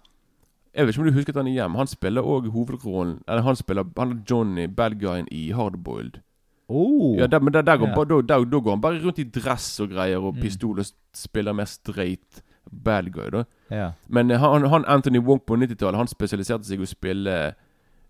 Jeg 0.74 0.86
vet 0.88 0.96
ikke 0.96 1.02
om 1.02 1.08
du 1.08 1.12
husker 1.20 1.34
han 1.36 1.48
igjen, 1.48 1.76
han 1.76 1.88
spiller 1.88 2.22
òg 2.24 2.46
hovedrollen 2.50 3.20
Eller 3.28 3.42
han 3.42 3.56
spiller 3.56 3.84
Han 3.98 4.24
Johnny, 4.30 4.68
bad 4.68 5.00
guyen 5.02 5.28
i 5.30 5.52
Hardboiled. 5.52 6.22
Oh. 6.70 7.18
Ja, 7.20 7.28
der, 7.28 7.40
men 7.40 7.54
der, 7.54 7.62
der, 7.62 7.78
går, 7.78 7.88
yeah. 7.88 8.22
da, 8.24 8.38
da 8.46 8.60
går 8.60 8.70
han 8.72 8.82
bare 8.82 9.02
rundt 9.04 9.20
i 9.20 9.24
dress 9.24 9.80
og 9.82 9.90
greier 9.90 10.18
og 10.24 10.34
Mm. 10.36 10.42
pistol 10.42 10.80
og 10.80 10.86
spiller 11.14 11.52
mer 11.54 11.66
straight 11.66 12.42
bad 12.72 13.12
guy, 13.12 13.30
da. 13.30 13.44
Yeah. 13.72 13.92
Men 14.08 14.32
eh, 14.32 14.38
han, 14.40 14.64
han 14.66 14.86
Anthony 14.88 15.20
Wong 15.20 15.42
på 15.46 15.56
90-tallet 15.58 15.96
Han 15.98 16.08
spesialiserte 16.08 16.64
seg 16.64 16.80
i 16.80 16.84
å 16.84 16.88
spille 16.88 17.54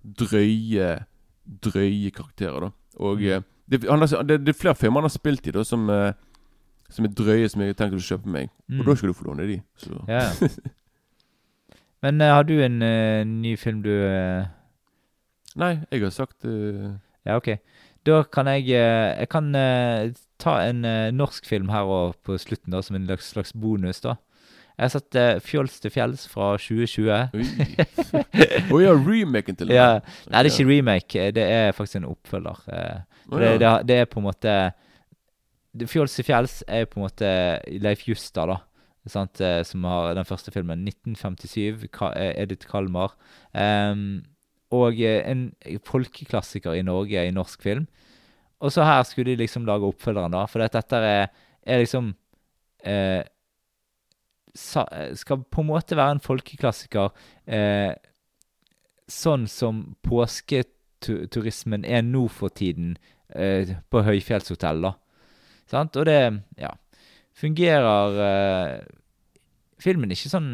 drøye 0.06 1.06
Drøye 1.52 2.12
karakterer. 2.16 2.60
da 2.60 2.72
Og 3.00 3.18
Mm. 3.18 3.26
eh, 3.28 3.42
det, 3.70 3.90
han 3.90 4.28
det, 4.28 4.46
det 4.46 4.50
er 4.56 4.60
flere 4.60 4.76
filmer 4.76 5.02
han 5.02 5.10
har 5.10 5.16
spilt 5.16 5.48
i 5.48 5.52
da 5.52 5.64
som, 5.64 5.90
eh, 5.90 6.14
som 6.90 7.06
er 7.06 7.10
drøye, 7.10 7.50
som 7.50 7.62
jeg 7.62 7.74
har 7.74 7.80
tenkt 7.80 7.96
å 7.96 8.04
kjøpe 8.04 8.28
meg. 8.28 8.50
Mm. 8.68 8.80
Og 8.80 8.86
da 8.86 8.96
skal 8.96 9.10
du 9.10 9.14
få 9.14 9.28
låne 9.30 9.48
de. 9.48 9.62
Så. 9.78 10.04
ja. 10.08 10.30
Men 12.04 12.22
uh, 12.22 12.32
har 12.34 12.44
du 12.44 12.56
en 12.58 12.82
uh, 12.82 13.24
ny 13.24 13.56
film 13.58 13.84
du 13.84 13.92
uh... 13.92 14.48
Nei, 15.56 15.84
jeg 15.92 16.02
har 16.02 16.10
sagt 16.10 16.46
Ja, 17.26 17.36
ok. 17.36 17.60
Da 18.06 18.24
kan 18.24 18.48
jeg 18.48 18.66
Jeg 18.72 19.28
kan 19.30 19.52
ta 20.40 20.54
en 20.66 20.82
norsk 21.14 21.46
film 21.46 21.70
her 21.70 21.84
og 21.84 22.16
på 22.24 22.38
slutten, 22.40 22.72
da, 22.72 22.82
som 22.82 22.96
en 22.96 23.06
slags, 23.06 23.30
slags 23.30 23.54
bonus, 23.54 24.02
da. 24.02 24.16
Jeg 24.82 24.88
har 24.88 24.94
sett 24.96 25.16
uh, 25.20 25.40
'Fjols 25.46 25.76
til 25.78 25.92
fjells' 25.94 26.24
fra 26.26 26.56
2020. 26.58 27.10
Oi. 27.38 27.44
Å 28.74 28.80
ja, 28.82 28.94
remaken 28.98 29.60
til 29.60 29.74
Ja. 29.76 30.00
Nei, 30.26 30.42
det 30.42 30.50
er 30.50 30.56
ikke 30.56 30.70
remake. 30.72 31.20
eh, 31.22 31.34
Det 31.36 31.44
er 31.46 31.76
faktisk 31.78 32.00
en 32.00 32.08
oppfølger. 32.10 32.64
Uh, 32.66 33.04
oh, 33.30 33.38
det, 33.38 33.52
det, 33.62 33.74
det 33.86 33.98
er 34.02 34.10
på 34.10 34.18
en 34.18 34.26
måte 34.26 34.56
'Fjols 35.86 36.18
til 36.18 36.26
fjells' 36.26 36.64
er 36.68 36.90
på 36.90 36.98
en 36.98 37.06
måte 37.06 37.30
Leif 37.78 38.08
Juster, 38.10 38.50
da. 38.50 38.58
Sant? 39.06 39.38
Som 39.70 39.86
har 39.86 40.16
den 40.18 40.26
første 40.26 40.52
filmen. 40.52 40.82
1957. 40.90 41.86
Eh, 42.16 42.34
Edith 42.42 42.66
Kalmar. 42.68 43.14
Um, 43.54 44.24
og 44.72 44.98
en 44.98 45.52
folkeklassiker 45.86 46.74
i 46.74 46.82
Norge 46.82 47.22
i 47.28 47.32
norsk 47.32 47.62
film. 47.62 47.86
Og 48.62 48.72
så 48.72 48.84
her 48.86 49.04
skulle 49.04 49.32
de 49.32 49.44
liksom 49.44 49.66
lage 49.66 49.86
oppfølgeren, 49.86 50.34
da. 50.34 50.46
For 50.50 50.62
dette 50.62 50.98
er, 50.98 51.30
er 51.66 51.82
liksom 51.82 52.16
eh, 52.86 53.22
Skal 54.56 55.44
på 55.48 55.64
en 55.64 55.70
måte 55.70 55.98
være 56.00 56.18
en 56.18 56.24
folkeklassiker. 56.24 57.12
Eh, 57.48 57.94
sånn 59.12 59.48
som 59.52 59.84
påsketurismen 60.08 61.86
er 61.88 62.04
nå 62.08 62.28
for 62.32 62.54
tiden 62.56 62.96
eh, 63.36 63.76
på 63.92 64.04
høyfjellshotell. 64.08 64.92
Sant? 65.72 65.96
Og 66.00 66.08
det, 66.08 66.20
ja 66.60 66.74
Fungerer 67.42 68.18
eh, 68.26 68.74
filmen 69.82 70.12
ikke 70.12 70.32
sånn 70.32 70.50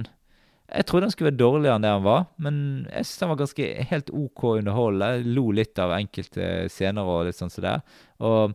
Jeg 0.70 0.86
trodde 0.88 1.08
den 1.08 1.14
skulle 1.14 1.32
være 1.32 1.40
dårligere 1.42 1.80
enn 1.80 1.86
det 1.86 1.92
den 1.96 2.06
var, 2.06 2.26
men 2.44 2.56
jeg 2.92 3.08
synes 3.08 3.22
den 3.22 3.32
var 3.32 3.40
ganske 3.40 3.68
helt 3.90 4.10
OK 4.12 4.42
underholdende. 4.50 5.10
Jeg 5.16 5.36
lo 5.38 5.46
litt 5.56 5.80
av 5.80 5.94
enkelte 5.96 6.48
scener 6.74 7.08
og 7.08 7.22
litt 7.28 7.38
sånn 7.40 7.54
som 7.54 7.64
det. 7.64 7.76
Og 8.20 8.52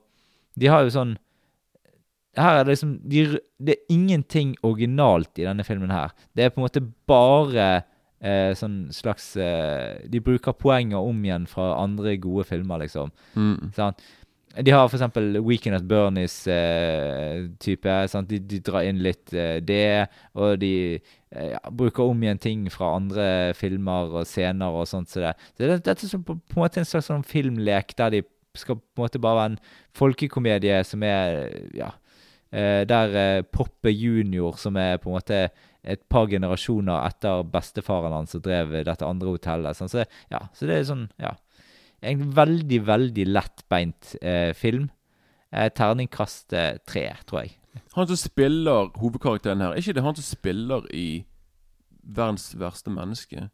de 0.61 0.68
har 0.68 0.84
jo 0.84 0.93
sånn 0.93 1.14
her 2.37 2.59
er 2.59 2.64
det 2.64 2.72
liksom 2.72 2.99
de, 3.05 3.39
Det 3.59 3.74
er 3.74 3.93
ingenting 3.93 4.55
originalt 4.62 5.39
i 5.39 5.47
denne 5.47 5.64
filmen 5.64 5.91
her. 5.91 6.12
Det 6.37 6.45
er 6.45 6.53
på 6.53 6.61
en 6.61 6.66
måte 6.66 6.85
bare 7.09 7.83
eh, 8.22 8.53
sånn 8.57 8.87
slags 8.95 9.35
eh, 9.37 10.01
De 10.09 10.20
bruker 10.24 10.57
poenger 10.57 11.03
om 11.03 11.24
igjen 11.24 11.47
fra 11.51 11.74
andre 11.83 12.16
gode 12.22 12.45
filmer, 12.49 12.78
liksom. 12.85 13.12
Mm. 13.37 13.72
Sant? 13.76 14.03
De 14.53 14.70
har 14.70 14.89
for 14.89 14.99
eksempel 14.99 15.41
Weekend 15.41 15.78
at 15.78 15.89
Bernies-type. 15.89 17.95
sant? 18.12 18.28
De, 18.28 18.39
de 18.39 18.61
drar 18.64 18.85
inn 18.85 19.01
litt 19.05 19.33
eh, 19.33 19.61
det, 19.64 20.09
og 20.37 20.61
de 20.61 20.99
eh, 20.99 21.57
bruker 21.72 22.05
om 22.05 22.22
igjen 22.22 22.43
ting 22.43 22.70
fra 22.72 22.97
andre 22.99 23.55
filmer 23.57 24.20
og 24.20 24.26
scener 24.28 24.76
og 24.76 24.89
sånt. 24.89 25.11
Så 25.12 25.24
det, 25.24 25.33
så 25.57 25.64
det, 25.64 25.80
dette 25.87 26.05
er 26.05 26.12
som 26.12 26.24
på, 26.24 26.37
på 26.37 26.59
en 26.59 26.62
måte 26.66 26.80
en 26.83 26.89
slags 26.89 27.09
sånn 27.09 27.24
filmlek 27.24 27.97
der 27.97 28.18
de 28.18 28.22
skal 28.59 28.76
på 28.76 29.01
en 29.01 29.07
måte 29.07 29.22
bare 29.22 29.39
være 29.39 29.51
en 29.55 29.61
folkekomedie 29.97 30.83
som 30.85 31.03
er 31.07 31.49
ja, 31.76 31.89
eh, 31.89 32.01
Der 32.53 33.14
eh, 33.16 33.44
Poppe 33.48 33.88
Junior, 33.88 34.59
som 34.61 34.76
er 34.76 34.98
på 35.00 35.09
en 35.09 35.16
måte 35.16 35.38
et 35.82 36.03
par 36.12 36.28
generasjoner 36.30 37.07
etter 37.09 37.42
bestefaren 37.50 38.14
hans 38.14 38.34
som 38.34 38.42
drev 38.44 38.74
dette 38.86 39.07
andre 39.07 39.32
hotellet. 39.34 39.78
Sånn. 39.78 39.90
Så, 39.90 40.05
ja, 40.30 40.44
så 40.55 40.68
det 40.68 40.78
er 40.78 40.90
sånn 40.90 41.09
Ja. 41.22 41.36
En 42.03 42.22
veldig, 42.34 42.80
veldig 42.82 43.24
lettbeint 43.30 44.16
eh, 44.26 44.50
film. 44.59 44.88
Eh, 45.55 45.68
terningkast 45.70 46.55
eh, 46.59 46.80
tre, 46.82 47.05
tror 47.28 47.44
jeg. 47.44 47.53
Han 47.94 48.09
som 48.11 48.18
spiller 48.18 48.90
hovedkarakteren 48.98 49.62
her, 49.62 49.70
er 49.70 49.84
ikke 49.84 49.94
det 49.94 50.03
han 50.03 50.16
som 50.18 50.26
spiller 50.26 50.88
i 50.90 51.24
Verdens 52.03 52.48
verste 52.59 52.90
menneske? 52.90 53.46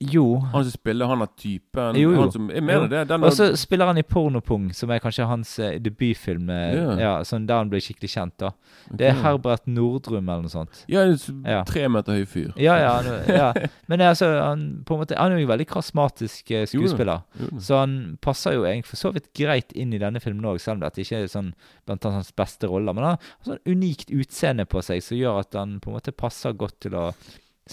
Jo. 0.00 0.38
Han 0.54 0.64
som 0.64 0.70
spiller 0.72 1.04
han 1.10 1.20
av 1.22 1.28
typen? 1.36 1.96
Jo, 2.00 2.12
jo. 2.14 2.20
Han 2.22 2.30
som, 2.32 2.46
jeg 2.48 2.62
mener 2.64 2.86
Jo. 2.86 3.04
det. 3.04 3.16
Og 3.20 3.32
så 3.36 3.50
spiller 3.60 3.84
han 3.90 3.98
i 4.00 4.02
Pornopung, 4.02 4.70
som 4.72 4.88
er 4.90 4.98
kanskje 4.98 5.26
hans 5.28 5.58
eh, 5.60 5.74
debutfilm. 5.78 6.48
eh, 6.48 6.72
Ja. 6.74 6.94
Ja, 6.98 7.10
sånn 7.22 7.44
Der 7.46 7.58
han 7.60 7.68
ble 7.68 7.80
skikkelig 7.84 8.08
kjent. 8.14 8.32
da 8.38 8.50
Det 8.90 9.08
er 9.10 9.12
Herbert 9.20 9.66
Nordrum 9.66 10.26
eller 10.28 10.40
noe 10.46 10.48
sånt. 10.48 10.84
Ja, 10.88 11.02
en 11.02 11.18
Ja. 11.44 11.64
tre 11.64 11.86
meter 11.88 12.12
høy 12.16 12.24
fyr. 12.26 12.52
Ja, 12.56 12.78
ja, 12.78 13.02
han, 13.02 13.28
ja. 13.28 13.52
Men 13.88 14.00
altså, 14.00 14.40
han, 14.40 14.82
på 14.86 14.94
en 14.94 15.00
måte, 15.04 15.16
han 15.18 15.32
er 15.32 15.36
jo 15.38 15.46
en 15.50 15.58
veldig 15.58 15.66
karismatisk 15.68 16.50
eh, 16.50 16.64
skuespiller. 16.64 17.20
jo 17.38 17.48
jo. 17.52 17.60
Så 17.60 17.76
han 17.78 18.16
passer 18.22 18.52
jo 18.56 18.64
egentlig 18.64 18.86
for 18.86 18.96
så 18.96 19.12
vidt 19.12 19.28
greit 19.34 19.72
inn 19.76 19.92
i 19.92 19.98
denne 19.98 20.18
filmen 20.20 20.44
òg, 20.48 20.58
selv 20.60 20.80
om 20.82 20.88
det 20.88 20.96
ikke 21.04 21.20
er 21.24 21.28
sånn 21.28 21.52
blant 21.84 22.02
hans 22.04 22.32
beste 22.32 22.66
roller. 22.66 22.94
Men 22.94 23.04
han 23.04 23.18
har 23.18 23.44
sånn 23.44 23.60
unikt 23.68 24.08
utseende 24.10 24.64
på 24.64 24.80
seg 24.82 25.02
som 25.02 25.18
gjør 25.18 25.40
at 25.40 25.52
han 25.60 25.78
på 25.78 25.90
en 25.92 25.98
måte 26.00 26.16
passer 26.16 26.52
godt 26.56 26.80
til 26.80 26.92
å 26.96 27.12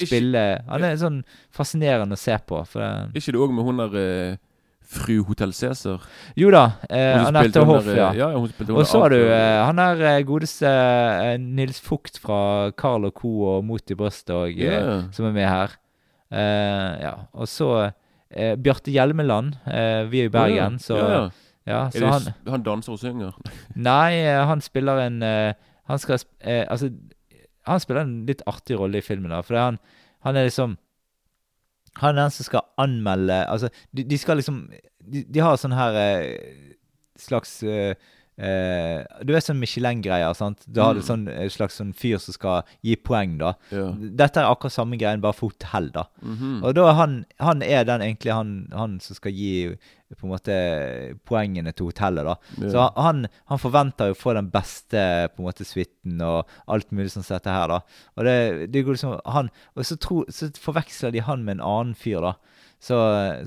spille 0.05 0.43
Han 0.67 0.83
er 0.83 0.95
sånn 1.01 1.23
fascinerende 1.55 2.13
å 2.17 2.21
se 2.21 2.37
på. 2.45 2.59
Er 2.77 3.09
ikke 3.17 3.33
det 3.33 3.41
òg 3.41 3.53
med 3.57 3.65
hun 3.65 3.81
der 3.81 3.97
eh, 4.01 4.37
fru 4.87 5.17
Hotell 5.27 5.51
Cæsar? 5.51 5.99
jo 6.39 6.51
da, 6.53 6.61
eh, 6.89 7.25
Anette 7.27 7.59
Hoff, 7.67 7.85
ja. 7.91 8.11
eh, 8.13 8.19
ja, 8.21 8.29
hun 8.37 8.51
Og 8.71 8.85
så 8.87 9.01
har 9.03 9.09
du 9.11 9.17
eh, 9.19 9.65
han 9.65 9.75
der 9.81 10.03
eh, 10.13 10.21
godeste 10.23 10.67
eh, 10.69 11.33
Nils 11.41 11.81
Fugt 11.83 12.19
fra 12.23 12.71
Carl 12.77 13.05
og 13.09 13.13
Co. 13.19 13.33
og 13.57 13.65
Mot 13.67 13.91
i 13.91 13.95
brøstet, 13.99 14.31
òg, 14.35 14.55
Ja. 14.61 15.01
som 15.11 15.25
er 15.27 15.35
med 15.35 15.49
her. 15.49 15.75
Ja. 16.31 17.13
Og 17.33 17.47
så 17.47 17.91
Bjarte 18.59 18.91
Hjelmeland. 18.91 19.53
Vi 20.11 20.19
er 20.21 20.25
i 20.27 20.31
Bergen, 20.31 20.75
oh, 20.91 20.97
ja, 20.97 21.07
ja. 21.11 21.29
ja, 21.65 21.77
Er 21.87 21.91
så 21.91 21.99
det, 21.99 22.09
han 22.11 22.51
han 22.51 22.63
danser 22.65 22.91
og 22.91 22.99
synger? 22.99 23.31
Nei, 23.75 24.23
han 24.27 24.59
spiller 24.61 24.99
en 25.05 25.21
Han 25.87 25.99
skal 26.03 26.19
eh, 26.43 26.65
Altså, 26.67 26.89
han 27.68 27.80
spiller 27.84 28.01
en 28.07 28.26
litt 28.28 28.41
artig 28.47 28.78
rolle 28.80 28.97
i 29.01 29.05
filmen, 29.05 29.30
da. 29.34 29.41
For 29.45 29.59
han, 29.59 29.78
han 30.26 30.36
er 30.39 30.47
liksom 30.49 30.78
Han 32.01 32.13
er 32.18 32.28
den 32.28 32.32
som 32.36 32.45
skal 32.45 32.61
anmelde 32.78 33.38
Altså, 33.49 33.70
de, 33.95 34.03
de 34.05 34.18
skal 34.22 34.38
liksom 34.38 34.59
De, 35.01 35.24
de 35.24 35.39
har 35.41 35.57
sånn 35.57 35.74
her 35.74 35.95
eh, 35.97 36.76
slags 37.18 37.55
eh, 37.65 37.95
eh, 38.38 39.01
Du 39.26 39.32
vet 39.34 39.45
sånn 39.47 39.57
Michelin-greier, 39.61 40.36
sant? 40.38 40.61
Du 40.68 40.82
har 40.84 40.93
Mm. 40.99 41.01
sånn 41.07 41.24
en 41.32 41.49
slags 41.49 41.80
sånn 41.82 41.93
fyr 41.97 42.20
som 42.22 42.36
skal 42.36 42.63
gi 42.86 42.95
poeng, 42.95 43.38
da. 43.41 43.53
Ja. 43.74 43.88
Dette 43.97 44.43
er 44.43 44.51
akkurat 44.51 44.76
samme 44.76 44.97
greien, 45.01 45.22
bare 45.24 45.34
for 45.34 45.49
hotell, 45.49 45.89
da. 45.95 46.03
Mhm. 46.22 46.59
Og 46.63 46.76
da 46.78 46.86
er 46.91 46.93
han, 46.99 47.15
han 47.39 47.61
er 47.65 47.84
den 47.89 48.01
egentlig 48.05 48.34
han, 48.36 48.51
han 48.72 48.99
som 49.01 49.15
skal 49.18 49.32
gi 49.34 49.78
på 50.16 50.24
en 50.24 50.32
måte 50.32 50.55
poengene 51.28 51.74
til 51.76 51.89
hotellet, 51.89 52.28
da. 52.28 52.36
Ja. 52.62 52.70
Så 52.72 52.86
han, 52.95 53.26
han 53.51 53.62
forventer 53.62 54.12
jo 54.12 54.16
å 54.16 54.20
få 54.20 54.36
den 54.38 54.49
beste 54.53 55.01
på 55.34 55.43
en 55.43 55.49
måte 55.49 55.68
suiten 55.68 56.22
og 56.24 56.47
alt 56.72 56.93
mulig 56.95 57.12
sånn 57.12 57.26
som 57.28 57.36
dette 57.36 57.55
her, 57.55 57.74
da. 57.74 57.82
Og 58.16 58.28
det, 58.28 58.38
det 58.72 58.86
går 58.88 58.97
liksom 58.97 59.18
han, 59.36 59.51
Og 59.76 59.89
så, 59.89 59.99
tro, 59.99 60.22
så 60.32 60.49
forveksler 60.64 61.16
de 61.16 61.26
han 61.28 61.43
med 61.43 61.58
en 61.58 61.68
annen 61.68 61.97
fyr, 61.99 62.22
da. 62.24 62.36
Så, 62.80 62.97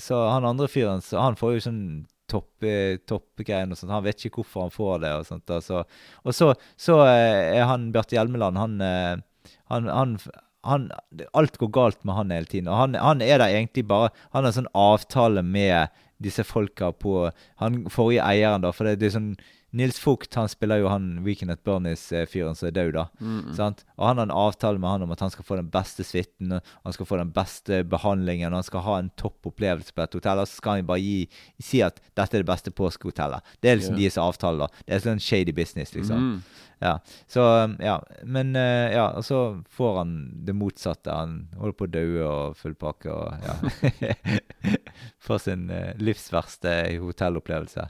så 0.02 0.24
han 0.28 0.48
andre 0.48 0.68
fyren, 0.68 1.00
så 1.06 1.22
han 1.22 1.38
får 1.38 1.56
jo 1.56 1.64
sånn 1.68 1.82
topp, 2.30 2.68
toppgreier 3.08 3.70
og 3.70 3.78
sånt. 3.78 3.94
Han 3.94 4.04
vet 4.06 4.26
ikke 4.26 4.42
hvorfor 4.42 4.66
han 4.66 4.74
får 4.74 5.02
det 5.04 5.16
og 5.16 5.26
sånt. 5.28 5.46
Da. 5.48 5.58
Så, 5.64 5.82
og 6.24 6.36
så, 6.36 6.52
så 6.80 7.00
eh, 7.06 7.56
er 7.58 7.66
han 7.70 7.90
Bjarte 7.94 8.18
Hjelmeland, 8.18 8.60
han, 8.60 8.78
eh, 8.84 9.56
han, 9.72 9.90
han 9.90 10.16
han, 10.62 10.90
alt 11.32 11.56
går 11.56 11.70
galt 11.72 12.02
med 12.04 12.18
han 12.18 12.32
hele 12.34 12.48
tiden. 12.48 12.68
Og 12.68 12.76
han, 12.76 12.96
han 13.00 13.22
er 13.24 13.40
der 13.40 13.48
egentlig 13.48 13.86
bare 13.88 14.10
Han 14.34 14.44
har 14.44 14.50
en 14.50 14.58
sånn 14.58 14.74
avtale 14.76 15.40
med 15.40 15.88
disse 16.22 16.44
folka 16.44 16.90
på 16.92 17.30
Han 17.62 17.84
forrige 17.90 18.24
eieren, 18.24 18.64
da. 18.64 18.72
For 18.76 18.88
det, 18.88 19.00
det 19.00 19.10
er 19.10 19.16
sånn 19.16 19.32
Nils 19.70 20.00
Vogt 20.02 20.34
han 20.34 20.48
spiller 20.50 20.80
jo 20.82 20.88
han 20.90 21.20
Weekend 21.24 21.52
at 21.54 21.62
Bernies-fyren 21.66 22.56
som 22.58 22.68
er 22.70 22.74
død, 22.74 22.92
da. 22.96 23.04
Mm. 23.22 23.52
Sant? 23.54 23.84
Og 23.96 24.08
han 24.08 24.18
har 24.18 24.28
en 24.28 24.34
avtale 24.34 24.82
med 24.82 24.90
han 24.90 25.04
om 25.06 25.14
at 25.14 25.22
han 25.22 25.30
skal 25.30 25.46
få 25.46 25.60
den 25.60 25.70
beste 25.70 26.06
suiten, 26.06 26.56
han 26.58 26.96
skal 26.96 27.06
få 27.06 27.20
den 27.20 27.30
beste 27.34 27.82
behandlingen, 27.86 28.56
han 28.56 28.66
skal 28.66 28.84
ha 28.86 28.96
en 28.98 29.12
topp 29.20 29.52
opplevelse 29.52 29.94
på 29.94 30.02
et 30.04 30.16
hotell. 30.18 30.42
Og 30.42 30.50
så 30.50 30.58
skal 30.58 30.80
han 30.80 30.88
bare 30.90 31.04
gi, 31.04 31.44
si 31.62 31.84
at 31.86 32.02
dette 32.18 32.34
er 32.34 32.42
det 32.42 32.50
beste 32.50 32.74
påskehotellet. 32.74 33.54
Det 33.60 33.70
er 33.70 33.78
liksom 33.78 33.94
yeah. 33.94 34.08
deres 34.08 34.18
avtale, 34.18 34.66
da. 34.66 34.82
Det 34.86 34.96
er 34.96 35.06
sånn 35.06 35.22
shady 35.22 35.54
business, 35.54 35.94
liksom. 35.94 36.26
Mm. 36.26 36.66
Ja. 36.80 36.96
Så 37.28 37.44
ja. 37.78 37.98
Men 38.24 38.56
eh, 38.56 38.94
ja, 38.96 39.10
og 39.12 39.24
så 39.24 39.62
får 39.70 39.98
han 39.98 40.14
det 40.46 40.56
motsatte. 40.56 41.12
Han 41.12 41.42
holder 41.60 41.76
på 41.76 41.86
å 41.86 41.92
daue 41.92 42.26
og 42.26 42.58
full 42.58 42.74
pakke 42.80 43.12
og 43.12 43.46
ja. 43.46 44.34
Får 45.24 45.42
sin 45.44 45.68
livsverste 45.68 46.02
livs 46.02 46.30
verste 46.32 46.76
hotellopplevelse. 47.04 47.84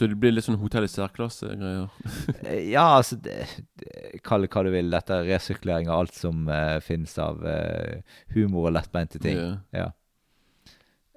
Så 0.00 0.06
det 0.08 0.16
blir 0.16 0.32
litt 0.32 0.46
sånn 0.46 0.56
hotell 0.56 0.86
i 0.86 0.88
særklasse-greier? 0.88 1.90
Eh, 2.48 2.70
Ja, 2.70 2.86
altså 2.96 3.18
det, 3.20 3.34
det, 3.76 4.20
Kall 4.24 4.46
det 4.46 4.48
hva 4.54 4.62
du 4.64 4.70
vil. 4.72 4.88
Dette 4.88 5.18
er 5.18 5.28
resirkulering 5.28 5.90
av 5.90 6.06
alt 6.06 6.16
som 6.16 6.46
uh, 6.48 6.78
finnes 6.80 7.12
av 7.20 7.42
uh, 7.44 8.00
humor 8.32 8.70
og 8.70 8.78
lettbeinte 8.78 9.20
ting. 9.20 9.36
Ja. 9.36 9.50
Ja. 9.76 9.90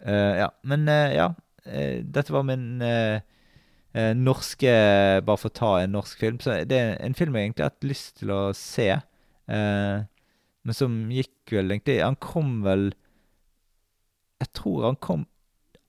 Uh, 0.03 0.33
ja. 0.41 0.49
Men 0.67 0.83
ja. 1.15 1.29
dette 1.63 2.35
var 2.35 2.43
min 2.43 2.83
norske 4.19 4.71
Bare 5.23 5.39
for 5.39 5.47
å 5.47 5.55
ta 5.55 5.71
en 5.79 5.95
norsk 5.95 6.19
film. 6.19 6.41
Så 6.43 6.59
det 6.67 6.75
er 6.81 6.97
en 6.99 7.15
film 7.15 7.37
jeg 7.39 7.47
egentlig 7.47 7.63
har 7.63 7.71
hatt 7.71 7.87
lyst 7.87 8.17
til 8.19 8.35
å 8.35 8.41
se. 8.57 8.89
men 9.47 10.75
som 10.75 10.99
gikk 11.11 11.51
vel 11.51 11.71
egentlig 11.71 11.97
Han 12.01 12.15
kom 12.15 12.61
vel 12.63 12.85
Jeg 14.39 14.51
tror 14.55 14.85
han 14.87 14.99
kom 14.99 15.25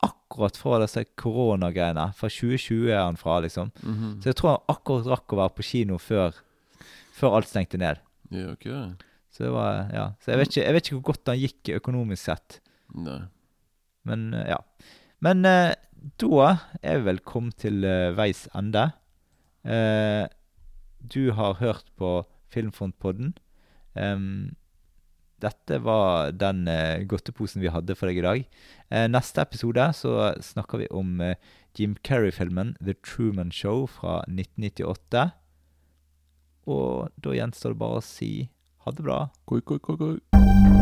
akkurat 0.04 0.56
fra 0.60 0.78
disse 0.82 1.02
koronagreiene. 1.20 2.08
Fra 2.18 2.30
2020 2.30 2.90
er 2.92 3.02
han 3.02 3.18
fra, 3.20 3.38
liksom. 3.44 3.72
Mhm. 3.82 4.18
Så 4.22 4.30
jeg 4.30 4.38
tror 4.40 4.54
han 4.54 4.74
akkurat 4.76 5.10
rakk 5.14 5.34
å 5.34 5.40
være 5.42 5.54
på 5.56 5.66
kino 5.70 5.98
før, 6.02 6.36
før 7.14 7.38
alt 7.38 7.50
stengte 7.50 7.80
ned. 7.80 8.02
Ja, 8.34 8.50
okay. 8.52 8.94
Så 9.34 9.46
det 9.46 9.52
var, 9.54 9.88
ja. 9.92 10.08
Så 10.22 10.30
jeg 10.32 10.40
vet, 10.40 10.52
ikke, 10.52 10.64
jeg 10.64 10.74
vet 10.76 10.86
ikke 10.86 10.98
hvor 11.00 11.08
godt 11.12 11.32
han 11.32 11.40
gikk 11.40 11.72
økonomisk 11.80 12.22
sett. 12.30 12.60
Nei. 12.94 13.22
Men 14.06 14.28
eh, 14.36 14.46
ja. 14.52 14.60
Men 15.24 15.44
eh, 15.48 15.72
da 16.20 16.50
er 16.82 17.00
vi 17.00 17.08
vel 17.08 17.20
kommet 17.24 17.56
til 17.64 17.84
eh, 17.88 18.12
veis 18.14 18.44
ende. 18.54 18.90
Eh, 19.64 20.26
du 21.14 21.32
har 21.36 21.58
hørt 21.60 21.88
på 21.98 22.20
Filmfrontpodden. 22.54 23.34
Em, 23.98 24.54
dette 25.44 25.78
var 25.84 26.32
den 26.36 26.66
eh, 26.70 27.04
godteposen 27.08 27.62
vi 27.62 27.72
hadde 27.72 27.96
for 27.98 28.10
deg 28.10 28.20
i 28.20 28.26
dag. 28.26 28.44
Eh, 28.90 29.06
neste 29.10 29.44
episode 29.44 29.86
så 29.96 30.32
snakker 30.42 30.84
vi 30.84 30.90
om 30.94 31.20
eh, 31.24 31.36
Jim 31.78 31.96
Carrey-filmen 32.06 32.74
The 32.80 32.96
Truman 33.04 33.52
Show 33.54 33.86
fra 33.90 34.22
1998. 34.28 35.28
Og 36.70 37.12
da 37.20 37.36
gjenstår 37.36 37.74
det 37.74 37.82
bare 37.84 38.00
å 38.00 38.06
si 38.06 38.32
ha 38.84 38.92
det 38.92 39.04
bra. 39.04 39.26
Koi, 39.48 39.60
koi, 39.64 39.80
koi, 39.80 40.00
koi. 40.00 40.73